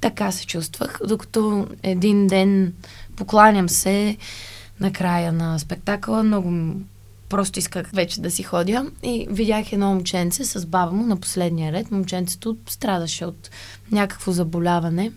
Така 0.00 0.32
се 0.32 0.46
чувствах, 0.46 1.00
докато 1.08 1.66
един 1.82 2.26
ден 2.26 2.72
покланям 3.16 3.68
се, 3.68 4.16
на 4.82 4.92
края 4.92 5.32
на 5.32 5.58
спектакъла. 5.58 6.22
Много 6.22 6.74
просто 7.28 7.58
исках 7.58 7.90
вече 7.90 8.20
да 8.20 8.30
си 8.30 8.42
ходя 8.42 8.86
и 9.02 9.26
видях 9.30 9.72
едно 9.72 9.94
момченце 9.94 10.44
с 10.44 10.66
баба 10.66 10.92
му 10.92 11.06
на 11.06 11.16
последния 11.16 11.72
ред. 11.72 11.90
Момченцето 11.90 12.56
страдаше 12.68 13.26
от 13.26 13.50
някакво 13.92 14.32
заболяване. 14.32 15.12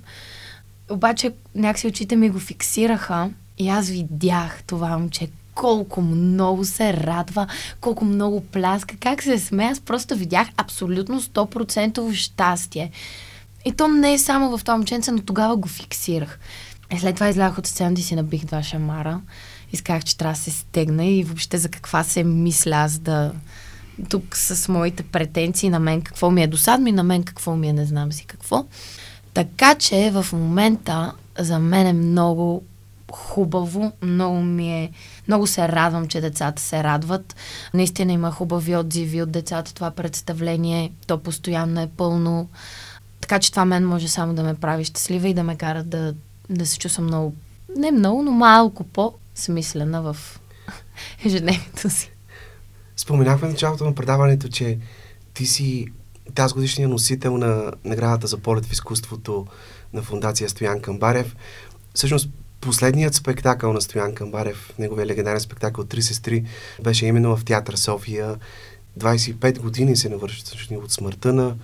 Обаче 0.89 1.31
някакси 1.55 1.87
очите 1.87 2.15
ми 2.15 2.29
го 2.29 2.39
фиксираха 2.39 3.29
и 3.57 3.69
аз 3.69 3.89
видях 3.89 4.63
това 4.67 4.97
момче 4.97 5.27
колко 5.55 6.01
много 6.01 6.65
се 6.65 6.93
радва, 6.93 7.47
колко 7.81 8.05
много 8.05 8.41
пляска, 8.41 8.95
как 8.99 9.23
се 9.23 9.39
смея. 9.39 9.71
Аз 9.71 9.79
просто 9.79 10.15
видях 10.15 10.47
абсолютно 10.57 11.21
100% 11.21 12.13
щастие. 12.13 12.91
И 13.65 13.71
то 13.71 13.87
не 13.87 14.13
е 14.13 14.19
само 14.19 14.57
в 14.57 14.61
това 14.63 14.77
момченце, 14.77 15.11
но 15.11 15.21
тогава 15.21 15.55
го 15.55 15.67
фиксирах. 15.67 16.39
И 16.93 16.99
след 16.99 17.15
това 17.15 17.29
излязох 17.29 17.57
от 17.57 17.67
сцената 17.67 18.01
и 18.01 18.03
си 18.03 18.15
набих 18.15 18.45
два 18.45 18.63
шамара. 18.63 19.21
Исках, 19.73 20.03
че 20.03 20.17
трябва 20.17 20.33
да 20.33 20.39
се 20.39 20.51
стегна 20.51 21.05
и 21.05 21.23
въобще 21.23 21.57
за 21.57 21.69
каква 21.69 22.03
се 22.03 22.23
мисля 22.23 22.75
аз 22.75 22.97
да... 22.97 23.31
Тук 24.09 24.35
с 24.35 24.67
моите 24.67 25.03
претенции 25.03 25.69
на 25.69 25.79
мен 25.79 26.01
какво 26.01 26.31
ми 26.31 26.43
е 26.43 26.47
досадно 26.47 26.87
и 26.87 26.91
на 26.91 27.03
мен 27.03 27.23
какво 27.23 27.55
ми 27.55 27.67
е 27.67 27.73
не 27.73 27.85
знам 27.85 28.11
си 28.11 28.25
какво. 28.25 28.65
Така 29.33 29.75
че 29.75 30.11
в 30.11 30.25
момента 30.33 31.13
за 31.39 31.59
мен 31.59 31.87
е 31.87 31.93
много 31.93 32.63
хубаво, 33.11 33.91
много 34.01 34.41
ми 34.41 34.83
е, 34.83 34.91
много 35.27 35.47
се 35.47 35.67
радвам, 35.67 36.07
че 36.07 36.21
децата 36.21 36.61
се 36.61 36.83
радват. 36.83 37.35
Наистина 37.73 38.11
има 38.11 38.31
хубави 38.31 38.75
отзиви 38.75 39.21
от 39.21 39.31
децата, 39.31 39.73
това 39.73 39.91
представление, 39.91 40.91
то 41.07 41.17
постоянно 41.17 41.81
е 41.81 41.89
пълно. 41.97 42.49
Така 43.21 43.39
че 43.39 43.51
това 43.51 43.65
мен 43.65 43.85
може 43.85 44.07
само 44.07 44.33
да 44.33 44.43
ме 44.43 44.55
прави 44.55 44.83
щастлива 44.83 45.27
и 45.27 45.33
да 45.33 45.43
ме 45.43 45.55
кара 45.55 45.83
да, 45.83 46.13
да 46.49 46.65
се 46.65 46.77
чувствам 46.77 47.05
много, 47.05 47.33
не 47.77 47.91
много, 47.91 48.23
но 48.23 48.31
малко 48.31 48.83
по-смислена 49.35 50.01
в 50.01 50.17
ежедневието 51.25 51.89
си. 51.89 52.11
Споменахме 52.97 53.47
в 53.47 53.51
началото 53.51 53.85
на 53.85 53.95
предаването, 53.95 54.47
че 54.47 54.77
ти 55.33 55.45
си 55.45 55.87
тази 56.35 56.53
годишния 56.53 56.89
носител 56.89 57.37
на 57.37 57.71
наградата 57.83 58.27
за 58.27 58.37
полет 58.37 58.65
в 58.65 58.71
изкуството 58.71 59.47
на 59.93 60.01
фундация 60.01 60.49
Стоян 60.49 60.81
Камбарев. 60.81 61.35
Всъщност, 61.93 62.29
последният 62.61 63.13
спектакъл 63.13 63.73
на 63.73 63.81
Стоян 63.81 64.15
Камбарев, 64.15 64.73
неговия 64.79 65.05
легендарен 65.05 65.39
спектакъл 65.39 65.83
Три 65.83 66.01
сестри, 66.01 66.45
беше 66.83 67.05
именно 67.05 67.37
в 67.37 67.45
театър 67.45 67.75
София. 67.75 68.35
25 68.99 69.59
години 69.59 69.95
се 69.95 70.09
навършат 70.09 70.55
от 70.71 70.91
смъртта 70.91 71.33
на 71.33 71.55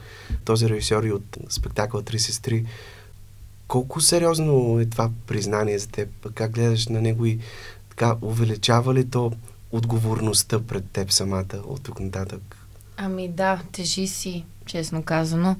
този 0.45 0.69
режисьор 0.69 1.03
и 1.03 1.11
от 1.11 1.37
спектакъл 1.49 2.01
Три 2.01 2.19
сестри. 2.19 2.65
Колко 3.71 4.01
сериозно 4.01 4.79
е 4.79 4.85
това 4.85 5.09
признание 5.27 5.79
за 5.79 5.87
теб? 5.87 6.09
Как 6.33 6.51
гледаш 6.51 6.87
на 6.87 7.01
него 7.01 7.25
и 7.25 7.39
така 7.89 8.15
увеличава 8.21 8.93
ли 8.93 9.09
то 9.09 9.31
отговорността 9.71 10.59
пред 10.59 10.91
теб 10.91 11.11
самата 11.11 11.57
от 11.65 11.83
тук 11.83 11.99
нататък? 11.99 12.57
Ами 12.97 13.27
да, 13.27 13.59
тежи 13.71 14.07
си, 14.07 14.45
честно 14.65 15.03
казано. 15.03 15.55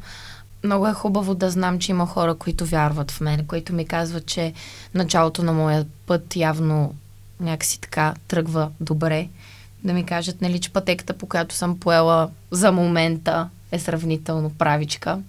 Много 0.64 0.88
е 0.88 0.94
хубаво 0.94 1.36
да 1.36 1.50
знам, 1.50 1.80
че 1.80 1.92
има 1.92 2.06
хора, 2.06 2.36
които 2.36 2.66
вярват 2.66 3.12
в 3.12 3.22
мен, 3.22 3.48
които 3.48 3.74
ми 3.74 3.86
казват, 3.86 4.26
че 4.26 4.54
началото 4.94 5.44
на 5.44 5.54
моя 5.54 5.86
път 6.06 6.36
явно 6.36 6.96
някакси 7.40 7.82
така 7.82 8.14
тръгва 8.28 8.72
добре. 8.80 9.28
Да 9.84 9.94
ми 9.94 10.06
кажат, 10.06 10.42
нали, 10.42 10.60
че 10.60 10.74
пътеката, 10.74 11.14
по 11.14 11.26
която 11.26 11.56
съм 11.56 11.80
поела 11.80 12.30
за 12.52 12.72
момента 12.72 13.50
е 13.72 13.80
сравнително 13.80 14.50
правичка. 14.50 15.20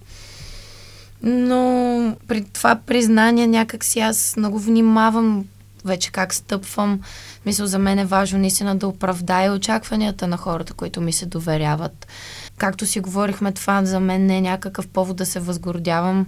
Но 1.23 2.15
при 2.27 2.43
това 2.43 2.75
признание 2.75 3.47
някак 3.47 3.83
си 3.83 3.99
аз 3.99 4.37
много 4.37 4.59
внимавам 4.59 5.45
вече 5.85 6.11
как 6.11 6.33
стъпвам. 6.33 7.01
Мисля, 7.45 7.67
за 7.67 7.79
мен 7.79 7.99
е 7.99 8.05
важно 8.05 8.39
наистина 8.39 8.75
да 8.75 8.87
оправдая 8.87 9.53
очакванията 9.53 10.27
на 10.27 10.37
хората, 10.37 10.73
които 10.73 11.01
ми 11.01 11.13
се 11.13 11.25
доверяват. 11.25 12.07
Както 12.57 12.85
си 12.85 12.99
говорихме, 12.99 13.51
това 13.51 13.85
за 13.85 13.99
мен 13.99 14.25
не 14.25 14.37
е 14.37 14.41
някакъв 14.41 14.87
повод 14.87 15.17
да 15.17 15.25
се 15.25 15.39
възгордявам 15.39 16.25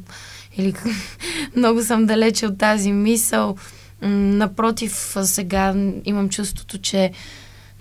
или 0.57 0.73
много 1.55 1.83
съм 1.83 2.05
далече 2.05 2.47
от 2.47 2.57
тази 2.57 2.91
мисъл. 2.91 3.55
Напротив, 4.01 5.15
сега 5.23 5.75
имам 6.05 6.29
чувството, 6.29 6.77
че 6.77 7.11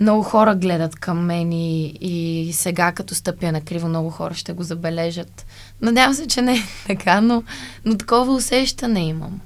много 0.05 0.23
хора 0.23 0.55
гледат 0.55 0.97
към 0.97 1.27
мен 1.27 1.53
и, 1.53 1.87
и 2.01 2.53
сега, 2.53 2.93
като 2.93 3.15
стъпя 3.15 3.53
на 3.53 3.61
криво, 3.61 3.89
много 3.89 4.11
хора 4.11 4.35
ще 4.35 4.53
го 4.53 4.63
забележат. 4.63 5.47
Надявам 5.83 6.15
се, 6.15 6.27
че 6.27 6.43
не 6.43 6.55
е 6.55 6.63
така, 6.87 7.21
но, 7.21 7.43
но 7.85 7.97
такова 7.99 8.33
усещане 8.33 9.09
имам. 9.09 9.41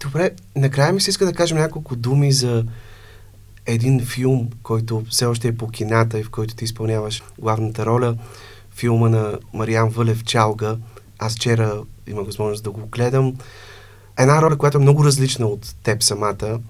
Добре, 0.00 0.30
накрая 0.56 0.92
ми 0.92 1.00
се 1.00 1.10
иска 1.10 1.26
да 1.26 1.32
кажем 1.32 1.58
няколко 1.58 1.96
думи 1.96 2.32
за 2.32 2.64
един 3.66 4.04
филм, 4.04 4.48
който 4.62 5.04
все 5.10 5.26
още 5.26 5.48
е 5.48 5.56
по 5.56 5.68
кината 5.68 6.18
и 6.18 6.22
в 6.22 6.30
който 6.30 6.54
ти 6.54 6.64
изпълняваш 6.64 7.22
главната 7.38 7.86
роля. 7.86 8.16
Филма 8.70 9.08
на 9.08 9.38
Мариан 9.52 9.88
Вълев 9.88 10.24
Чалга. 10.24 10.76
Аз 11.18 11.34
вчера 11.34 11.82
имах 12.06 12.26
възможност 12.26 12.64
да 12.64 12.70
го 12.70 12.86
гледам. 12.86 13.34
Една 14.18 14.42
роля, 14.42 14.56
която 14.56 14.78
е 14.78 14.80
много 14.80 15.04
различна 15.04 15.46
от 15.46 15.74
теб 15.82 16.02
самата, 16.02 16.60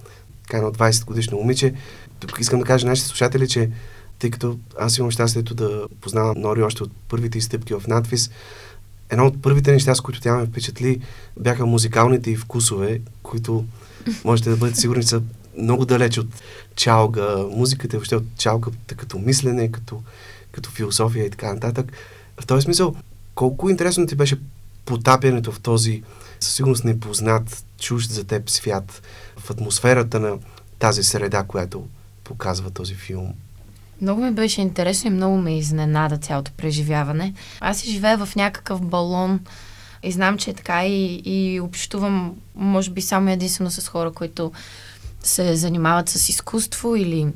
така 0.43 0.61
на 0.61 0.71
20 0.71 1.05
годишно 1.05 1.37
момиче. 1.37 1.73
Тук 2.27 2.39
искам 2.39 2.59
да 2.59 2.65
кажа 2.65 2.85
на 2.85 2.91
нашите 2.91 3.07
слушатели, 3.07 3.47
че 3.47 3.69
тъй 4.19 4.31
като 4.31 4.59
аз 4.79 4.97
имам 4.97 5.11
щастието 5.11 5.53
да 5.53 5.87
познавам 6.01 6.41
Нори 6.41 6.63
още 6.63 6.83
от 6.83 6.91
първите 7.09 7.37
изстъпки 7.37 7.73
в 7.73 7.87
надвис, 7.87 8.29
едно 9.09 9.25
от 9.25 9.41
първите 9.41 9.71
неща, 9.71 9.95
с 9.95 10.01
които 10.01 10.21
тя 10.21 10.35
ме 10.35 10.45
впечатли, 10.45 10.99
бяха 11.39 11.65
музикалните 11.65 12.31
и 12.31 12.35
вкусове, 12.35 13.01
които 13.23 13.65
можете 14.23 14.49
да 14.49 14.57
бъдете 14.57 14.79
сигурни 14.79 15.03
са 15.03 15.21
много 15.57 15.85
далеч 15.85 16.17
от 16.17 16.27
чалга, 16.75 17.37
музиката, 17.51 17.97
въобще 17.97 18.15
от 18.15 18.23
чалгата 18.37 18.95
като 18.95 19.19
мислене, 19.19 19.71
като, 19.71 20.01
като 20.51 20.69
философия 20.69 21.25
и 21.25 21.29
така 21.29 21.53
нататък. 21.53 21.91
В 22.41 22.45
този 22.45 22.63
смисъл, 22.63 22.95
колко 23.35 23.69
интересно 23.69 24.07
ти 24.07 24.15
беше 24.15 24.39
потапянето 24.85 25.51
в 25.51 25.59
този 25.59 26.03
със 26.39 26.55
сигурност 26.55 26.83
непознат, 26.83 27.65
чужд 27.79 28.11
за 28.11 28.23
теб 28.23 28.49
свят, 28.49 29.01
в 29.37 29.49
атмосферата 29.49 30.19
на 30.19 30.37
тази 30.79 31.03
среда, 31.03 31.43
която 31.43 31.87
показва 32.23 32.71
този 32.71 32.95
филм? 32.95 33.33
Много 34.01 34.21
ми 34.21 34.31
беше 34.31 34.61
интересно 34.61 35.07
и 35.07 35.13
много 35.13 35.37
ме 35.37 35.57
изненада 35.57 36.17
цялото 36.17 36.51
преживяване. 36.57 37.33
Аз 37.59 37.77
си 37.77 37.91
живея 37.91 38.25
в 38.25 38.35
някакъв 38.35 38.81
балон 38.81 39.39
и 40.03 40.11
знам, 40.11 40.37
че 40.37 40.49
е 40.49 40.53
така 40.53 40.85
и, 40.85 41.21
и 41.25 41.59
общувам, 41.59 42.35
може 42.55 42.91
би, 42.91 43.01
само 43.01 43.29
единствено 43.29 43.71
с 43.71 43.87
хора, 43.87 44.11
които 44.11 44.51
се 45.23 45.55
занимават 45.55 46.09
с 46.09 46.29
изкуство 46.29 46.95
или 46.95 47.27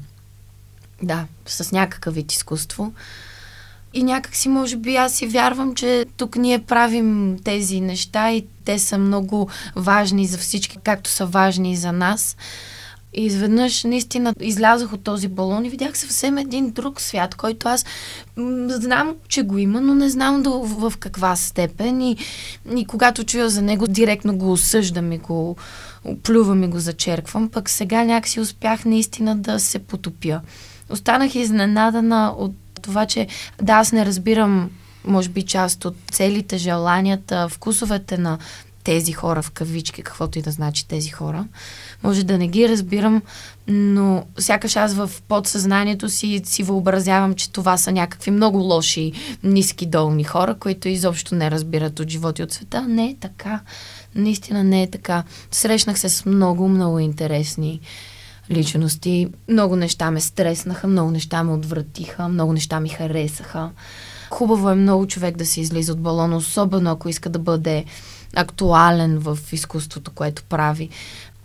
да, 1.04 1.26
с 1.46 1.72
някакъв 1.72 2.14
вид 2.14 2.32
изкуство. 2.32 2.94
И 3.94 4.04
някак 4.04 4.36
си, 4.36 4.50
може 4.50 4.78
би, 4.78 4.96
аз 4.96 5.14
си 5.14 5.28
вярвам, 5.28 5.76
че 5.76 6.06
тук 6.18 6.36
ние 6.36 6.60
правим 6.60 7.40
тези 7.44 7.82
неща 7.82 8.32
и 8.32 8.46
те 8.66 8.80
са 8.80 8.98
много 8.98 9.50
важни 9.76 10.28
за 10.28 10.38
всички, 10.38 10.78
както 10.84 11.10
са 11.10 11.26
важни 11.26 11.72
и 11.72 11.78
за 11.78 11.92
нас. 11.92 12.38
И 13.14 13.26
изведнъж 13.26 13.84
наистина 13.84 14.34
излязох 14.40 14.94
от 14.94 15.04
този 15.04 15.28
балон 15.28 15.66
и 15.66 15.70
видях 15.70 15.98
съвсем 15.98 16.38
един 16.38 16.72
друг 16.72 17.02
свят, 17.02 17.36
който 17.36 17.68
аз 17.68 17.86
знам, 18.68 19.16
че 19.28 19.44
го 19.44 19.58
има, 19.58 19.82
но 19.82 19.96
не 19.96 20.10
знам 20.10 20.44
до, 20.44 20.52
в 20.52 20.94
каква 21.00 21.36
степен. 21.36 22.02
И, 22.02 22.18
и 22.76 22.86
когато 22.86 23.24
чуя 23.24 23.50
за 23.50 23.62
него, 23.62 23.88
директно 23.88 24.38
го 24.38 24.52
осъждам 24.52 25.12
и 25.12 25.18
го 25.18 25.56
плювам 26.24 26.64
и 26.64 26.68
го 26.68 26.80
зачерквам. 26.80 27.50
Пък 27.50 27.70
сега 27.70 28.04
някакси 28.04 28.40
успях 28.40 28.86
наистина 28.86 29.38
да 29.38 29.60
се 29.60 29.80
потопя. 29.80 30.42
Останах 30.90 31.36
изненадана 31.36 32.36
от 32.38 32.54
това, 32.82 33.06
че 33.06 33.28
да, 33.62 33.74
аз 33.74 33.92
не 33.92 34.06
разбирам 34.06 34.70
може 35.08 35.30
би 35.30 35.44
част 35.44 35.86
от 35.86 35.96
целите, 36.12 36.58
желанията, 36.58 37.50
вкусовете 37.50 38.18
на 38.18 38.38
тези 38.84 39.12
хора 39.12 39.42
в 39.42 39.52
кавички, 39.52 40.02
каквото 40.02 40.40
и 40.40 40.42
да 40.42 40.52
значи 40.52 40.88
тези 40.88 41.10
хора. 41.10 41.46
Може 42.04 42.24
да 42.24 42.38
не 42.38 42.48
ги 42.48 42.70
разбирам, 42.70 43.22
но 43.68 44.24
сякаш 44.40 44.76
аз 44.76 44.94
в 44.94 45.12
подсъзнанието 45.28 46.10
си 46.10 46.42
си 46.46 46.64
въобразявам, 46.64 47.34
че 47.34 47.52
това 47.52 47.78
са 47.78 47.92
някакви 47.92 48.32
много 48.32 48.58
лоши, 48.58 49.12
ниски, 49.44 49.86
долни 49.86 50.24
хора, 50.24 50.56
които 50.56 50.90
изобщо 50.90 51.36
не 51.36 51.52
разбират 51.52 52.00
от 52.00 52.10
живота 52.10 52.42
и 52.42 52.46
от 52.46 52.54
света. 52.54 52.82
Не 52.82 53.10
е 53.10 53.16
така. 53.20 53.60
Наистина 54.16 54.64
не 54.64 54.84
е 54.84 54.90
така. 54.90 55.24
Срещнах 55.52 56.00
се 56.00 56.10
с 56.10 56.26
много, 56.26 56.68
много 56.68 57.00
интересни 57.00 57.80
личности. 58.52 59.28
Много 59.50 59.76
неща 59.76 60.12
ме 60.12 60.22
стреснаха, 60.22 60.88
много 60.88 61.12
неща 61.12 61.44
ме 61.44 61.54
отвратиха, 61.54 62.28
много 62.28 62.54
неща 62.54 62.80
ми 62.80 62.90
харесаха. 62.90 63.70
Хубаво 64.30 64.70
е 64.70 64.76
много 64.76 65.08
човек 65.08 65.38
да 65.38 65.46
се 65.46 65.62
излиза 65.62 65.92
от 65.92 66.00
балона, 66.00 66.36
особено 66.36 66.92
ако 66.92 67.10
иска 67.10 67.30
да 67.30 67.40
бъде 67.40 67.86
актуален 68.36 69.20
в 69.20 69.38
изкуството, 69.52 70.12
което 70.12 70.44
прави. 70.44 70.90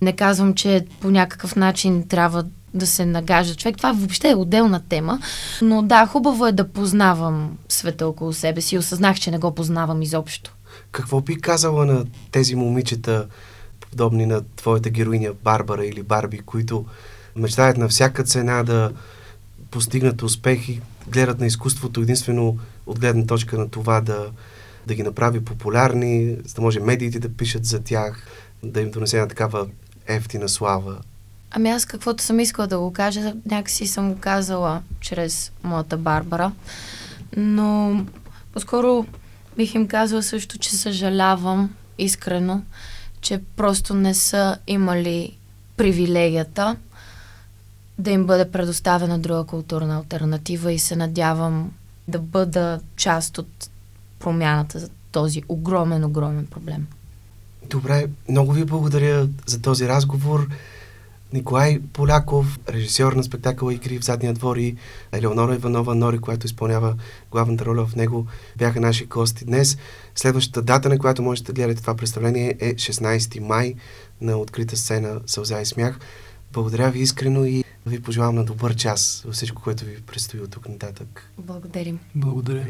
Не 0.03 0.13
казвам, 0.13 0.55
че 0.55 0.87
по 1.01 1.11
някакъв 1.11 1.57
начин 1.57 2.09
трябва 2.09 2.45
да 2.75 2.87
се 2.87 3.07
нагажда 3.07 3.55
човек. 3.55 3.77
Това 3.77 3.93
въобще 3.93 4.31
е 4.31 4.35
отделна 4.35 4.83
тема. 4.89 5.21
Но 5.63 5.83
да, 5.83 6.07
хубаво 6.07 6.47
е 6.47 6.53
да 6.53 6.69
познавам 6.69 7.59
света 7.69 8.07
около 8.07 8.33
себе 8.33 8.61
си. 8.61 8.79
Осъзнах, 8.79 9.17
че 9.17 9.31
не 9.31 9.39
го 9.39 9.55
познавам 9.55 10.03
изобщо. 10.03 10.55
Какво 10.93 11.21
би 11.21 11.41
казала 11.41 11.87
на 11.87 12.05
тези 12.31 12.55
момичета, 12.55 13.27
подобни 13.81 14.27
на 14.27 14.43
твоята 14.57 14.91
героиня 14.91 15.33
Барбара 15.45 15.87
или 15.87 16.03
Барби, 16.03 16.39
които 16.39 16.85
мечтаят 17.37 17.77
на 17.77 17.89
всяка 17.89 18.25
цена 18.25 18.63
да 18.63 18.93
постигнат 19.71 20.23
успех 20.23 20.69
и 20.69 20.81
гледат 21.09 21.41
на 21.41 21.47
изкуството 21.47 22.01
единствено 22.01 22.59
от 22.87 23.01
гледна 23.01 23.27
точка 23.27 23.59
на 23.59 23.69
това 23.69 24.01
да, 24.01 24.27
да 24.87 24.95
ги 24.95 25.03
направи 25.03 25.45
популярни, 25.45 26.37
за 26.45 26.55
да 26.55 26.63
може 26.63 26.81
медиите 26.81 27.19
да 27.19 27.29
пишат 27.29 27.65
за 27.65 27.81
тях, 27.81 28.27
да 28.63 28.81
им 28.81 28.91
донесе 28.91 29.21
на 29.21 29.29
такава 29.29 29.67
ефтина 30.07 30.49
слава. 30.49 30.99
Ами 31.51 31.71
аз 31.71 31.87
каквото 31.87 32.23
съм 32.23 32.41
искала 32.41 32.67
да 32.67 32.79
го 32.79 32.93
кажа, 32.93 33.35
някакси 33.47 33.87
съм 33.87 34.13
го 34.13 34.21
казала 34.21 34.83
чрез 35.01 35.53
моята 35.63 35.97
Барбара. 35.97 36.53
Но 37.37 38.05
по-скоро 38.53 39.07
бих 39.57 39.75
им 39.75 39.89
казала 39.89 40.23
също, 40.23 40.59
че 40.59 40.77
съжалявам 40.77 41.75
искрено, 41.99 42.63
че 43.21 43.41
просто 43.57 43.95
не 43.95 44.15
са 44.15 44.59
имали 44.67 45.37
привилегията 45.77 46.77
да 47.99 48.11
им 48.11 48.27
бъде 48.27 48.51
предоставена 48.51 49.19
друга 49.19 49.45
културна 49.45 49.97
альтернатива 49.97 50.73
и 50.73 50.79
се 50.79 50.97
надявам 50.97 51.73
да 52.09 52.19
бъда 52.19 52.81
част 52.97 53.39
от 53.39 53.71
промяната 54.19 54.79
за 54.79 54.89
този 55.13 55.43
огромен, 55.49 56.05
огромен 56.05 56.47
проблем. 56.47 56.87
Добре, 57.73 58.07
много 58.29 58.53
ви 58.53 58.65
благодаря 58.65 59.29
за 59.47 59.63
този 59.63 59.89
разговор. 59.89 60.49
Николай 61.33 61.81
Поляков, 61.93 62.59
режисьор 62.69 63.13
на 63.13 63.25
спектакъла 63.25 63.75
Игри 63.75 63.99
в 63.99 64.05
задния 64.05 64.35
двор 64.35 64.57
и 64.57 64.77
Елеонора 65.13 65.55
Иванова 65.55 65.95
Нори, 65.95 66.19
която 66.19 66.47
изпълнява 66.47 66.97
главната 67.31 67.65
роля 67.65 67.87
в 67.87 67.97
него, 67.97 68.27
бяха 68.57 68.81
наши 68.81 69.07
гости 69.07 69.45
днес. 69.45 69.79
Следващата 70.15 70.63
дата, 70.63 70.89
на 70.89 70.99
която 70.99 71.23
можете 71.23 71.53
да 71.53 71.63
гледате 71.63 71.81
това 71.81 71.95
представление 71.95 72.57
е 72.61 72.75
16 72.75 73.41
май 73.41 73.75
на 74.21 74.37
открита 74.37 74.77
сцена 74.77 75.21
Сълза 75.27 75.61
и 75.61 75.67
смях. 75.67 75.99
Благодаря 76.53 76.91
ви 76.91 77.01
искрено 77.01 77.45
и 77.45 77.65
ви 77.87 78.03
пожелавам 78.03 78.35
на 78.35 78.45
добър 78.45 78.77
час 78.77 79.23
във 79.27 79.35
всичко, 79.35 79.63
което 79.63 79.85
ви 79.85 80.03
предстои 80.07 80.41
от 80.41 80.51
тук 80.51 80.69
нататък. 80.69 81.31
Благодарим. 81.39 81.99
Благодаря. 82.15 82.67